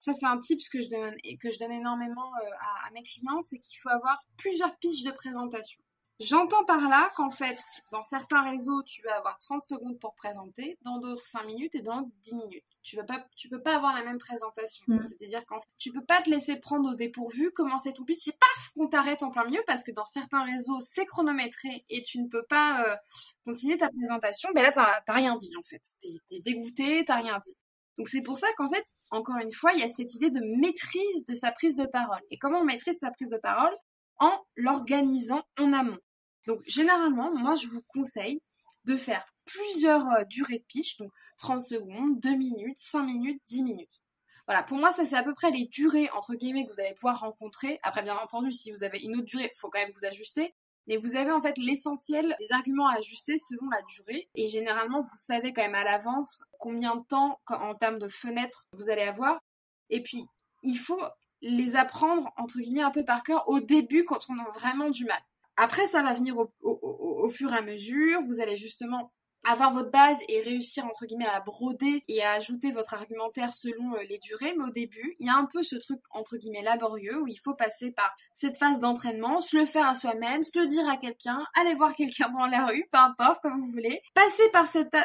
ça 0.00 0.12
c'est 0.12 0.26
un 0.26 0.38
tip 0.38 0.60
que 0.70 0.80
je 0.80 0.88
donne, 0.88 1.16
que 1.40 1.50
je 1.50 1.58
donne 1.58 1.72
énormément 1.72 2.30
euh, 2.42 2.50
à, 2.60 2.88
à 2.88 2.90
mes 2.92 3.02
clients, 3.02 3.40
c'est 3.40 3.56
qu'il 3.56 3.78
faut 3.78 3.88
avoir 3.88 4.18
plusieurs 4.36 4.76
pitches 4.78 5.02
de 5.02 5.12
présentation. 5.12 5.83
J'entends 6.20 6.64
par 6.64 6.88
là 6.88 7.10
qu'en 7.16 7.30
fait, 7.30 7.58
dans 7.90 8.04
certains 8.04 8.42
réseaux, 8.42 8.82
tu 8.84 9.02
vas 9.02 9.16
avoir 9.16 9.36
30 9.38 9.60
secondes 9.60 9.98
pour 9.98 10.14
présenter, 10.14 10.78
dans 10.82 10.98
d'autres 10.98 11.26
5 11.26 11.44
minutes 11.44 11.74
et 11.74 11.80
dans 11.80 12.02
d'autres 12.02 12.14
10 12.22 12.34
minutes. 12.34 12.64
Tu 12.84 12.96
vas 12.96 13.02
pas, 13.02 13.26
tu 13.36 13.48
peux 13.48 13.60
pas 13.60 13.74
avoir 13.74 13.92
la 13.94 14.04
même 14.04 14.18
présentation. 14.18 14.84
Mm. 14.86 15.00
C'est-à-dire 15.02 15.44
qu'en 15.46 15.60
fait, 15.60 15.68
tu 15.76 15.90
peux 15.92 16.04
pas 16.04 16.22
te 16.22 16.30
laisser 16.30 16.56
prendre 16.60 16.88
au 16.90 16.94
dépourvu, 16.94 17.50
commencer 17.50 17.92
ton 17.92 18.04
pitch 18.04 18.28
et 18.28 18.32
paf, 18.32 18.70
qu'on 18.76 18.86
t'arrête 18.86 19.24
en 19.24 19.30
plein 19.30 19.44
milieu 19.44 19.62
parce 19.66 19.82
que 19.82 19.90
dans 19.90 20.06
certains 20.06 20.44
réseaux, 20.44 20.78
c'est 20.80 21.04
chronométré 21.04 21.84
et 21.88 22.02
tu 22.02 22.20
ne 22.20 22.28
peux 22.28 22.44
pas 22.44 22.84
euh, 22.86 22.96
continuer 23.44 23.76
ta 23.76 23.88
présentation. 23.88 24.50
Ben 24.54 24.62
là, 24.62 25.00
t'as 25.04 25.12
rien 25.12 25.34
dit 25.34 25.50
en 25.58 25.62
fait. 25.62 25.82
T'es 26.00 26.36
es 26.36 26.40
dégoûté, 26.42 27.04
t'as 27.04 27.16
rien 27.16 27.40
dit. 27.44 27.56
Donc 27.98 28.08
c'est 28.08 28.22
pour 28.22 28.38
ça 28.38 28.46
qu'en 28.56 28.68
fait, 28.68 28.84
encore 29.10 29.38
une 29.38 29.52
fois, 29.52 29.72
il 29.72 29.80
y 29.80 29.84
a 29.84 29.88
cette 29.88 30.14
idée 30.14 30.30
de 30.30 30.40
maîtrise 30.60 31.26
de 31.26 31.34
sa 31.34 31.50
prise 31.50 31.76
de 31.76 31.86
parole. 31.86 32.20
Et 32.30 32.38
comment 32.38 32.60
on 32.60 32.64
maîtrise 32.64 32.98
sa 33.00 33.10
prise 33.10 33.28
de 33.28 33.38
parole? 33.38 33.74
En 34.18 34.32
l'organisant 34.56 35.42
en 35.58 35.72
amont. 35.72 35.98
Donc 36.46 36.60
généralement, 36.66 37.32
moi 37.34 37.54
je 37.54 37.68
vous 37.68 37.82
conseille 37.88 38.40
de 38.84 38.96
faire 38.96 39.24
plusieurs 39.44 40.06
euh, 40.10 40.24
durées 40.24 40.58
de 40.58 40.64
pitch, 40.64 40.96
donc 40.98 41.10
30 41.38 41.62
secondes, 41.62 42.20
2 42.20 42.34
minutes, 42.36 42.78
5 42.78 43.02
minutes, 43.02 43.42
10 43.48 43.62
minutes. 43.62 44.02
Voilà, 44.46 44.62
pour 44.62 44.76
moi, 44.76 44.92
ça 44.92 45.04
c'est 45.04 45.16
à 45.16 45.22
peu 45.22 45.34
près 45.34 45.50
les 45.50 45.66
durées 45.66 46.10
entre 46.10 46.34
guillemets 46.34 46.66
que 46.66 46.72
vous 46.72 46.80
allez 46.80 46.94
pouvoir 46.94 47.20
rencontrer. 47.20 47.80
Après, 47.82 48.02
bien 48.02 48.16
entendu, 48.16 48.52
si 48.52 48.70
vous 48.72 48.84
avez 48.84 49.00
une 49.00 49.16
autre 49.16 49.24
durée, 49.24 49.50
il 49.52 49.58
faut 49.58 49.70
quand 49.70 49.80
même 49.80 49.92
vous 49.96 50.04
ajuster. 50.04 50.54
Mais 50.86 50.98
vous 50.98 51.16
avez 51.16 51.32
en 51.32 51.40
fait 51.40 51.56
l'essentiel 51.56 52.36
des 52.38 52.52
arguments 52.52 52.88
à 52.88 52.98
ajuster 52.98 53.38
selon 53.38 53.70
la 53.70 53.80
durée. 53.82 54.28
Et 54.34 54.46
généralement, 54.46 55.00
vous 55.00 55.16
savez 55.16 55.54
quand 55.54 55.62
même 55.62 55.74
à 55.74 55.84
l'avance 55.84 56.44
combien 56.58 56.96
de 56.96 57.04
temps 57.06 57.40
en 57.48 57.74
termes 57.74 57.98
de 57.98 58.08
fenêtres 58.08 58.66
vous 58.72 58.90
allez 58.90 59.02
avoir. 59.02 59.40
Et 59.88 60.02
puis, 60.02 60.26
il 60.62 60.78
faut 60.78 61.00
les 61.40 61.76
apprendre 61.76 62.30
entre 62.36 62.58
guillemets 62.58 62.82
un 62.82 62.90
peu 62.90 63.04
par 63.04 63.22
cœur 63.22 63.48
au 63.48 63.60
début 63.60 64.04
quand 64.04 64.28
on 64.28 64.38
a 64.38 64.50
vraiment 64.50 64.90
du 64.90 65.06
mal. 65.06 65.22
Après, 65.56 65.86
ça 65.86 66.02
va 66.02 66.12
venir 66.12 66.36
au, 66.62 67.28
fur 67.30 67.52
et 67.52 67.56
à 67.56 67.62
mesure. 67.62 68.20
Vous 68.22 68.40
allez 68.40 68.56
justement 68.56 69.12
avoir 69.46 69.72
votre 69.72 69.90
base 69.90 70.18
et 70.28 70.40
réussir 70.40 70.84
entre 70.86 71.06
guillemets 71.06 71.26
à 71.26 71.40
broder 71.40 72.02
et 72.08 72.22
à 72.22 72.32
ajouter 72.32 72.72
votre 72.72 72.94
argumentaire 72.94 73.52
selon 73.52 73.94
euh, 73.94 74.02
les 74.08 74.18
durées. 74.18 74.54
Mais 74.56 74.64
au 74.64 74.70
début, 74.70 75.14
il 75.18 75.26
y 75.26 75.30
a 75.30 75.36
un 75.36 75.44
peu 75.44 75.62
ce 75.62 75.76
truc 75.76 76.00
entre 76.10 76.36
guillemets 76.36 76.62
laborieux 76.62 77.20
où 77.20 77.26
il 77.26 77.38
faut 77.38 77.54
passer 77.54 77.92
par 77.92 78.14
cette 78.32 78.56
phase 78.56 78.80
d'entraînement, 78.80 79.40
se 79.40 79.56
le 79.56 79.66
faire 79.66 79.86
à 79.86 79.94
soi-même, 79.94 80.42
se 80.42 80.58
le 80.58 80.66
dire 80.66 80.88
à 80.88 80.96
quelqu'un, 80.96 81.44
aller 81.60 81.74
voir 81.74 81.94
quelqu'un 81.94 82.28
dans 82.38 82.46
la 82.46 82.66
rue, 82.66 82.86
peu 82.90 82.98
importe, 82.98 83.40
comme 83.42 83.60
vous 83.60 83.70
voulez. 83.70 84.00
Passer 84.14 84.48
par 84.52 84.66
cette, 84.66 84.96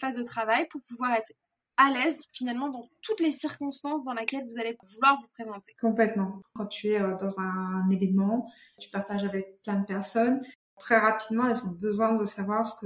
phase 0.00 0.16
de 0.16 0.24
travail 0.24 0.66
pour 0.68 0.82
pouvoir 0.82 1.12
être 1.12 1.32
à 1.76 1.90
l'aise 1.90 2.20
finalement 2.32 2.68
dans 2.68 2.88
toutes 3.02 3.20
les 3.20 3.32
circonstances 3.32 4.04
dans 4.04 4.14
lesquelles 4.14 4.44
vous 4.44 4.58
allez 4.58 4.76
vouloir 4.94 5.20
vous 5.20 5.28
présenter. 5.28 5.74
Complètement. 5.80 6.40
Quand 6.54 6.66
tu 6.66 6.90
es 6.90 7.00
euh, 7.00 7.16
dans 7.16 7.38
un 7.38 7.88
événement, 7.90 8.50
tu 8.78 8.90
partages 8.90 9.24
avec 9.24 9.60
plein 9.62 9.80
de 9.80 9.86
personnes, 9.86 10.42
très 10.78 10.98
rapidement, 10.98 11.48
elles 11.48 11.64
ont 11.64 11.72
besoin 11.72 12.14
de 12.14 12.24
savoir 12.24 12.64
ce 12.66 12.76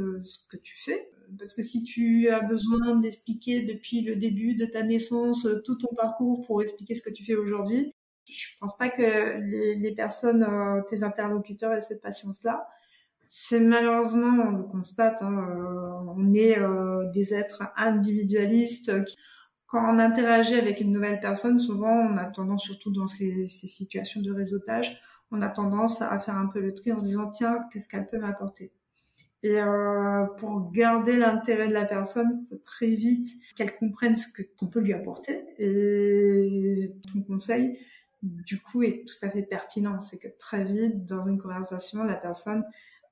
que, 0.49 0.57
tu 0.57 0.77
fais. 0.79 1.11
Parce 1.39 1.53
que 1.53 1.63
si 1.63 1.83
tu 1.83 2.31
as 2.31 2.41
besoin 2.41 2.97
d'expliquer 2.97 3.63
depuis 3.63 4.01
le 4.01 4.17
début 4.17 4.55
de 4.55 4.65
ta 4.65 4.83
naissance 4.83 5.47
tout 5.65 5.77
ton 5.77 5.95
parcours 5.95 6.47
pour 6.47 6.63
expliquer 6.63 6.95
ce 6.95 7.03
que 7.03 7.11
tu 7.11 7.25
fais 7.25 7.35
aujourd'hui, 7.35 7.93
je 8.27 8.47
pense 8.61 8.77
pas 8.77 8.89
que 8.89 9.03
les, 9.41 9.75
les 9.77 9.95
personnes, 9.95 10.43
euh, 10.43 10.83
tes 10.89 11.03
interlocuteurs 11.03 11.73
aient 11.73 11.81
cette 11.81 12.03
patience-là. 12.03 12.69
C'est 13.31 13.61
malheureusement, 13.61 14.45
on 14.47 14.51
le 14.57 14.63
constate, 14.65 15.21
hein, 15.21 15.47
euh, 15.51 16.13
on 16.17 16.33
est 16.33 16.59
euh, 16.59 17.11
des 17.11 17.35
êtres 17.35 17.63
individualistes. 17.77 18.91
quand 19.67 19.95
on 19.95 19.99
interagit 19.99 20.55
avec 20.55 20.81
une 20.81 20.93
nouvelle 20.93 21.21
personne, 21.21 21.59
souvent 21.59 21.93
on 21.93 22.17
a 22.17 22.25
tendance, 22.25 22.63
surtout 22.63 22.91
dans 22.91 23.07
ces, 23.07 23.47
situations 23.47 24.23
de 24.23 24.33
réseautage, 24.33 25.01
on 25.31 25.43
a 25.43 25.49
tendance 25.49 26.01
à 26.01 26.19
faire 26.21 26.37
un 26.37 26.47
peu 26.47 26.61
le 26.61 26.73
tri 26.73 26.91
en 26.93 26.99
se 26.99 27.05
disant 27.05 27.31
tiens, 27.31 27.59
qu'est-ce 27.71 27.87
qu'elle 27.89 28.09
peut 28.09 28.19
m'apporter? 28.19 28.73
Et 29.43 29.61
euh, 29.61 30.25
pour 30.39 30.73
garder 30.73 31.17
l'intérêt 31.17 31.69
de 31.69 31.73
la 31.73 31.85
personne, 31.85 32.45
faut 32.49 32.57
très 32.65 32.89
vite 32.89 33.29
qu'elle 33.57 33.77
comprenne 33.77 34.17
ce 34.17 34.27
qu'on 34.59 34.67
peut 34.67 34.81
lui 34.81 34.93
apporter. 34.93 35.45
Et 35.59 36.93
ton 37.13 37.23
conseil, 37.23 37.79
du 38.23 38.61
coup, 38.61 38.83
est 38.83 39.05
tout 39.07 39.27
à 39.27 39.31
fait 39.31 39.43
pertinent. 39.43 40.01
C'est 40.01 40.19
que 40.19 40.29
très 40.39 40.65
vite, 40.65 41.05
dans 41.05 41.23
une 41.23 41.39
conversation, 41.39 42.03
la 42.03 42.17
personne 42.17 42.65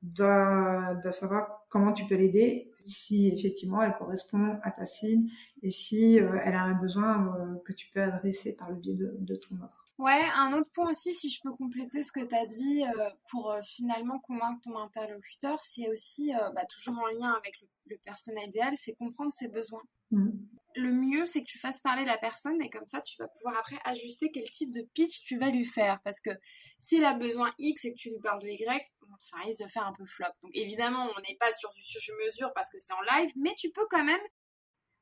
doit, 0.03 0.95
doit 1.03 1.13
savoir 1.13 1.67
comment 1.69 1.93
tu 1.93 2.07
peux 2.07 2.15
l'aider, 2.15 2.73
si 2.81 3.29
effectivement 3.29 3.83
elle 3.83 3.95
correspond 3.97 4.59
à 4.63 4.71
ta 4.71 4.87
cible 4.87 5.29
et 5.63 5.71
si 5.71 6.21
euh, 6.21 6.39
elle 6.45 6.55
a 6.55 6.63
un 6.63 6.75
besoin 6.75 7.35
euh, 7.37 7.57
que 7.65 7.73
tu 7.73 7.89
peux 7.93 8.03
adresser 8.03 8.53
par 8.53 8.71
le 8.71 8.77
biais 8.77 8.95
de, 8.95 9.17
de 9.19 9.37
ton 9.37 9.57
offre. 9.57 9.93
Ouais, 9.99 10.23
un 10.37 10.53
autre 10.53 10.71
point 10.75 10.91
aussi, 10.91 11.15
si 11.15 11.31
je 11.31 11.41
peux 11.43 11.53
compléter 11.53 12.03
ce 12.03 12.13
que 12.13 12.21
tu 12.21 12.35
as 12.35 12.47
dit 12.47 12.85
euh, 12.85 13.09
pour 13.31 13.55
finalement 13.63 14.19
convaincre 14.19 14.61
ton 14.63 14.77
interlocuteur, 14.79 15.59
c'est 15.65 15.91
aussi, 15.91 16.33
bah, 16.55 16.65
toujours 16.67 16.99
en 16.99 17.07
lien 17.07 17.33
avec 17.33 17.59
le, 17.63 17.69
le 17.87 17.99
persona 18.05 18.43
idéal, 18.45 18.75
c'est 18.77 18.95
comprendre 18.95 19.33
ses 19.33 19.49
besoins. 19.49 19.83
Mmh. 20.11 20.31
Le 20.77 20.93
mieux, 20.93 21.25
c'est 21.25 21.41
que 21.41 21.47
tu 21.47 21.59
fasses 21.59 21.81
parler 21.81 22.05
la 22.05 22.19
personne 22.19 22.61
et 22.61 22.69
comme 22.69 22.85
ça, 22.85 23.01
tu 23.01 23.17
vas 23.19 23.29
pouvoir 23.29 23.57
après 23.59 23.79
ajuster 23.85 24.31
quel 24.31 24.49
type 24.51 24.71
de 24.71 24.83
pitch 24.95 25.25
tu 25.25 25.39
vas 25.39 25.49
lui 25.49 25.65
faire. 25.65 26.01
Parce 26.05 26.21
que 26.21 26.31
si 26.79 26.97
elle 26.97 27.05
a 27.05 27.15
besoin 27.15 27.53
X 27.59 27.85
et 27.85 27.93
que 27.93 27.99
tu 27.99 28.11
lui 28.11 28.21
parles 28.21 28.43
de 28.43 28.49
Y, 28.49 28.93
ça 29.19 29.39
risque 29.39 29.63
de 29.63 29.69
faire 29.69 29.87
un 29.87 29.93
peu 29.93 30.05
flop. 30.05 30.27
Donc 30.43 30.51
évidemment, 30.55 31.09
on 31.17 31.21
n'est 31.21 31.37
pas 31.39 31.53
sur 31.53 31.73
du 31.73 31.83
sur-mesure 31.83 32.53
parce 32.55 32.69
que 32.69 32.79
c'est 32.79 32.93
en 32.93 33.01
live, 33.17 33.33
mais 33.37 33.55
tu 33.57 33.71
peux 33.71 33.87
quand 33.89 34.05
même 34.05 34.21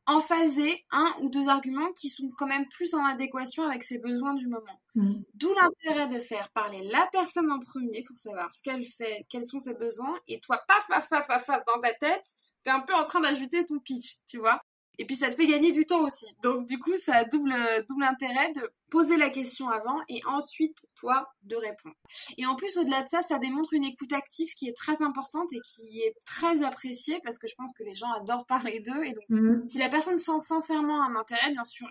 en 0.06 0.20
phaser 0.20 0.84
un 0.90 1.14
ou 1.20 1.30
deux 1.30 1.48
arguments 1.48 1.90
qui 1.92 2.10
sont 2.10 2.28
quand 2.36 2.46
même 2.46 2.68
plus 2.68 2.94
en 2.94 3.04
adéquation 3.04 3.64
avec 3.64 3.84
ses 3.84 3.98
besoins 3.98 4.34
du 4.34 4.46
moment. 4.48 4.80
Mmh. 4.94 5.22
D'où 5.34 5.54
l'intérêt 5.54 6.08
de 6.08 6.20
faire 6.20 6.50
parler 6.50 6.82
la 6.82 7.08
personne 7.10 7.50
en 7.50 7.58
premier 7.58 8.02
pour 8.02 8.18
savoir 8.18 8.52
ce 8.52 8.60
qu'elle 8.62 8.84
fait, 8.84 9.24
quels 9.30 9.46
sont 9.46 9.60
ses 9.60 9.74
besoins, 9.74 10.18
et 10.28 10.40
toi, 10.40 10.60
paf, 10.68 10.86
paf, 10.88 11.08
paf, 11.08 11.26
paf, 11.26 11.46
paf, 11.46 11.62
dans 11.66 11.80
ta 11.80 11.94
tête, 11.94 12.24
t'es 12.62 12.70
un 12.70 12.80
peu 12.80 12.94
en 12.94 13.04
train 13.04 13.20
d'ajouter 13.20 13.64
ton 13.64 13.78
pitch, 13.78 14.18
tu 14.26 14.38
vois. 14.38 14.62
Et 14.98 15.06
puis 15.06 15.16
ça 15.16 15.28
te 15.28 15.34
fait 15.34 15.46
gagner 15.46 15.72
du 15.72 15.86
temps 15.86 16.02
aussi. 16.02 16.26
Donc 16.42 16.66
du 16.66 16.78
coup, 16.78 16.96
ça 16.96 17.16
a 17.16 17.24
double, 17.24 17.54
double 17.88 18.04
intérêt 18.04 18.52
de 18.52 18.70
poser 18.90 19.16
la 19.16 19.28
question 19.28 19.68
avant 19.68 19.98
et 20.08 20.20
ensuite, 20.26 20.86
toi, 20.94 21.28
de 21.42 21.56
répondre. 21.56 21.96
Et 22.38 22.46
en 22.46 22.54
plus, 22.54 22.76
au-delà 22.78 23.02
de 23.02 23.08
ça, 23.08 23.22
ça 23.22 23.38
démontre 23.38 23.72
une 23.72 23.84
écoute 23.84 24.12
active 24.12 24.54
qui 24.54 24.68
est 24.68 24.76
très 24.76 25.02
importante 25.02 25.52
et 25.52 25.60
qui 25.60 26.00
est 26.02 26.14
très 26.24 26.62
appréciée 26.62 27.20
parce 27.24 27.38
que 27.38 27.48
je 27.48 27.54
pense 27.56 27.72
que 27.72 27.82
les 27.82 27.94
gens 27.94 28.12
adorent 28.12 28.46
parler 28.46 28.80
d'eux. 28.80 29.04
Et 29.04 29.12
donc, 29.12 29.24
Mmh. 29.34 29.66
si 29.66 29.78
la 29.78 29.88
personne 29.88 30.16
sent 30.16 30.40
sincèrement 30.40 31.02
un 31.02 31.16
intérêt, 31.16 31.50
bien 31.50 31.64
sûr, 31.64 31.88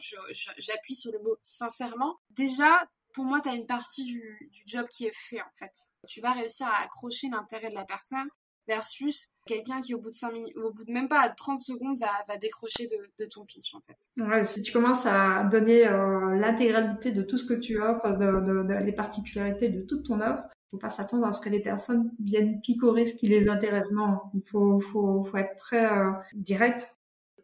j'appuie 0.57 0.95
sur 0.95 1.11
le 1.11 1.19
mot 1.19 1.35
sincèrement. 1.43 2.17
Déjà, 2.29 2.87
pour 3.13 3.25
moi, 3.25 3.41
tu 3.41 3.49
as 3.49 3.55
une 3.55 3.65
partie 3.65 4.03
du, 4.05 4.49
du 4.51 4.61
job 4.65 4.87
qui 4.89 5.05
est 5.05 5.15
fait 5.15 5.41
en 5.41 5.51
fait. 5.55 5.71
Tu 6.07 6.21
vas 6.21 6.31
réussir 6.31 6.67
à 6.67 6.81
accrocher 6.83 7.27
l'intérêt 7.29 7.69
de 7.69 7.75
la 7.75 7.85
personne 7.85 8.29
versus 8.67 9.29
quelqu'un 9.45 9.81
qui 9.81 9.93
au 9.93 9.99
bout 9.99 10.09
de 10.09 10.15
5 10.15 10.31
minutes, 10.31 10.55
au 10.57 10.71
bout 10.71 10.83
de 10.85 10.91
même 10.91 11.07
pas 11.09 11.27
30 11.29 11.59
secondes 11.59 11.97
va, 11.99 12.11
va 12.27 12.37
décrocher 12.37 12.87
de, 12.87 12.97
de 13.23 13.29
ton 13.29 13.43
pitch 13.45 13.73
en 13.75 13.81
fait. 13.81 13.97
Ouais, 14.17 14.43
si 14.43 14.61
tu 14.61 14.71
commences 14.71 15.05
à 15.05 15.43
donner 15.45 15.85
euh, 15.87 16.35
l'intégralité 16.35 17.11
de 17.11 17.23
tout 17.23 17.37
ce 17.37 17.45
que 17.45 17.53
tu 17.53 17.81
offres, 17.81 18.11
de, 18.11 18.25
de- 18.25 18.67
de- 18.67 18.85
les 18.85 18.93
particularités 18.93 19.69
de 19.69 19.81
toute 19.81 20.05
ton 20.05 20.21
offre, 20.21 20.43
faut 20.71 20.77
pas 20.77 20.89
s'attendre 20.89 21.25
à 21.27 21.31
ce 21.33 21.41
que 21.41 21.49
les 21.49 21.59
personnes 21.59 22.11
viennent 22.19 22.59
picorer 22.61 23.05
ce 23.05 23.13
qui 23.15 23.27
les 23.27 23.47
intéresse. 23.49 23.91
Non, 23.91 24.19
il 24.33 24.41
faut, 24.41 24.79
faut, 24.79 25.23
faut 25.23 25.37
être 25.37 25.55
très 25.57 25.85
euh, 25.85 26.11
direct. 26.33 26.95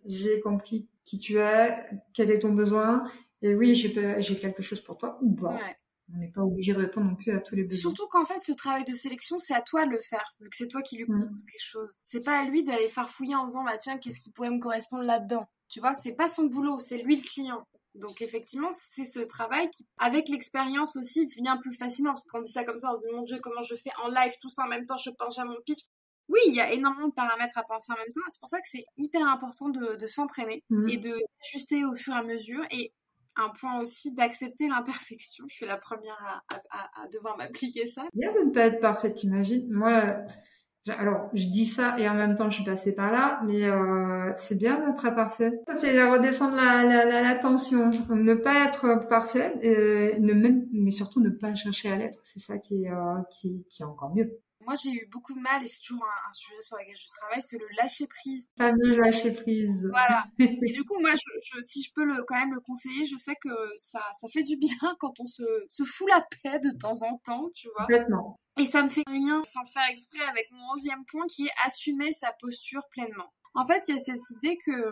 J'ai 0.05 0.39
compris 0.39 0.88
qui 1.03 1.19
tu 1.19 1.38
es, 1.38 1.75
quel 2.13 2.32
est 2.32 2.39
ton 2.39 2.53
besoin, 2.53 3.03
et 3.41 3.53
oui, 3.55 3.75
j'ai 3.75 4.36
quelque 4.36 4.62
chose 4.62 4.82
pour 4.82 4.97
toi 4.97 5.17
ou 5.21 5.34
pas. 5.36 5.49
Ouais. 5.51 5.75
On 6.13 6.17
n'est 6.17 6.32
pas 6.32 6.41
obligé 6.41 6.74
de 6.74 6.80
répondre 6.80 7.08
non 7.12 7.15
plus 7.15 7.32
à 7.32 7.39
tous 7.39 7.56
les 7.56 7.63
besoins. 7.63 7.80
Surtout 7.80 8.08
qu'en 8.08 8.26
fait, 8.26 8.41
ce 8.41 8.52
travail 8.52 8.84
de 8.86 8.93
sélection, 8.93 9.38
c'est 9.39 9.54
à 9.54 9.62
toi 9.62 9.86
de 9.86 9.91
le 9.91 10.00
faire, 10.02 10.26
vu 10.39 10.50
que 10.50 10.56
c'est 10.56 10.67
toi 10.67 10.82
qui 10.82 10.98
lui 10.98 11.06
Mm. 11.08 11.19
propose 11.26 11.45
quelque 11.45 11.62
chose. 11.63 12.00
C'est 12.04 12.24
pas 12.24 12.39
à 12.39 12.45
lui 12.45 12.63
d'aller 12.63 12.89
farfouiller 12.89 13.36
en 13.36 13.45
disant, 13.45 13.63
bah 13.63 13.78
tiens, 13.78 13.98
qu'est-ce 14.00 14.19
qui 14.19 14.32
pourrait 14.32 14.50
me 14.50 14.60
correspondre 14.60 15.04
là-dedans? 15.04 15.48
Tu 15.67 15.80
vois, 15.80 15.93
c'est 15.93 16.13
pas 16.13 16.28
son 16.28 16.45
boulot, 16.45 16.80
c'est 16.80 16.98
lui 17.04 17.15
le 17.17 17.22
client. 17.22 17.63
Donc 17.95 18.22
effectivement, 18.22 18.69
c'est 18.74 19.06
ce 19.06 19.19
travail 19.19 19.69
qui, 19.69 19.86
avec 19.98 20.30
l'expérience 20.30 20.95
aussi, 20.95 21.26
vient 21.28 21.58
plus 21.58 21.76
facilement. 21.76 22.12
Parce 22.13 22.24
qu'on 22.24 22.41
dit 22.41 22.52
ça 22.52 22.63
comme 22.63 22.80
ça, 22.80 22.91
on 22.93 23.00
se 23.00 23.08
dit, 23.08 23.13
mon 23.13 23.24
Dieu, 23.24 23.38
comment 23.41 23.62
je 23.62 23.76
fais 23.76 23.91
en 24.04 24.08
live, 24.08 24.32
tout 24.41 24.50
ça 24.50 24.63
en 24.63 24.67
même 24.67 24.86
temps, 24.86 24.95
je 24.98 25.10
pense 25.12 25.38
à 25.38 25.45
mon 25.45 25.58
pitch. 25.65 25.82
Oui, 26.28 26.39
il 26.45 26.56
y 26.56 26.62
a 26.62 26.72
énormément 26.72 27.08
de 27.08 27.13
paramètres 27.13 27.58
à 27.58 27.63
penser 27.63 27.91
en 27.91 27.95
même 27.98 28.12
temps. 28.13 28.22
C'est 28.30 28.39
pour 28.39 28.50
ça 28.50 28.60
que 28.60 28.67
c'est 28.69 28.86
hyper 28.98 29.28
important 29.28 29.69
de, 29.69 29.95
de 29.95 30.06
s'entraîner 30.06 30.63
Mhm. 30.69 30.89
et 30.89 30.98
de 30.98 31.17
ajuster 31.43 31.86
au 31.86 31.95
fur 31.95 32.13
et 32.13 32.17
à 32.17 32.24
mesure. 32.24 32.63
Et 32.72 32.93
un 33.39 33.49
point 33.49 33.80
aussi 33.80 34.13
d'accepter 34.13 34.67
l'imperfection. 34.67 35.45
Je 35.47 35.56
suis 35.56 35.65
la 35.65 35.78
première 35.78 36.43
à, 36.71 37.08
devoir 37.13 37.38
m'appliquer 37.38 37.86
ça. 37.88 38.04
Bien 38.13 38.32
de 38.34 38.45
ne 38.45 38.52
pas 38.52 38.67
être 38.67 38.80
parfaite, 38.80 39.15
t'imagines? 39.15 39.67
Moi, 39.71 40.15
alors, 40.97 41.30
je 41.34 41.47
dis 41.47 41.65
ça 41.65 41.99
et 41.99 42.08
en 42.08 42.13
même 42.13 42.36
temps, 42.36 42.49
je 42.49 42.56
suis 42.56 42.63
passée 42.63 42.93
par 42.93 43.12
là, 43.12 43.41
mais 43.45 43.63
euh, 43.63 44.32
c'est 44.36 44.56
bien 44.56 44.80
d'être 44.80 45.06
imparfait. 45.06 45.52
Ça 45.67 45.75
fait 45.75 46.04
redescendre 46.04 46.56
la, 46.56 46.84
la, 46.84 47.21
la, 47.21 47.36
tension. 47.36 47.89
Ne 48.10 48.34
pas 48.34 48.65
être 48.67 49.08
parfait, 49.08 49.54
et 49.62 50.19
ne 50.19 50.34
même, 50.34 50.67
mais 50.71 50.91
surtout 50.91 51.21
ne 51.21 51.30
pas 51.30 51.54
chercher 51.56 51.91
à 51.91 51.97
l'être. 51.97 52.19
C'est 52.23 52.39
ça 52.39 52.58
qui 52.58 52.84
est, 52.86 52.91
euh, 52.91 53.21
qui, 53.30 53.65
qui 53.69 53.84
est 53.84 53.86
encore 53.86 54.13
mieux. 54.15 54.39
Moi, 54.69 54.75
j'ai 54.75 54.91
eu 54.91 55.08
beaucoup 55.12 55.34
de 55.34 55.39
mal, 55.39 55.63
et 55.63 55.67
c'est 55.67 55.82
toujours 55.82 56.05
un, 56.05 56.29
un 56.29 56.32
sujet 56.32 56.62
sur 56.62 56.77
lequel 56.77 56.95
je 56.95 57.08
travaille, 57.08 57.41
c'est 57.41 57.58
le 57.58 57.65
lâcher 57.75 58.05
prise. 58.05 58.51
Fameux 58.55 58.97
lâcher 58.97 59.32
prise. 59.32 59.88
Voilà. 59.89 60.25
Et 60.39 60.71
du 60.73 60.84
coup, 60.84 60.99
moi, 60.99 61.10
je, 61.15 61.39
je- 61.58 61.62
si 61.62 61.82
je 61.82 61.91
peux 61.91 62.03
le, 62.03 62.23
quand 62.25 62.36
même 62.36 62.53
le 62.53 62.60
conseiller, 62.60 63.03
je 63.08 63.17
sais 63.17 63.36
que 63.41 63.49
ça, 63.77 63.99
ça 64.21 64.27
fait 64.27 64.43
du 64.43 64.58
bien 64.58 64.77
quand 64.99 65.19
on 65.19 65.25
se, 65.25 65.41
se 65.67 65.84
fout 65.84 66.08
la 66.08 66.23
paix 66.43 66.60
de 66.60 66.69
temps 66.77 67.01
en 67.01 67.17
temps, 67.17 67.49
tu 67.55 67.67
vois. 67.69 67.88
Complètement. 67.88 68.36
Et 68.60 68.67
ça 68.67 68.84
me 68.84 68.89
fait 68.91 69.03
rien 69.08 69.43
sans 69.43 69.65
faire 69.65 69.89
exprès 69.89 70.23
avec 70.29 70.47
mon 70.51 70.73
onzième 70.73 71.03
point 71.05 71.25
qui 71.27 71.47
est 71.47 71.51
assumer 71.65 72.12
sa 72.12 72.32
posture 72.39 72.84
pleinement. 72.91 73.34
En 73.55 73.65
fait, 73.65 73.88
il 73.88 73.95
y 73.95 73.99
a 73.99 74.03
cette 74.03 74.29
idée 74.38 74.58
que, 74.63 74.91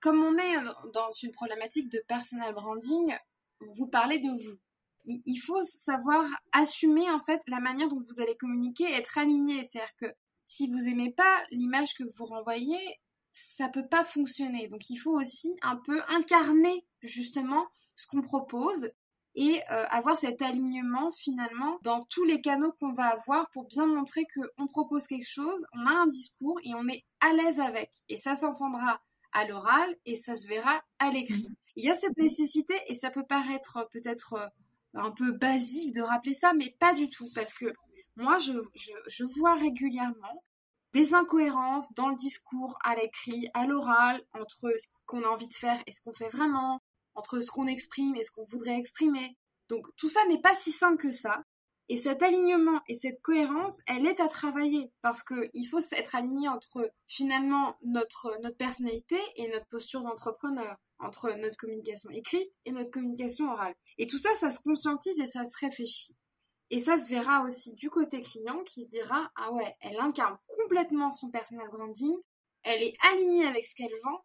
comme 0.00 0.22
on 0.24 0.38
est 0.38 0.56
dans 0.94 1.10
une 1.22 1.32
problématique 1.32 1.90
de 1.90 2.02
personal 2.08 2.54
branding, 2.54 3.14
vous 3.60 3.86
parlez 3.86 4.18
de 4.18 4.28
vous. 4.30 4.58
Il 5.04 5.38
faut 5.38 5.62
savoir 5.62 6.24
assumer 6.52 7.10
en 7.10 7.18
fait 7.18 7.40
la 7.48 7.60
manière 7.60 7.88
dont 7.88 8.00
vous 8.00 8.20
allez 8.20 8.36
communiquer, 8.36 8.84
être 8.84 9.18
aligné, 9.18 9.68
c'est-à-dire 9.70 9.96
que 9.96 10.06
si 10.46 10.68
vous 10.70 10.86
aimez 10.88 11.10
pas 11.10 11.42
l'image 11.50 11.94
que 11.94 12.04
vous 12.16 12.26
renvoyez, 12.26 13.00
ça 13.32 13.68
peut 13.68 13.86
pas 13.88 14.04
fonctionner. 14.04 14.68
Donc 14.68 14.90
il 14.90 14.96
faut 14.96 15.18
aussi 15.18 15.56
un 15.62 15.76
peu 15.76 16.02
incarner 16.08 16.84
justement 17.02 17.66
ce 17.96 18.06
qu'on 18.06 18.22
propose 18.22 18.90
et 19.34 19.62
euh, 19.70 19.86
avoir 19.88 20.16
cet 20.16 20.42
alignement 20.42 21.10
finalement 21.12 21.78
dans 21.82 22.04
tous 22.10 22.24
les 22.24 22.40
canaux 22.40 22.72
qu'on 22.78 22.92
va 22.92 23.06
avoir 23.06 23.48
pour 23.50 23.64
bien 23.64 23.86
montrer 23.86 24.26
qu'on 24.34 24.66
propose 24.66 25.06
quelque 25.06 25.28
chose, 25.28 25.64
on 25.72 25.86
a 25.86 25.90
un 25.90 26.06
discours 26.06 26.58
et 26.64 26.74
on 26.74 26.86
est 26.88 27.04
à 27.20 27.32
l'aise 27.32 27.60
avec. 27.60 27.90
Et 28.08 28.16
ça 28.16 28.34
s'entendra 28.34 29.00
à 29.32 29.46
l'oral 29.46 29.96
et 30.04 30.16
ça 30.16 30.34
se 30.34 30.46
verra 30.46 30.82
à 30.98 31.10
l'écrit. 31.10 31.48
Il 31.76 31.84
y 31.84 31.90
a 31.90 31.94
cette 31.94 32.18
nécessité 32.18 32.74
et 32.88 32.94
ça 32.94 33.10
peut 33.10 33.24
paraître 33.24 33.88
peut-être 33.90 34.34
euh, 34.34 34.46
un 34.94 35.10
peu 35.10 35.32
basique 35.32 35.94
de 35.94 36.02
rappeler 36.02 36.34
ça, 36.34 36.52
mais 36.54 36.74
pas 36.78 36.94
du 36.94 37.08
tout 37.08 37.28
parce 37.34 37.54
que 37.54 37.66
moi 38.16 38.38
je, 38.38 38.52
je, 39.06 39.24
vois 39.38 39.54
régulièrement 39.54 40.44
des 40.92 41.14
incohérences 41.14 41.92
dans 41.94 42.08
le 42.08 42.16
discours, 42.16 42.76
à 42.84 42.94
l'écrit, 42.96 43.48
à 43.54 43.66
l'oral, 43.66 44.20
entre 44.34 44.70
ce 44.76 44.88
qu'on 45.06 45.22
a 45.22 45.28
envie 45.28 45.48
de 45.48 45.54
faire 45.54 45.82
et 45.86 45.92
ce 45.92 46.02
qu'on 46.02 46.12
fait 46.12 46.28
vraiment, 46.28 46.80
entre 47.14 47.40
ce 47.40 47.50
qu'on 47.50 47.66
exprime 47.66 48.14
et 48.16 48.22
ce 48.22 48.30
qu'on 48.30 48.44
voudrait 48.44 48.78
exprimer. 48.78 49.36
Donc 49.68 49.86
tout 49.96 50.10
ça 50.10 50.20
n'est 50.28 50.40
pas 50.40 50.54
si 50.54 50.72
simple 50.72 50.98
que 50.98 51.10
ça. 51.10 51.41
Et 51.88 51.96
cet 51.96 52.22
alignement 52.22 52.80
et 52.88 52.94
cette 52.94 53.20
cohérence, 53.22 53.78
elle 53.86 54.06
est 54.06 54.20
à 54.20 54.28
travailler 54.28 54.92
parce 55.02 55.22
que 55.22 55.50
il 55.52 55.64
faut 55.66 55.80
être 55.92 56.14
aligné 56.14 56.48
entre 56.48 56.90
finalement 57.06 57.76
notre, 57.82 58.38
notre 58.42 58.56
personnalité 58.56 59.18
et 59.36 59.48
notre 59.48 59.66
posture 59.66 60.02
d'entrepreneur, 60.02 60.76
entre 60.98 61.30
notre 61.38 61.56
communication 61.56 62.10
écrite 62.10 62.50
et 62.64 62.70
notre 62.70 62.90
communication 62.90 63.50
orale. 63.50 63.74
Et 63.98 64.06
tout 64.06 64.18
ça, 64.18 64.34
ça 64.36 64.50
se 64.50 64.60
conscientise 64.60 65.18
et 65.18 65.26
ça 65.26 65.44
se 65.44 65.58
réfléchit. 65.58 66.16
Et 66.70 66.78
ça 66.78 66.96
se 66.96 67.10
verra 67.10 67.44
aussi 67.44 67.74
du 67.74 67.90
côté 67.90 68.22
client 68.22 68.62
qui 68.64 68.82
se 68.82 68.88
dira 68.88 69.30
ah 69.36 69.52
ouais, 69.52 69.76
elle 69.80 70.00
incarne 70.00 70.38
complètement 70.46 71.12
son 71.12 71.30
personal 71.30 71.68
branding, 71.68 72.16
elle 72.62 72.82
est 72.82 72.96
alignée 73.12 73.44
avec 73.44 73.66
ce 73.66 73.74
qu'elle 73.74 73.92
vend 74.02 74.24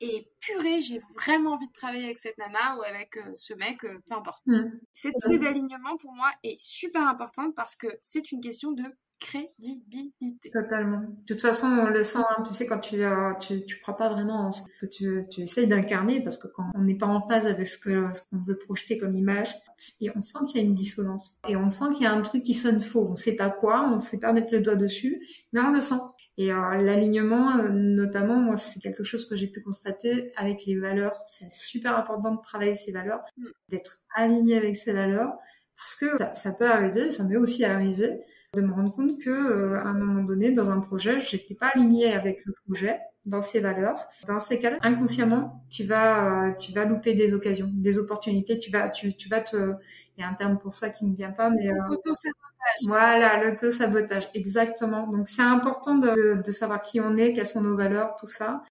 et 0.00 0.28
purée, 0.40 0.80
j'ai 0.80 1.00
vraiment 1.14 1.52
envie 1.52 1.68
de 1.68 1.72
travailler 1.72 2.04
avec 2.04 2.18
cette 2.18 2.36
nana 2.38 2.76
ou 2.76 2.82
avec 2.82 3.16
euh, 3.16 3.34
ce 3.34 3.54
mec, 3.54 3.84
euh, 3.84 3.98
peu 4.08 4.14
importe. 4.14 4.42
Mm. 4.46 4.70
Cette 4.92 5.14
idée 5.26 5.38
d'alignement 5.38 5.96
pour 5.96 6.12
moi 6.12 6.30
est 6.42 6.60
super 6.60 7.06
importante 7.06 7.54
parce 7.54 7.76
que 7.76 7.86
c'est 8.00 8.32
une 8.32 8.40
question 8.40 8.72
de 8.72 8.84
crédibilité. 9.24 10.50
Totalement. 10.50 11.00
De 11.00 11.24
toute 11.26 11.40
façon, 11.40 11.66
on 11.66 11.86
le 11.86 12.02
sent, 12.02 12.18
hein. 12.18 12.42
tu 12.46 12.52
sais, 12.52 12.66
quand 12.66 12.78
tu, 12.78 13.02
euh, 13.02 13.32
tu, 13.40 13.64
tu 13.64 13.80
crois 13.80 13.96
pas 13.96 14.10
vraiment 14.10 14.48
en 14.48 14.52
ce 14.52 14.62
que 14.80 14.86
tu, 14.86 15.22
tu 15.30 15.42
essayes 15.42 15.66
d'incarner, 15.66 16.22
parce 16.22 16.36
que 16.36 16.46
quand 16.46 16.64
on 16.74 16.82
n'est 16.82 16.96
pas 16.96 17.06
en 17.06 17.26
phase 17.26 17.46
avec 17.46 17.66
ce 17.66 17.78
qu'on 17.78 18.38
veut 18.46 18.58
projeter 18.58 18.98
comme 18.98 19.16
image, 19.16 19.54
et 20.00 20.10
on 20.14 20.22
sent 20.22 20.40
qu'il 20.48 20.60
y 20.60 20.64
a 20.64 20.66
une 20.66 20.74
dissonance. 20.74 21.32
Et 21.48 21.56
on 21.56 21.68
sent 21.68 21.86
qu'il 21.94 22.02
y 22.02 22.06
a 22.06 22.12
un 22.12 22.20
truc 22.20 22.42
qui 22.42 22.54
sonne 22.54 22.80
faux. 22.80 23.08
On 23.10 23.14
sait 23.14 23.36
pas 23.36 23.48
quoi, 23.48 23.90
on 23.90 23.98
sait 23.98 24.20
pas 24.20 24.32
mettre 24.32 24.52
le 24.52 24.60
doigt 24.60 24.76
dessus, 24.76 25.26
mais 25.52 25.60
on 25.60 25.70
le 25.70 25.80
sent. 25.80 26.00
Et 26.36 26.52
euh, 26.52 26.82
l'alignement, 26.82 27.58
euh, 27.58 27.68
notamment, 27.70 28.36
moi, 28.36 28.56
c'est 28.56 28.80
quelque 28.80 29.04
chose 29.04 29.26
que 29.26 29.36
j'ai 29.36 29.46
pu 29.46 29.62
constater 29.62 30.32
avec 30.36 30.66
les 30.66 30.78
valeurs. 30.78 31.18
C'est 31.28 31.52
super 31.52 31.96
important 31.96 32.34
de 32.34 32.40
travailler 32.42 32.74
ces 32.74 32.92
valeurs, 32.92 33.22
mm. 33.38 33.46
d'être 33.70 34.00
aligné 34.14 34.56
avec 34.56 34.76
ces 34.76 34.92
valeurs, 34.92 35.32
parce 35.76 35.94
que 35.96 36.18
ça, 36.18 36.34
ça 36.34 36.52
peut 36.52 36.68
arriver, 36.68 37.10
ça 37.10 37.24
m'est 37.24 37.36
aussi 37.36 37.64
arrivé, 37.64 38.20
de 38.54 38.60
me 38.60 38.72
rendre 38.72 38.90
compte 38.94 39.18
que 39.20 39.30
euh, 39.30 39.76
à 39.76 39.88
un 39.88 39.94
moment 39.94 40.22
donné 40.22 40.52
dans 40.52 40.70
un 40.70 40.80
projet 40.80 41.20
j'étais 41.20 41.54
pas 41.54 41.68
alignée 41.74 42.12
avec 42.12 42.44
le 42.44 42.54
projet 42.66 43.00
dans 43.26 43.42
ses 43.42 43.60
valeurs. 43.60 44.06
Dans 44.26 44.40
ces 44.40 44.58
cas-là 44.58 44.78
inconsciemment 44.82 45.64
tu 45.70 45.84
vas 45.84 46.48
euh, 46.48 46.54
tu 46.54 46.72
vas 46.72 46.84
louper 46.84 47.14
des 47.14 47.34
occasions 47.34 47.70
des 47.72 47.98
opportunités. 47.98 48.58
Tu 48.58 48.70
vas 48.70 48.88
tu, 48.88 49.14
tu 49.14 49.28
vas 49.28 49.40
te 49.40 49.74
il 50.16 50.20
y 50.20 50.24
a 50.24 50.28
un 50.28 50.34
terme 50.34 50.58
pour 50.58 50.74
ça 50.74 50.90
qui 50.90 51.04
ne 51.04 51.14
vient 51.14 51.32
pas 51.32 51.50
mais 51.50 51.68
euh, 51.68 51.74
l'auto-sabotage. 51.88 52.86
voilà 52.86 53.44
l'auto-sabotage. 53.44 54.30
Exactement. 54.34 55.06
Donc 55.08 55.28
c'est 55.28 55.42
important 55.42 55.96
de, 55.96 56.42
de 56.42 56.52
savoir 56.52 56.82
qui 56.82 57.00
on 57.00 57.16
est 57.16 57.32
quelles 57.32 57.46
sont 57.46 57.62
nos 57.62 57.76
valeurs 57.76 58.16
tout 58.16 58.28
ça 58.28 58.62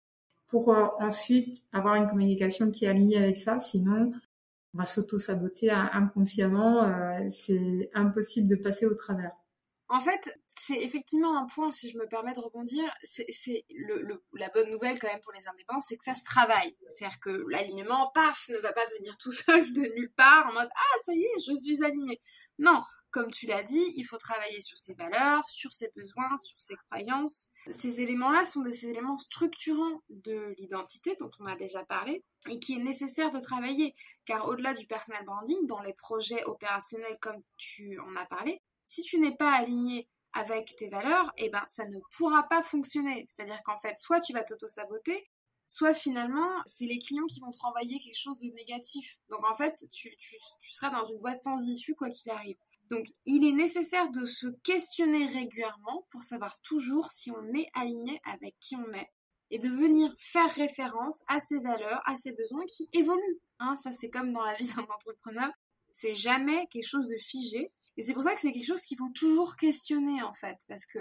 pour 0.48 0.70
ensuite 1.00 1.64
avoir 1.74 1.96
une 1.96 2.08
communication 2.08 2.70
qui 2.72 2.86
est 2.86 2.90
alignée 2.90 3.18
avec 3.18 3.38
ça. 3.38 3.60
Sinon 3.60 4.12
on 4.76 4.80
va 4.80 4.86
s'auto-saboter 4.86 5.70
inconsciemment, 5.70 6.92
c'est 7.30 7.92
impossible 7.94 8.48
de 8.48 8.56
passer 8.56 8.88
au 8.88 8.96
travers. 8.96 9.32
En 9.94 10.00
fait, 10.00 10.28
c'est 10.60 10.82
effectivement 10.82 11.38
un 11.38 11.46
point, 11.46 11.70
si 11.70 11.88
je 11.92 12.00
me 12.00 12.08
permets 12.08 12.34
de 12.34 12.40
rebondir, 12.40 12.84
c'est 13.04 13.64
la 14.34 14.50
bonne 14.50 14.72
nouvelle 14.72 15.00
quand 15.00 15.08
même 15.08 15.22
pour 15.22 15.34
les 15.34 15.48
indépendants, 15.48 15.82
c'est 15.82 15.98
que 15.98 16.04
ça 16.04 16.16
se 16.16 16.24
travaille. 16.24 16.76
C'est-à-dire 16.96 17.20
que 17.20 17.46
l'alignement, 17.48 18.10
paf, 18.12 18.50
ne 18.50 18.58
va 18.58 18.74
pas 18.74 18.86
venir 18.98 19.16
tout 19.18 19.32
seul 19.32 19.72
de 19.72 19.82
nulle 19.82 20.12
part 20.16 20.48
en 20.50 20.54
mode 20.54 20.70
ah 20.74 20.98
ça 21.06 21.14
y 21.14 21.22
est, 21.22 21.46
je 21.48 21.56
suis 21.56 21.84
aligné. 21.84 22.20
Non, 22.58 22.82
comme 23.12 23.30
tu 23.30 23.46
l'as 23.46 23.62
dit, 23.62 23.94
il 23.96 24.04
faut 24.04 24.18
travailler 24.18 24.62
sur 24.62 24.80
ses 24.80 24.96
valeurs, 24.96 25.48
sur 25.48 25.72
ses 25.72 25.92
besoins, 25.96 26.40
sur 26.40 26.60
ses 26.60 26.76
croyances. 26.90 27.50
Ces 27.70 28.02
éléments-là 28.02 28.46
sont 28.46 28.62
des 28.62 28.88
éléments 28.88 29.20
structurants 29.20 30.02
de 30.10 30.56
l'identité 30.58 31.16
dont 31.20 31.30
on 31.40 31.46
a 31.46 31.56
déjà 31.56 31.86
parlé 31.86 32.24
et 32.50 32.58
qui 32.58 32.74
est 32.74 32.84
nécessaire 32.84 33.30
de 33.30 33.40
travailler 33.40 33.94
car 34.26 34.48
au-delà 34.48 34.74
du 34.74 34.88
personal 34.88 35.24
branding, 35.24 35.68
dans 35.68 35.82
les 35.82 35.94
projets 35.94 36.44
opérationnels 36.46 37.20
comme 37.22 37.44
tu 37.58 38.00
en 38.00 38.16
as 38.16 38.26
parlé, 38.26 38.60
si 38.86 39.02
tu 39.04 39.20
n'es 39.20 39.36
pas 39.36 39.52
aligné 39.52 40.08
avec 40.34 40.76
tes 40.78 40.90
valeurs, 40.90 41.32
eh 41.38 41.50
ben 41.50 41.64
ça 41.68 41.88
ne 41.88 42.00
pourra 42.18 42.44
pas 42.44 42.64
fonctionner. 42.64 43.26
C'est-à-dire 43.30 43.62
qu'en 43.64 43.78
fait, 43.78 43.96
soit 43.98 44.20
tu 44.20 44.34
vas 44.34 44.44
t'auto-saboter, 44.44 45.30
soit 45.68 45.94
finalement, 45.94 46.50
c'est 46.66 46.86
les 46.86 47.00
clients 47.00 47.26
qui 47.26 47.40
vont 47.40 47.52
te 47.52 47.60
renvoyer 47.60 48.00
quelque 48.00 48.20
chose 48.20 48.38
de 48.38 48.48
négatif. 48.52 49.18
Donc 49.30 49.46
en 49.46 49.54
fait, 49.54 49.76
tu, 49.92 50.10
seras 50.60 50.90
dans 50.90 51.06
une 51.06 51.20
voie 51.20 51.34
sans 51.34 51.58
issue 51.68 51.96
quoi 51.96 52.10
qu'il 52.10 52.32
arrive. 52.32 52.58
Donc 52.90 53.08
il 53.26 53.46
est 53.46 53.52
nécessaire 53.54 54.10
de 54.12 54.26
se 54.26 54.48
questionner 54.64 55.26
régulièrement 55.28 56.06
pour 56.12 56.22
savoir 56.24 56.60
toujours 56.62 57.12
si 57.12 57.32
on 57.32 57.54
est 57.54 57.70
aligné 57.74 58.20
avec 58.26 58.56
qui 58.60 58.76
on 58.76 58.92
est 58.92 59.10
et 59.50 59.60
de 59.60 59.70
venir 59.70 60.14
faire 60.18 60.50
référence 60.52 61.20
à 61.28 61.40
ses 61.40 61.60
valeurs, 61.60 62.02
à 62.06 62.18
ses 62.18 62.32
besoins 62.32 62.66
qui 62.66 62.90
évoluent. 62.92 63.40
Hein, 63.60 63.76
ça 63.76 63.92
c'est 63.92 64.10
comme 64.10 64.34
dans 64.34 64.44
la 64.44 64.56
vie 64.56 64.68
d'un 64.68 64.84
entrepreneur, 64.84 65.50
c'est 65.92 66.12
jamais 66.14 66.68
quelque 66.68 66.88
chose 66.88 67.08
de 67.08 67.18
figé. 67.18 67.72
Et 67.98 68.04
c'est 68.04 68.14
pour 68.14 68.24
ça 68.24 68.34
que 68.34 68.42
c'est 68.42 68.52
quelque 68.52 68.66
chose 68.66 68.82
qu'il 68.82 68.98
faut 68.98 69.12
toujours 69.14 69.56
questionner 69.56 70.22
en 70.24 70.34
fait, 70.34 70.58
parce 70.68 70.86
que 70.86 71.00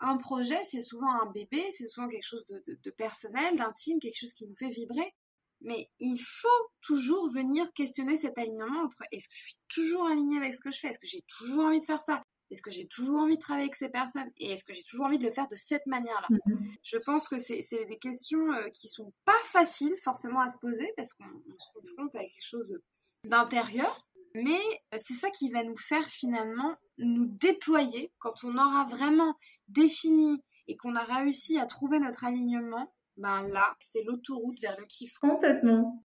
un 0.00 0.16
projet, 0.16 0.62
c'est 0.64 0.80
souvent 0.80 1.10
un 1.10 1.26
bébé, 1.26 1.64
c'est 1.70 1.86
souvent 1.86 2.08
quelque 2.08 2.26
chose 2.26 2.44
de, 2.46 2.90
personnel, 2.90 3.56
d'intime, 3.56 3.98
quelque 3.98 4.18
chose 4.18 4.32
qui 4.32 4.46
nous 4.46 4.54
fait 4.54 4.70
vibrer. 4.70 5.12
Mais 5.60 5.90
il 5.98 6.16
faut 6.18 6.70
toujours 6.80 7.28
venir 7.32 7.72
questionner 7.72 8.16
cet 8.16 8.38
alignement 8.38 8.84
entre 8.84 9.02
est-ce 9.10 9.28
que 9.28 9.34
je 9.34 9.42
suis 9.42 9.58
toujours 9.68 10.06
alignée 10.06 10.36
avec 10.36 10.54
ce 10.54 10.60
que 10.60 10.70
je 10.70 10.78
fais, 10.78 10.88
est-ce 10.88 11.00
que 11.00 11.08
j'ai 11.08 11.24
toujours 11.26 11.64
envie 11.64 11.80
de 11.80 11.84
faire 11.84 12.00
ça, 12.00 12.22
est-ce 12.50 12.62
que 12.62 12.70
j'ai 12.70 12.86
toujours 12.86 13.18
envie 13.18 13.36
de 13.36 13.40
travailler 13.40 13.64
avec 13.64 13.74
ces 13.74 13.88
personnes? 13.88 14.30
Et 14.38 14.52
est-ce 14.52 14.64
que 14.64 14.72
j'ai 14.72 14.84
toujours 14.84 15.06
envie 15.06 15.18
de 15.18 15.24
le 15.24 15.32
faire 15.32 15.48
de 15.48 15.56
cette 15.56 15.84
manière-là? 15.86 16.28
Mm-hmm. 16.30 16.78
Je 16.82 16.98
pense 16.98 17.28
que 17.28 17.38
c'est 17.38 17.84
des 17.86 17.98
questions 17.98 18.52
euh, 18.52 18.68
qui 18.70 18.88
sont 18.88 19.12
pas 19.24 19.38
faciles 19.46 19.96
forcément 20.02 20.40
à 20.40 20.50
se 20.50 20.58
poser 20.58 20.92
parce 20.96 21.12
qu'on 21.12 21.24
se 21.58 21.66
confronte 21.74 22.14
avec 22.14 22.32
quelque 22.32 22.46
chose 22.46 22.78
d'intérieur 23.24 24.07
mais 24.34 24.60
euh, 24.94 24.98
c'est 24.98 25.14
ça 25.14 25.30
qui 25.30 25.50
va 25.50 25.64
nous 25.64 25.76
faire 25.76 26.04
finalement 26.06 26.76
nous 26.98 27.26
déployer 27.26 28.12
quand 28.18 28.44
on 28.44 28.54
aura 28.54 28.84
vraiment 28.84 29.34
défini 29.68 30.42
et 30.66 30.76
qu'on 30.76 30.94
a 30.96 31.04
réussi 31.04 31.58
à 31.58 31.66
trouver 31.66 31.98
notre 31.98 32.24
alignement. 32.24 32.92
Ben 33.16 33.48
là, 33.48 33.74
c'est 33.80 34.02
l'autoroute 34.04 34.60
vers 34.60 34.76
le 34.78 34.84
kiff. 34.84 35.18
Complètement. 35.18 36.02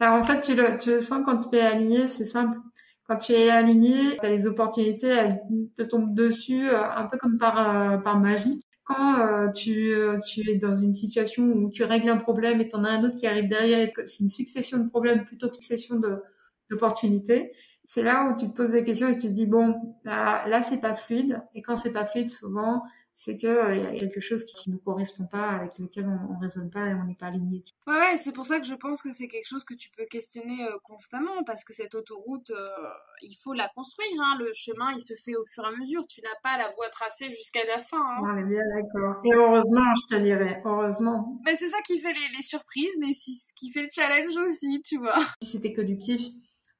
en 0.00 0.24
fait, 0.24 0.40
tu 0.40 0.54
le, 0.54 1.00
sens 1.00 1.22
quand 1.24 1.38
tu 1.38 1.56
es 1.56 1.60
aligné, 1.60 2.06
c'est 2.06 2.24
simple. 2.24 2.58
Quand 3.06 3.16
tu 3.16 3.32
es 3.32 3.48
aligné, 3.50 4.16
tu 4.18 4.26
as 4.26 4.30
les 4.30 4.46
opportunités, 4.46 5.08
elles 5.08 5.42
te 5.76 5.82
tombent 5.82 6.14
dessus 6.14 6.68
euh, 6.68 6.82
un 6.82 7.06
peu 7.06 7.18
comme 7.18 7.38
par, 7.38 8.06
euh, 8.06 8.14
magie. 8.14 8.62
Quand 8.84 9.50
tu, 9.52 9.94
tu 10.26 10.50
es 10.50 10.56
dans 10.56 10.74
une 10.74 10.94
situation 10.94 11.44
où 11.44 11.68
tu 11.68 11.84
règles 11.84 12.08
un 12.08 12.16
problème 12.16 12.62
et 12.62 12.68
tu 12.70 12.76
en 12.76 12.84
as 12.84 12.92
un 12.92 13.04
autre 13.04 13.16
qui 13.16 13.26
arrive 13.26 13.46
derrière, 13.46 13.90
c'est 14.06 14.20
une 14.20 14.30
succession 14.30 14.78
de 14.78 14.88
problèmes 14.88 15.26
plutôt 15.26 15.48
qu'une 15.48 15.60
succession 15.60 15.96
de, 15.96 16.22
d'opportunités. 16.70 17.52
C'est 17.84 18.02
là 18.02 18.30
où 18.30 18.38
tu 18.38 18.46
te 18.48 18.54
poses 18.54 18.72
des 18.72 18.84
questions 18.84 19.08
et 19.08 19.18
tu 19.18 19.28
te 19.28 19.32
dis 19.32 19.46
bon, 19.46 19.74
là, 20.04 20.46
là 20.46 20.62
c'est 20.62 20.80
pas 20.80 20.94
fluide. 20.94 21.42
Et 21.54 21.62
quand 21.62 21.76
c'est 21.76 21.92
pas 21.92 22.04
fluide, 22.04 22.30
souvent, 22.30 22.82
c'est 23.18 23.36
que 23.36 23.48
euh, 23.48 23.74
il 23.74 23.82
y 23.82 23.86
a 23.86 23.98
quelque 23.98 24.20
chose 24.20 24.44
qui, 24.44 24.70
ne 24.70 24.76
correspond 24.76 25.26
pas, 25.26 25.48
avec 25.48 25.76
lequel 25.80 26.06
on, 26.06 26.36
on 26.36 26.38
raisonne 26.38 26.70
pas 26.70 26.86
et 26.86 26.94
on 26.94 27.02
n'est 27.02 27.16
pas 27.16 27.26
aligné. 27.26 27.64
Ouais, 27.88 27.94
ouais 27.94 28.16
c'est 28.16 28.30
pour 28.30 28.46
ça 28.46 28.60
que 28.60 28.66
je 28.66 28.76
pense 28.76 29.02
que 29.02 29.12
c'est 29.12 29.26
quelque 29.26 29.48
chose 29.48 29.64
que 29.64 29.74
tu 29.74 29.90
peux 29.90 30.04
questionner 30.04 30.62
euh, 30.62 30.76
constamment, 30.84 31.42
parce 31.44 31.64
que 31.64 31.72
cette 31.72 31.96
autoroute, 31.96 32.50
euh, 32.50 32.68
il 33.22 33.34
faut 33.42 33.54
la 33.54 33.68
construire. 33.74 34.22
Hein. 34.22 34.36
Le 34.38 34.52
chemin, 34.54 34.92
il 34.92 35.00
se 35.00 35.14
fait 35.14 35.34
au 35.34 35.42
fur 35.52 35.64
et 35.64 35.66
à 35.66 35.76
mesure. 35.76 36.06
Tu 36.06 36.20
n'as 36.22 36.38
pas 36.44 36.58
la 36.58 36.68
voie 36.76 36.88
tracée 36.90 37.28
jusqu'à 37.28 37.66
la 37.66 37.78
fin. 37.78 37.98
Hein. 37.98 38.22
On 38.22 38.36
est 38.36 38.44
bien 38.44 38.62
d'accord. 38.72 39.20
Et 39.24 39.34
heureusement, 39.34 39.94
je 39.96 40.16
te 40.16 40.22
dirais, 40.22 40.62
heureusement. 40.64 41.40
Mais 41.44 41.56
c'est 41.56 41.70
ça 41.70 41.78
qui 41.84 41.98
fait 41.98 42.12
les, 42.12 42.36
les 42.36 42.42
surprises, 42.42 42.94
mais 43.00 43.12
c'est 43.14 43.32
ce 43.32 43.52
qui 43.54 43.72
fait 43.72 43.82
le 43.82 43.88
challenge 43.90 44.36
aussi, 44.46 44.80
tu 44.82 44.98
vois. 44.98 45.18
Si 45.42 45.50
c'était 45.50 45.72
que 45.72 45.82
du 45.82 45.98
kiff, 45.98 46.22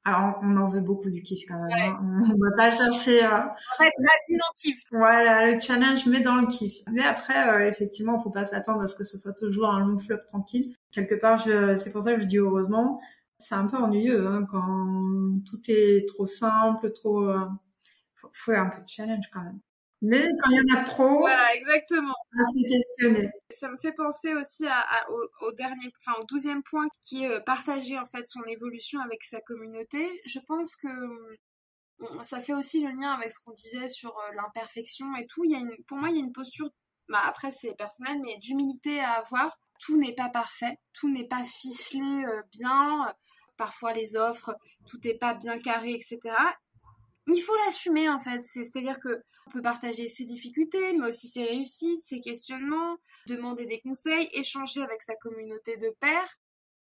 alors, 0.05 0.39
on 0.41 0.55
en 0.57 0.69
veut 0.69 0.79
beaucoup 0.79 1.09
du 1.09 1.21
kiff 1.21 1.45
quand 1.47 1.59
même. 1.59 1.77
Hein. 1.77 2.21
On 2.33 2.37
va 2.37 2.55
pas 2.55 2.71
chercher. 2.71 3.23
Euh... 3.23 3.29
Va 3.29 3.85
être 3.85 4.29
dans 4.29 4.35
le 4.35 4.57
kiff. 4.57 4.79
Voilà, 4.91 5.51
le 5.51 5.59
challenge, 5.59 6.05
mais 6.05 6.21
dans 6.21 6.35
le 6.35 6.47
kiff. 6.47 6.81
Mais 6.91 7.03
après, 7.03 7.49
euh, 7.49 7.67
effectivement, 7.67 8.19
faut 8.19 8.29
pas 8.29 8.45
s'attendre 8.45 8.81
à 8.81 8.87
ce 8.87 8.95
que 8.95 9.03
ce 9.03 9.17
soit 9.17 9.33
toujours 9.33 9.69
un 9.69 9.85
long 9.85 9.99
fleuve 9.99 10.25
tranquille. 10.25 10.75
Quelque 10.91 11.15
part, 11.15 11.37
je... 11.39 11.75
c'est 11.75 11.91
pour 11.91 12.03
ça 12.03 12.13
que 12.13 12.21
je 12.21 12.25
dis 12.25 12.37
heureusement. 12.37 13.01
C'est 13.37 13.55
un 13.55 13.67
peu 13.67 13.77
ennuyeux 13.77 14.25
hein, 14.27 14.45
quand 14.49 15.41
tout 15.45 15.59
est 15.67 16.07
trop 16.07 16.25
simple, 16.25 16.91
trop. 16.93 17.25
Euh... 17.25 17.45
Faut, 18.15 18.29
faut 18.33 18.51
un 18.51 18.67
peu 18.67 18.81
de 18.81 18.87
challenge 18.87 19.29
quand 19.33 19.41
même. 19.41 19.59
Mais 20.01 20.29
quand 20.41 20.49
il 20.49 20.55
y 20.55 20.73
en 20.73 20.79
a 20.79 20.83
trop, 20.83 21.19
voilà, 21.19 21.53
exactement. 21.55 22.13
questionner. 22.69 23.29
Ça 23.49 23.69
me 23.69 23.77
fait 23.77 23.91
penser 23.91 24.33
aussi 24.33 24.65
à, 24.65 25.05
au, 25.41 25.51
dernier, 25.51 25.91
enfin 25.99 26.21
au 26.21 26.23
douzième 26.23 26.63
point 26.63 26.87
qui 27.01 27.25
est 27.25 27.29
euh, 27.29 27.39
partager 27.41 27.97
en 27.97 28.05
fait 28.05 28.25
son 28.25 28.43
évolution 28.45 29.01
avec 29.01 29.23
sa 29.23 29.41
communauté. 29.41 30.21
Je 30.25 30.39
pense 30.39 30.77
que 30.77 30.87
ça 32.23 32.41
fait 32.41 32.53
aussi 32.53 32.81
le 32.81 32.91
lien 32.91 33.11
avec 33.11 33.31
ce 33.31 33.39
qu'on 33.41 33.51
disait 33.51 33.89
sur 33.89 34.17
euh, 34.17 34.35
l'imperfection 34.35 35.13
et 35.17 35.27
tout. 35.27 35.43
Il 35.43 35.51
y 35.51 35.55
a 35.55 35.59
une, 35.59 35.75
pour 35.85 35.97
moi, 35.97 36.09
il 36.09 36.15
y 36.15 36.21
a 36.21 36.23
une 36.23 36.31
posture, 36.31 36.69
bah 37.09 37.21
après 37.25 37.51
c'est 37.51 37.73
personnel, 37.75 38.19
mais 38.23 38.37
d'humilité 38.37 39.01
à 39.01 39.13
avoir. 39.13 39.59
Tout 39.81 39.97
n'est 39.97 40.15
pas 40.15 40.29
parfait, 40.29 40.77
tout 40.93 41.09
n'est 41.09 41.27
pas 41.27 41.43
ficelé 41.43 42.25
euh, 42.25 42.41
bien. 42.53 43.13
Parfois 43.57 43.91
les 43.91 44.15
offres, 44.15 44.55
tout 44.87 44.99
n'est 45.03 45.17
pas 45.17 45.33
bien 45.33 45.59
carré, 45.59 45.91
etc 45.93 46.33
il 47.35 47.41
faut 47.41 47.55
l'assumer 47.65 48.09
en 48.09 48.19
fait. 48.19 48.41
C'est-à-dire 48.41 48.99
que 48.99 49.23
on 49.47 49.51
peut 49.51 49.61
partager 49.61 50.07
ses 50.07 50.25
difficultés, 50.25 50.93
mais 50.93 51.07
aussi 51.07 51.27
ses 51.27 51.43
réussites, 51.43 52.01
ses 52.03 52.21
questionnements, 52.21 52.97
demander 53.27 53.65
des 53.65 53.79
conseils, 53.79 54.29
échanger 54.33 54.81
avec 54.81 55.01
sa 55.01 55.15
communauté 55.15 55.77
de 55.77 55.89
pairs. 55.99 56.35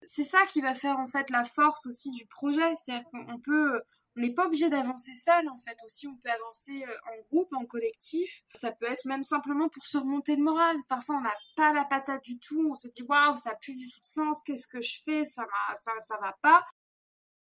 C'est 0.01 0.23
ça 0.23 0.45
qui 0.45 0.61
va 0.61 0.75
faire 0.75 0.97
en 0.99 1.07
fait 1.07 1.29
la 1.29 1.43
force 1.43 1.85
aussi 1.85 2.11
du 2.11 2.25
projet. 2.27 2.75
C'est-à-dire 2.77 3.05
qu'on 3.11 3.39
peut, 3.39 3.81
on 4.15 4.21
n'est 4.21 4.33
pas 4.33 4.45
obligé 4.45 4.69
d'avancer 4.69 5.13
seul 5.13 5.49
en 5.49 5.57
fait. 5.57 5.77
Aussi, 5.85 6.07
on 6.07 6.15
peut 6.15 6.29
avancer 6.29 6.85
euh, 6.87 7.11
en 7.11 7.21
groupe, 7.29 7.53
en 7.53 7.65
collectif. 7.65 8.43
Ça 8.53 8.71
peut 8.71 8.85
être 8.85 9.05
même 9.05 9.23
simplement 9.23 9.67
pour 9.67 9.85
se 9.85 9.97
remonter 9.97 10.35
le 10.35 10.43
moral. 10.43 10.77
Parfois, 10.87 11.17
on 11.17 11.21
n'a 11.21 11.35
pas 11.57 11.73
la 11.73 11.83
patate 11.83 12.23
du 12.23 12.39
tout. 12.39 12.67
On 12.69 12.75
se 12.75 12.87
dit 12.87 13.03
waouh, 13.03 13.35
ça 13.35 13.55
plus 13.55 13.75
du 13.75 13.89
tout 13.89 13.99
de 13.99 14.07
sens. 14.07 14.37
Qu'est-ce 14.45 14.67
que 14.67 14.81
je 14.81 15.01
fais? 15.03 15.25
Ça 15.25 15.45
ça, 15.83 15.91
ça 15.99 16.17
va 16.21 16.37
pas 16.41 16.63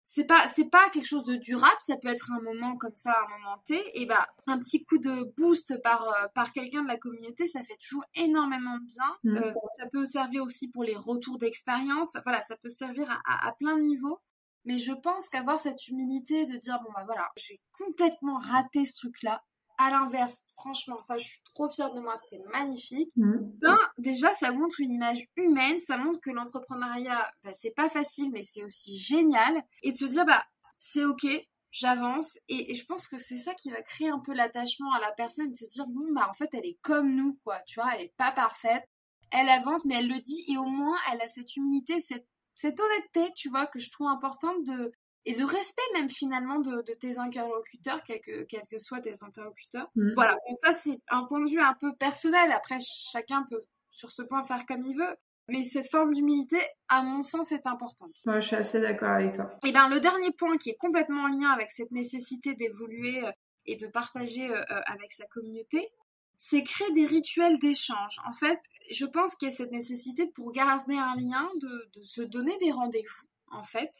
c'est 0.05 0.25
pas 0.25 0.47
c'est 0.47 0.69
pas 0.69 0.89
quelque 0.89 1.07
chose 1.07 1.23
de 1.23 1.35
durable 1.35 1.75
ça 1.79 1.95
peut 1.97 2.09
être 2.09 2.31
un 2.31 2.41
moment 2.41 2.75
comme 2.75 2.95
ça 2.95 3.15
un 3.25 3.37
moment 3.37 3.57
T 3.65 3.81
et 3.93 4.05
bah 4.05 4.27
un 4.47 4.59
petit 4.59 4.83
coup 4.83 4.97
de 4.97 5.23
boost 5.37 5.81
par 5.81 6.03
euh, 6.07 6.27
par 6.35 6.51
quelqu'un 6.51 6.83
de 6.83 6.87
la 6.87 6.97
communauté 6.97 7.47
ça 7.47 7.63
fait 7.63 7.77
toujours 7.77 8.03
énormément 8.15 8.77
bien 8.81 9.31
mm. 9.31 9.37
euh, 9.37 9.53
ça 9.77 9.87
peut 9.87 10.05
servir 10.05 10.43
aussi 10.43 10.69
pour 10.69 10.83
les 10.83 10.95
retours 10.95 11.37
d'expérience 11.37 12.17
voilà 12.25 12.41
ça 12.41 12.57
peut 12.57 12.69
servir 12.69 13.09
à, 13.25 13.47
à, 13.47 13.51
plein 13.53 13.77
de 13.77 13.83
niveaux 13.83 14.19
mais 14.65 14.77
je 14.77 14.91
pense 14.91 15.29
qu'avoir 15.29 15.59
cette 15.59 15.87
humilité 15.87 16.45
de 16.45 16.57
dire 16.57 16.79
bon 16.83 16.91
bah 16.93 17.03
voilà 17.05 17.29
j'ai 17.37 17.61
complètement 17.71 18.37
raté 18.37 18.85
ce 18.85 18.95
truc 18.97 19.23
là 19.23 19.43
à 19.83 19.89
l'inverse, 19.89 20.41
franchement, 20.55 20.97
enfin, 20.99 21.17
je 21.17 21.25
suis 21.25 21.41
trop 21.53 21.67
fière 21.67 21.93
de 21.93 21.99
moi, 21.99 22.15
c'était 22.17 22.43
magnifique. 22.51 23.11
Mmh. 23.15 23.37
Ben, 23.59 23.77
déjà, 23.97 24.31
ça 24.33 24.51
montre 24.51 24.79
une 24.79 24.91
image 24.91 25.27
humaine, 25.35 25.77
ça 25.77 25.97
montre 25.97 26.21
que 26.21 26.31
l'entrepreneuriat, 26.31 27.31
bah, 27.43 27.51
c'est 27.53 27.75
pas 27.75 27.89
facile, 27.89 28.31
mais 28.31 28.43
c'est 28.43 28.63
aussi 28.63 28.97
génial. 28.97 29.61
Et 29.81 29.91
de 29.91 29.97
se 29.97 30.05
dire, 30.05 30.25
bah, 30.25 30.43
c'est 30.77 31.03
ok, 31.03 31.25
j'avance. 31.71 32.37
Et, 32.47 32.73
je 32.73 32.85
pense 32.85 33.07
que 33.07 33.17
c'est 33.17 33.37
ça 33.37 33.53
qui 33.55 33.71
va 33.71 33.81
créer 33.81 34.09
un 34.09 34.19
peu 34.19 34.33
l'attachement 34.33 34.93
à 34.93 34.99
la 34.99 35.11
personne, 35.11 35.49
de 35.49 35.55
se 35.55 35.65
dire, 35.65 35.85
bon, 35.87 36.13
bah, 36.13 36.27
en 36.29 36.33
fait, 36.33 36.49
elle 36.53 36.65
est 36.65 36.79
comme 36.81 37.13
nous, 37.13 37.37
quoi, 37.43 37.59
tu 37.67 37.79
vois, 37.79 37.93
elle 37.95 38.05
est 38.05 38.13
pas 38.17 38.31
parfaite. 38.31 38.83
Elle 39.31 39.49
avance, 39.49 39.83
mais 39.85 39.95
elle 39.95 40.07
le 40.07 40.19
dit, 40.19 40.45
et 40.47 40.57
au 40.57 40.65
moins, 40.65 40.95
elle 41.11 41.21
a 41.21 41.27
cette 41.27 41.55
humilité, 41.57 41.99
cette, 41.99 42.27
cette 42.55 42.79
honnêteté, 42.79 43.33
tu 43.35 43.49
vois, 43.49 43.65
que 43.65 43.79
je 43.79 43.89
trouve 43.89 44.07
importante 44.07 44.63
de, 44.63 44.93
et 45.25 45.33
de 45.33 45.43
respect 45.43 45.81
même 45.93 46.09
finalement 46.09 46.59
de, 46.59 46.81
tes 46.99 47.17
interlocuteurs, 47.17 48.03
quels 48.03 48.21
que, 48.21 48.43
que 48.43 48.77
soient 48.77 48.99
tes 48.99 49.13
interlocuteurs. 49.21 49.89
Mm. 49.95 50.11
Voilà, 50.15 50.37
ça 50.61 50.73
c'est 50.73 50.99
un 51.09 51.23
point 51.23 51.39
de 51.39 51.49
vue 51.49 51.61
un 51.61 51.75
peu 51.79 51.95
personnel. 51.95 52.51
Après, 52.51 52.77
chacun 52.81 53.43
peut 53.49 53.63
sur 53.89 54.11
ce 54.11 54.21
point 54.21 54.43
faire 54.43 54.65
comme 54.65 54.85
il 54.85 54.97
veut. 54.97 55.15
Mais 55.49 55.63
cette 55.63 55.89
forme 55.89 56.13
d'humilité, 56.13 56.57
à 56.87 57.01
mon 57.03 57.23
sens, 57.23 57.51
est 57.51 57.67
importante. 57.67 58.15
Moi, 58.25 58.39
je 58.39 58.47
suis 58.47 58.55
assez 58.55 58.79
d'accord 58.79 59.09
avec 59.09 59.33
toi. 59.33 59.51
Et 59.65 59.71
bien, 59.71 59.89
le 59.89 59.99
dernier 59.99 60.31
point 60.31 60.57
qui 60.57 60.69
est 60.69 60.77
complètement 60.77 61.23
en 61.23 61.27
lien 61.27 61.49
avec 61.49 61.69
cette 61.69 61.91
nécessité 61.91 62.53
d'évoluer 62.53 63.25
euh, 63.25 63.31
et 63.65 63.75
de 63.75 63.87
partager 63.87 64.49
euh, 64.49 64.61
euh, 64.71 64.81
avec 64.85 65.11
sa 65.11 65.25
communauté, 65.25 65.89
c'est 66.37 66.63
créer 66.63 66.91
des 66.93 67.05
rituels 67.05 67.59
d'échange. 67.59 68.19
En 68.25 68.31
fait, 68.31 68.57
je 68.89 69.05
pense 69.05 69.35
qu'il 69.35 69.49
y 69.49 69.51
a 69.51 69.55
cette 69.55 69.71
nécessité 69.71 70.27
pour 70.33 70.51
garder 70.53 70.95
un 70.95 71.15
lien, 71.15 71.49
de, 71.61 71.89
de 71.93 72.03
se 72.03 72.21
donner 72.21 72.57
des 72.59 72.71
rendez-vous, 72.71 73.27
en 73.51 73.63
fait, 73.63 73.91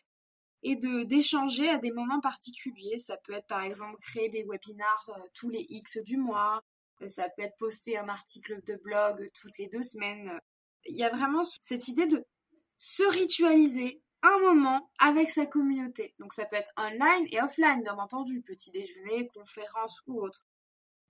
et 0.64 0.76
de 0.76 1.04
d'échanger 1.04 1.70
à 1.70 1.78
des 1.78 1.92
moments 1.92 2.22
particuliers. 2.22 2.98
Ça 2.98 3.18
peut 3.18 3.34
être 3.34 3.48
par 3.48 3.62
exemple 3.62 3.98
créer 4.02 4.30
des 4.30 4.44
webinars 4.44 5.10
euh, 5.10 5.28
tous 5.34 5.50
les 5.50 5.66
X 5.70 5.98
du 6.00 6.18
mois, 6.18 6.64
euh, 7.02 7.08
ça 7.08 7.30
peut 7.30 7.44
être 7.44 7.58
poster 7.58 7.98
un 7.98 8.10
article 8.10 8.62
de 8.66 8.76
blog 8.76 9.30
toutes 9.40 9.58
les 9.58 9.68
deux 9.68 9.84
semaines. 9.84 10.40
Il 10.86 10.96
y 10.96 11.04
a 11.04 11.10
vraiment 11.10 11.44
cette 11.62 11.88
idée 11.88 12.08
de 12.08 12.26
se 12.78 13.04
ritualiser 13.04 14.02
un 14.24 14.40
moment 14.40 14.90
avec 15.00 15.30
sa 15.30 15.46
communauté. 15.46 16.14
Donc 16.20 16.34
ça 16.34 16.46
peut 16.46 16.56
être 16.56 16.72
online 16.78 17.28
et 17.32 17.42
offline, 17.42 17.84
bien 17.84 17.98
entendu, 17.98 18.42
petit 18.42 18.72
déjeuner, 18.72 19.28
conférence 19.28 20.02
ou 20.08 20.22
autre. 20.22 20.48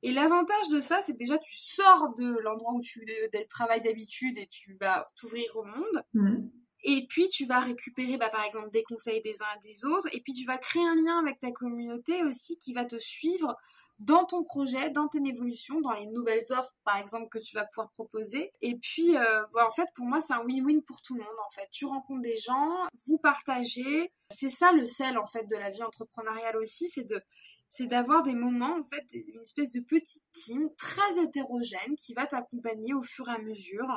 Et 0.01 0.11
l'avantage 0.11 0.67
de 0.69 0.81
ça, 0.81 1.01
c'est 1.01 1.13
que 1.13 1.17
déjà 1.17 1.37
tu 1.37 1.55
sors 1.55 2.13
de 2.15 2.37
l'endroit 2.39 2.73
où 2.73 2.81
tu 2.81 3.05
travailles 3.49 3.81
d'habitude 3.81 4.37
et 4.37 4.47
tu 4.47 4.75
vas 4.79 5.09
t'ouvrir 5.15 5.55
au 5.55 5.63
monde. 5.63 6.03
Mmh. 6.13 6.49
Et 6.83 7.05
puis 7.07 7.29
tu 7.29 7.45
vas 7.45 7.59
récupérer 7.59 8.17
bah, 8.17 8.29
par 8.29 8.43
exemple 8.43 8.69
des 8.71 8.83
conseils 8.83 9.21
des 9.21 9.41
uns 9.41 9.45
et 9.57 9.67
des 9.67 9.85
autres. 9.85 10.07
Et 10.11 10.21
puis 10.21 10.33
tu 10.33 10.45
vas 10.45 10.57
créer 10.57 10.85
un 10.85 10.95
lien 10.95 11.19
avec 11.19 11.39
ta 11.39 11.51
communauté 11.51 12.23
aussi 12.23 12.57
qui 12.57 12.73
va 12.73 12.85
te 12.85 12.97
suivre 12.99 13.55
dans 13.99 14.25
ton 14.25 14.43
projet, 14.43 14.89
dans 14.89 15.07
tes 15.07 15.19
évolutions, 15.25 15.79
dans 15.79 15.93
les 15.93 16.07
nouvelles 16.07 16.43
offres 16.51 16.73
par 16.83 16.97
exemple 16.97 17.29
que 17.29 17.39
tu 17.39 17.55
vas 17.55 17.65
pouvoir 17.65 17.91
proposer. 17.91 18.51
Et 18.61 18.75
puis 18.75 19.15
euh, 19.15 19.41
bah, 19.53 19.67
en 19.67 19.71
fait 19.71 19.87
pour 19.95 20.05
moi 20.05 20.19
c'est 20.19 20.33
un 20.33 20.43
win-win 20.43 20.81
pour 20.81 21.01
tout 21.01 21.15
le 21.15 21.21
monde 21.21 21.39
en 21.45 21.49
fait. 21.51 21.67
Tu 21.71 21.85
rencontres 21.85 22.21
des 22.21 22.37
gens, 22.37 22.71
vous 23.07 23.17
partagez. 23.17 24.11
C'est 24.29 24.49
ça 24.49 24.71
le 24.73 24.85
sel 24.85 25.17
en 25.17 25.25
fait 25.25 25.47
de 25.49 25.55
la 25.55 25.69
vie 25.69 25.83
entrepreneuriale 25.83 26.57
aussi, 26.57 26.87
c'est 26.89 27.05
de 27.05 27.21
c'est 27.73 27.87
d'avoir 27.87 28.21
des 28.21 28.35
moments, 28.35 28.77
en 28.79 28.83
fait, 28.83 29.03
une 29.13 29.41
espèce 29.41 29.71
de 29.71 29.79
petite 29.79 30.21
team 30.31 30.69
très 30.77 31.23
hétérogène 31.23 31.95
qui 31.97 32.13
va 32.13 32.27
t'accompagner 32.27 32.93
au 32.93 33.01
fur 33.01 33.27
et 33.27 33.31
à 33.31 33.39
mesure 33.39 33.87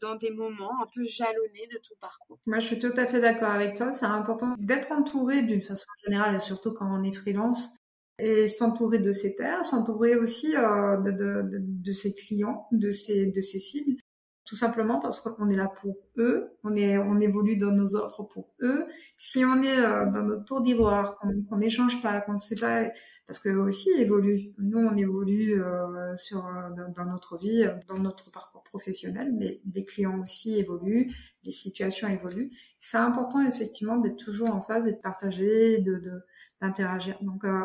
dans 0.00 0.16
des 0.16 0.30
moments 0.30 0.82
un 0.82 0.86
peu 0.94 1.02
jalonnés 1.02 1.66
de 1.72 1.78
ton 1.78 1.94
parcours. 2.00 2.38
Moi, 2.46 2.58
je 2.60 2.66
suis 2.66 2.78
tout 2.78 2.92
à 2.96 3.06
fait 3.06 3.20
d'accord 3.20 3.50
avec 3.50 3.76
toi. 3.76 3.90
C'est 3.90 4.06
important 4.06 4.54
d'être 4.58 4.92
entouré 4.92 5.42
d'une 5.42 5.62
façon 5.62 5.86
générale, 6.04 6.40
surtout 6.40 6.72
quand 6.72 6.86
on 6.88 7.02
est 7.02 7.12
freelance, 7.12 7.76
et 8.18 8.48
s'entourer 8.48 8.98
de 8.98 9.12
ses 9.12 9.34
pairs, 9.34 9.64
s'entourer 9.64 10.16
aussi 10.16 10.56
euh, 10.56 10.96
de, 10.98 11.92
ses 11.92 12.14
clients, 12.14 12.66
de 12.72 12.90
ses, 12.90 13.26
de 13.26 13.40
ses 13.40 13.60
cibles. 13.60 14.00
Tout 14.44 14.54
simplement 14.54 15.00
parce 15.00 15.20
qu'on 15.20 15.50
est 15.50 15.56
là 15.56 15.68
pour 15.80 15.96
eux, 16.18 16.56
on, 16.62 16.76
est, 16.76 16.96
on 16.98 17.18
évolue 17.20 17.56
dans 17.56 17.72
nos 17.72 17.96
offres 17.96 18.22
pour 18.22 18.54
eux. 18.60 18.86
Si 19.16 19.44
on 19.44 19.60
est 19.60 19.78
euh, 19.78 20.06
dans 20.06 20.22
notre 20.22 20.44
tour 20.44 20.60
d'ivoire, 20.60 21.16
qu'on 21.16 21.56
n'échange 21.56 22.00
pas, 22.00 22.20
qu'on 22.20 22.34
ne 22.34 22.38
sait 22.38 22.54
pas, 22.54 22.84
parce 23.26 23.38
que 23.38 23.48
aussi 23.48 23.90
évolue. 23.90 24.52
Nous, 24.58 24.78
on 24.78 24.96
évolue 24.96 25.60
euh, 25.60 26.14
sur, 26.16 26.42
dans, 26.76 26.92
dans, 26.92 27.10
notre 27.10 27.38
vie, 27.38 27.66
dans 27.88 27.98
notre 27.98 28.30
parcours 28.30 28.62
professionnels, 28.62 29.32
mais 29.32 29.60
des 29.64 29.84
clients 29.84 30.20
aussi 30.20 30.58
évoluent, 30.58 31.12
les 31.44 31.52
situations 31.52 32.08
évoluent. 32.08 32.52
C'est 32.80 32.98
important 32.98 33.44
effectivement 33.46 33.96
d'être 33.96 34.16
toujours 34.16 34.50
en 34.54 34.62
phase 34.62 34.86
et 34.86 34.92
de 34.92 35.00
partager, 35.00 35.78
de 35.78 36.22
d'interagir. 36.60 37.18
Donc 37.20 37.44
euh, 37.44 37.64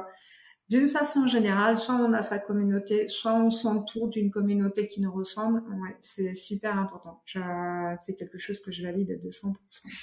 d'une 0.70 0.88
façon 0.88 1.28
générale, 1.28 1.78
soit 1.78 1.96
on 1.96 2.14
a 2.14 2.22
sa 2.22 2.40
communauté, 2.40 3.08
soit 3.08 3.34
on 3.34 3.52
s'entoure 3.52 4.10
d'une 4.10 4.32
communauté 4.32 4.88
qui 4.88 5.02
nous 5.02 5.12
ressemble. 5.12 5.60
Ouais, 5.82 5.96
c'est 6.02 6.34
super 6.34 6.78
important. 6.78 7.22
C'est 7.26 8.16
quelque 8.16 8.38
chose 8.38 8.60
que 8.62 8.72
je 8.72 8.84
valide 8.84 9.12
à 9.12 9.16
200%. 9.16 9.54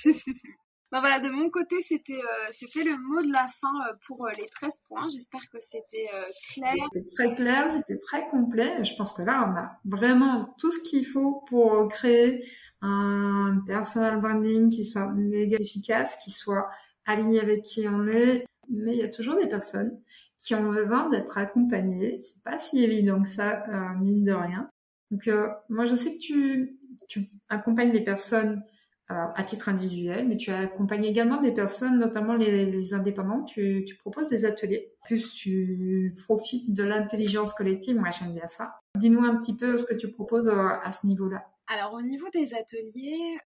Ben 0.91 1.01
voilà, 1.01 1.21
de 1.21 1.29
mon 1.29 1.51
côté, 1.51 1.81
c'était 1.83 2.15
euh, 2.15 2.47
c'était 2.51 2.83
le 2.83 2.97
mot 2.97 3.21
de 3.21 3.31
la 3.31 3.47
fin 3.49 3.73
euh, 3.87 3.93
pour 4.07 4.27
euh, 4.27 4.31
les 4.39 4.47
13 4.47 4.85
points. 4.89 5.07
J'espère 5.11 5.43
que 5.51 5.59
c'était 5.61 6.09
clair. 6.55 6.75
C'était 6.95 7.11
très 7.15 7.35
clair, 7.35 7.71
c'était 7.71 7.99
très 7.99 8.29
complet. 8.29 8.83
Je 8.83 8.95
pense 8.97 9.13
que 9.13 9.21
là, 9.21 9.47
on 9.47 9.57
a 9.57 9.79
vraiment 9.85 10.55
tout 10.59 10.71
ce 10.71 10.81
qu'il 10.81 11.07
faut 11.07 11.45
pour 11.49 11.89
créer 11.89 12.49
un 12.81 13.63
personal 13.67 14.21
branding 14.21 14.71
qui 14.71 14.87
soit 14.87 15.13
efficace, 15.61 16.17
qui 16.25 16.31
soit 16.31 16.65
aligné 17.05 17.41
avec 17.41 17.63
qui 17.63 17.87
on 17.87 18.07
est. 18.07 18.47
Mais 18.71 18.93
il 18.93 18.99
y 18.99 19.05
a 19.05 19.09
toujours 19.09 19.37
des 19.37 19.49
personnes 19.49 20.01
qui 20.39 20.55
ont 20.55 20.73
besoin 20.73 21.11
d'être 21.11 21.37
accompagnées. 21.37 22.21
C'est 22.23 22.43
pas 22.43 22.59
si 22.59 22.83
évident 22.83 23.23
que 23.23 23.29
ça, 23.29 23.67
mine 24.01 24.25
de 24.25 24.33
rien. 24.33 24.71
Donc 25.11 25.29
moi, 25.69 25.85
je 25.85 25.97
sais 25.97 26.15
que 26.15 26.21
tu 26.21 26.79
tu 27.09 27.31
accompagnes 27.49 27.93
les 27.93 28.05
personnes 28.05 28.63
à 29.09 29.43
titre 29.43 29.71
individuel, 29.71 30.29
mais 30.29 30.37
tu 30.37 30.51
accompagnes 30.51 31.07
également 31.07 31.41
des 31.41 31.53
personnes, 31.53 31.99
notamment 31.99 32.35
les, 32.35 32.93
indépendants. 32.93 33.43
Tu, 33.45 33.87
proposes 34.01 34.29
des 34.29 34.45
ateliers. 34.45 34.93
Plus 35.05 35.33
tu 35.33 36.15
profites 36.25 36.75
de 36.75 36.83
l'intelligence 36.83 37.55
collective. 37.55 37.97
Moi, 37.97 38.11
j'aime 38.11 38.35
bien 38.35 38.47
ça. 38.47 38.81
Dis-nous 38.97 39.25
un 39.25 39.37
petit 39.37 39.57
peu 39.57 39.79
ce 39.79 39.87
que 39.87 39.95
tu 39.95 40.11
proposes 40.11 40.49
euh, 40.49 40.69
à 40.83 40.93
ce 40.93 41.07
niveau-là. 41.07 41.43
Alors, 41.69 41.95
au 41.95 42.03
niveau 42.03 42.29
des 42.35 42.55
ateliers, 42.55 43.39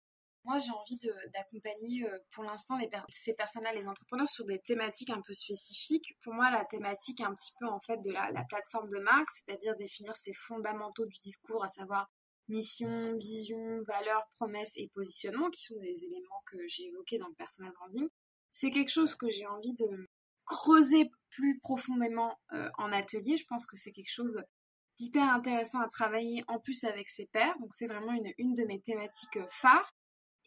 moi, 0.44 0.58
j'ai 0.58 0.72
envie 0.72 0.98
d'accompagner 1.32 2.08
euh, 2.08 2.18
pour 2.32 2.42
l'instant 2.42 2.76
ces 3.08 3.34
personnes-là, 3.34 3.72
les 3.72 3.86
entrepreneurs, 3.86 4.28
sur 4.28 4.44
des 4.44 4.58
thématiques 4.58 5.10
un 5.10 5.22
peu 5.24 5.32
spécifiques. 5.32 6.18
Pour 6.24 6.34
moi, 6.34 6.50
la 6.50 6.64
thématique 6.64 7.20
un 7.20 7.32
petit 7.34 7.52
peu 7.60 7.66
en 7.68 7.78
fait 7.78 7.98
de 7.98 8.10
la, 8.10 8.32
la 8.32 8.42
plateforme 8.42 8.88
de 8.88 8.98
marque, 8.98 9.28
c'est-à-dire 9.30 9.76
définir 9.76 10.16
ces 10.16 10.32
fondamentaux 10.34 11.06
du 11.06 11.18
discours, 11.20 11.62
à 11.62 11.68
savoir 11.68 12.10
mission, 12.52 13.16
vision, 13.16 13.82
valeur, 13.86 14.22
promesse 14.36 14.72
et 14.76 14.90
positionnement, 14.94 15.50
qui 15.50 15.62
sont 15.62 15.78
des 15.80 16.04
éléments 16.04 16.42
que 16.46 16.58
j'ai 16.66 16.84
évoqués 16.84 17.18
dans 17.18 17.28
le 17.28 17.34
personal 17.34 17.72
branding, 17.72 18.08
c'est 18.52 18.70
quelque 18.70 18.90
chose 18.90 19.14
que 19.14 19.28
j'ai 19.28 19.46
envie 19.46 19.74
de 19.74 20.08
creuser 20.44 21.10
plus 21.30 21.58
profondément 21.60 22.38
euh, 22.52 22.68
en 22.78 22.92
atelier. 22.92 23.36
Je 23.36 23.46
pense 23.48 23.66
que 23.66 23.76
c'est 23.76 23.92
quelque 23.92 24.12
chose 24.12 24.42
d'hyper 24.98 25.24
intéressant 25.32 25.80
à 25.80 25.88
travailler 25.88 26.44
en 26.48 26.58
plus 26.58 26.84
avec 26.84 27.08
ses 27.08 27.26
pairs. 27.26 27.58
Donc 27.60 27.74
c'est 27.74 27.86
vraiment 27.86 28.12
une, 28.12 28.32
une 28.38 28.54
de 28.54 28.64
mes 28.64 28.80
thématiques 28.80 29.38
phares. 29.48 29.90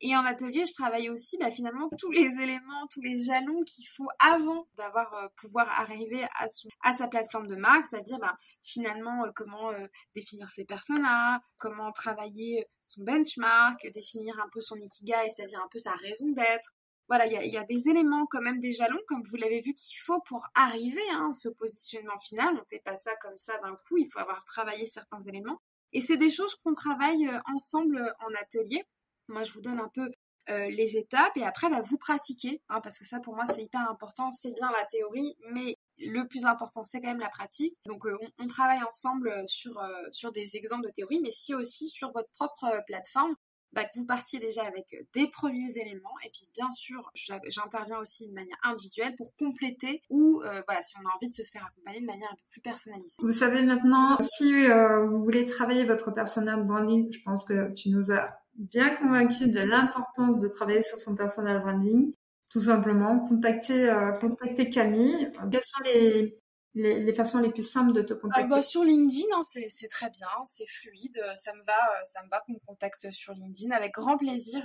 Et 0.02 0.16
en 0.16 0.26
atelier, 0.26 0.66
je 0.66 0.74
travaille 0.74 1.10
aussi 1.10 1.38
bah, 1.38 1.52
finalement 1.52 1.90
tous 1.98 2.12
les 2.12 2.28
éléments, 2.42 2.88
tous 2.92 3.02
les 3.02 3.18
jalons 3.18 3.62
qu'il 3.64 3.88
faut 3.88 4.10
avant 4.20 4.68
d'avoir 4.76 5.14
euh, 5.16 5.28
pouvoir 5.38 5.70
arriver 5.70 6.26
à, 6.38 6.48
son, 6.48 6.68
à 6.84 6.92
sa 6.94 7.08
plateforme 7.08 7.48
de 7.48 7.56
marque, 7.56 7.86
c'est-à-dire 7.90 8.20
bah, 8.20 8.36
finalement 8.62 9.26
euh, 9.26 9.32
comment 9.34 9.72
euh, 9.72 9.88
définir 10.14 10.50
ses 10.50 10.66
personas, 10.66 11.40
comment 11.58 11.92
travailler 11.94 12.68
son 12.84 13.04
benchmark, 13.04 13.88
définir 13.94 14.38
un 14.40 14.50
peu 14.52 14.60
son 14.60 14.76
ikigai, 14.76 15.30
c'est-à-dire 15.34 15.62
un 15.64 15.70
peu 15.72 15.80
sa 15.80 15.94
raison 15.94 16.30
d'être. 16.32 16.74
Voilà, 17.08 17.28
il 17.28 17.52
y 17.52 17.58
a, 17.58 17.64
des 17.64 17.88
éléments 17.88 18.26
quand 18.26 18.42
même, 18.42 18.60
des 18.60 18.72
jalons, 18.72 19.00
comme 19.08 19.22
vous 19.24 19.36
l'avez 19.38 19.62
vu, 19.62 19.74
qu'il 19.74 19.98
faut 20.00 20.20
pour 20.28 20.44
arriver 20.56 21.08
hein, 21.14 21.30
à 21.30 21.34
ce 21.34 21.50
positionnement 21.50 22.20
final. 22.20 22.50
On 22.54 22.60
ne 22.60 22.66
fait 22.68 22.82
pas 22.84 22.98
ça 22.98 23.16
comme 23.22 23.36
ça 23.36 23.60
d'un 23.60 23.76
coup, 23.88 23.98
il 23.98 24.10
faut 24.12 24.20
avoir 24.20 24.44
travaillé 24.44 24.88
certains 24.88 25.22
éléments. 25.22 25.62
Et 25.94 26.02
c'est 26.02 26.18
des 26.18 26.32
choses 26.32 26.56
qu'on 26.56 26.74
travaille 26.74 27.30
ensemble 27.46 28.12
en 28.20 28.34
atelier. 28.34 28.84
Moi, 29.28 29.44
je 29.44 29.54
vous 29.54 29.62
donne 29.62 29.80
un 29.80 29.90
peu 29.94 30.10
euh, 30.50 30.68
les 30.68 30.96
étapes 30.96 31.36
et 31.38 31.44
après, 31.44 31.70
bah, 31.70 31.82
vous 31.84 31.98
pratiquez, 31.98 32.62
hein, 32.70 32.80
parce 32.82 33.00
que 33.00 33.06
ça, 33.06 33.20
pour 33.20 33.36
moi, 33.36 33.46
c'est 33.48 33.64
hyper 33.64 33.90
important. 33.90 34.32
C'est 34.32 34.54
bien 34.54 34.70
la 34.72 34.86
théorie, 34.86 35.36
mais 35.52 35.76
le 35.98 36.28
plus 36.28 36.46
important, 36.46 36.84
c'est 36.84 37.02
quand 37.02 37.08
même 37.08 37.20
la 37.20 37.30
pratique. 37.30 37.76
Donc, 37.88 38.06
euh, 38.06 38.16
on, 38.38 38.46
travaille 38.46 38.84
ensemble 38.84 39.30
euh, 39.30 39.44
sur, 39.48 39.82
sur 40.12 40.32
des 40.32 40.56
exemples 40.56 40.86
de 40.86 40.92
théorie, 40.92 41.20
mais 41.20 41.32
si 41.32 41.56
aussi 41.56 41.90
sur 41.90 42.12
votre 42.12 42.30
propre 42.36 42.84
plateforme, 42.86 43.34
bah, 43.74 43.86
que 43.86 43.98
vous 43.98 44.06
partiez 44.06 44.40
déjà 44.40 44.64
avec 44.64 44.86
des 45.16 45.28
premiers 45.32 45.76
éléments. 45.78 46.14
Et 46.24 46.30
puis, 46.30 46.48
bien 46.54 46.70
sûr, 46.70 47.12
j'interviens 47.16 47.98
aussi 47.98 48.28
de 48.28 48.34
manière 48.34 48.58
individuelle 48.64 49.16
pour 49.16 49.36
compléter 49.38 50.04
ou, 50.12 50.42
voilà, 50.68 50.82
si 50.84 50.96
on 50.98 51.10
a 51.10 51.14
envie 51.14 51.28
de 51.28 51.34
se 51.34 51.44
faire 51.44 51.66
accompagner 51.66 52.02
de 52.02 52.06
manière 52.06 52.30
un 52.32 52.36
peu 52.36 52.44
plus 52.52 52.62
personnalisée. 52.62 53.16
Vous 53.18 53.32
savez 53.32 53.64
maintenant, 53.64 54.18
si 54.22 54.54
vous 54.66 55.24
voulez 55.24 55.46
travailler 55.46 55.84
votre 55.84 56.12
personal 56.12 56.64
branding, 56.64 57.12
je 57.12 57.20
pense 57.26 57.44
que 57.44 57.74
tu 57.74 57.90
nous 57.90 58.14
as 58.14 58.45
bien 58.56 58.96
convaincu 58.96 59.48
de 59.48 59.60
l'importance 59.60 60.38
de 60.38 60.48
travailler 60.48 60.82
sur 60.82 61.00
son 61.00 61.16
personal 61.16 61.62
branding, 61.62 62.14
tout 62.52 62.62
simplement, 62.62 63.20
contacter, 63.28 63.90
euh, 63.90 64.12
contacter 64.14 64.70
Camille. 64.70 65.32
Quels 65.52 65.64
sont 65.64 65.84
les, 65.84 66.38
les, 66.74 67.14
façons 67.14 67.40
les 67.40 67.52
plus 67.52 67.68
simples 67.68 67.94
de 67.94 68.02
te 68.02 68.14
contacter? 68.14 68.48
bah, 68.48 68.62
Sur 68.62 68.84
LinkedIn, 68.84 69.26
hein, 69.36 69.42
c'est 69.44 69.88
très 69.90 70.10
bien, 70.10 70.28
c'est 70.46 70.68
fluide, 70.68 71.22
ça 71.36 71.54
me 71.54 71.64
va, 71.64 71.78
ça 72.14 72.24
me 72.24 72.30
va 72.30 72.42
qu'on 72.46 72.54
me 72.54 72.66
contacte 72.66 73.12
sur 73.12 73.34
LinkedIn. 73.34 73.72
Avec 73.72 73.94
grand 73.94 74.18
plaisir, 74.18 74.62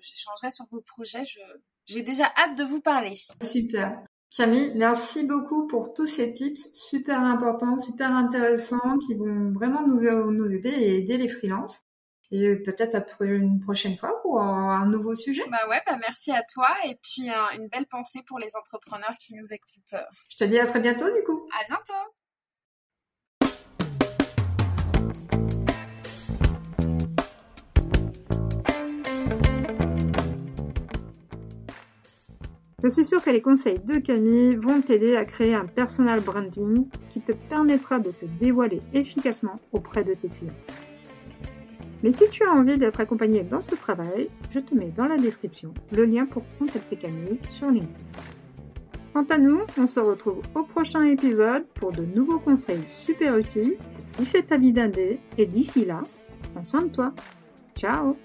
j'échangerai 0.00 0.50
sur 0.50 0.66
vos 0.70 0.80
projets. 0.80 1.24
J'ai 1.86 2.02
déjà 2.02 2.24
hâte 2.36 2.56
de 2.58 2.64
vous 2.64 2.80
parler. 2.80 3.14
Super. 3.42 4.02
Camille, 4.36 4.72
merci 4.74 5.24
beaucoup 5.24 5.66
pour 5.66 5.94
tous 5.94 6.06
ces 6.06 6.34
tips 6.34 6.70
super 6.74 7.18
importants, 7.20 7.78
super 7.78 8.10
intéressants 8.10 8.98
qui 9.06 9.14
vont 9.14 9.52
vraiment 9.52 9.86
nous, 9.86 10.02
nous 10.30 10.54
aider 10.54 10.68
et 10.68 10.98
aider 10.98 11.16
les 11.16 11.28
freelances. 11.28 11.87
Et 12.30 12.56
peut-être 12.56 12.94
après 12.94 13.26
une 13.26 13.58
prochaine 13.58 13.96
fois 13.96 14.20
pour 14.22 14.40
un 14.40 14.86
nouveau 14.86 15.14
sujet. 15.14 15.44
Bah 15.50 15.66
ouais, 15.70 15.80
bah 15.86 15.96
merci 15.98 16.30
à 16.30 16.42
toi 16.42 16.68
et 16.84 16.98
puis 17.02 17.30
une 17.56 17.68
belle 17.68 17.86
pensée 17.86 18.20
pour 18.26 18.38
les 18.38 18.54
entrepreneurs 18.54 19.16
qui 19.18 19.34
nous 19.34 19.52
écoutent. 19.52 20.02
Je 20.28 20.36
te 20.36 20.44
dis 20.44 20.58
à 20.58 20.66
très 20.66 20.80
bientôt 20.80 21.06
du 21.06 21.24
coup. 21.24 21.48
À 21.58 21.64
bientôt. 21.64 21.94
Je 32.84 32.88
suis 32.88 33.04
sûre 33.04 33.22
que 33.22 33.30
les 33.30 33.42
conseils 33.42 33.80
de 33.80 33.98
Camille 33.98 34.54
vont 34.54 34.80
t'aider 34.80 35.16
à 35.16 35.24
créer 35.24 35.54
un 35.54 35.66
personal 35.66 36.20
branding 36.20 36.88
qui 37.10 37.20
te 37.20 37.32
permettra 37.32 37.98
de 37.98 38.12
te 38.12 38.24
dévoiler 38.24 38.80
efficacement 38.92 39.56
auprès 39.72 40.04
de 40.04 40.14
tes 40.14 40.28
clients. 40.28 40.54
Mais 42.02 42.10
si 42.10 42.28
tu 42.30 42.44
as 42.44 42.52
envie 42.52 42.78
d'être 42.78 43.00
accompagné 43.00 43.42
dans 43.42 43.60
ce 43.60 43.74
travail, 43.74 44.28
je 44.50 44.60
te 44.60 44.74
mets 44.74 44.92
dans 44.96 45.06
la 45.06 45.16
description 45.16 45.74
le 45.92 46.04
lien 46.04 46.26
pour 46.26 46.44
contacter 46.58 46.96
Camille 46.96 47.40
sur 47.48 47.70
LinkedIn. 47.70 47.92
Quant 49.12 49.24
à 49.30 49.38
nous, 49.38 49.62
on 49.76 49.86
se 49.86 49.98
retrouve 49.98 50.42
au 50.54 50.62
prochain 50.62 51.02
épisode 51.02 51.66
pour 51.74 51.90
de 51.90 52.04
nouveaux 52.04 52.38
conseils 52.38 52.84
super 52.86 53.36
utiles 53.36 53.76
qui 54.16 54.24
fait 54.24 54.42
ta 54.42 54.56
vie 54.56 54.72
d'indé 54.72 55.18
et 55.38 55.46
d'ici 55.46 55.84
là, 55.84 56.02
prends 56.52 56.64
soin 56.64 56.82
de 56.82 56.88
toi. 56.88 57.12
Ciao 57.74 58.16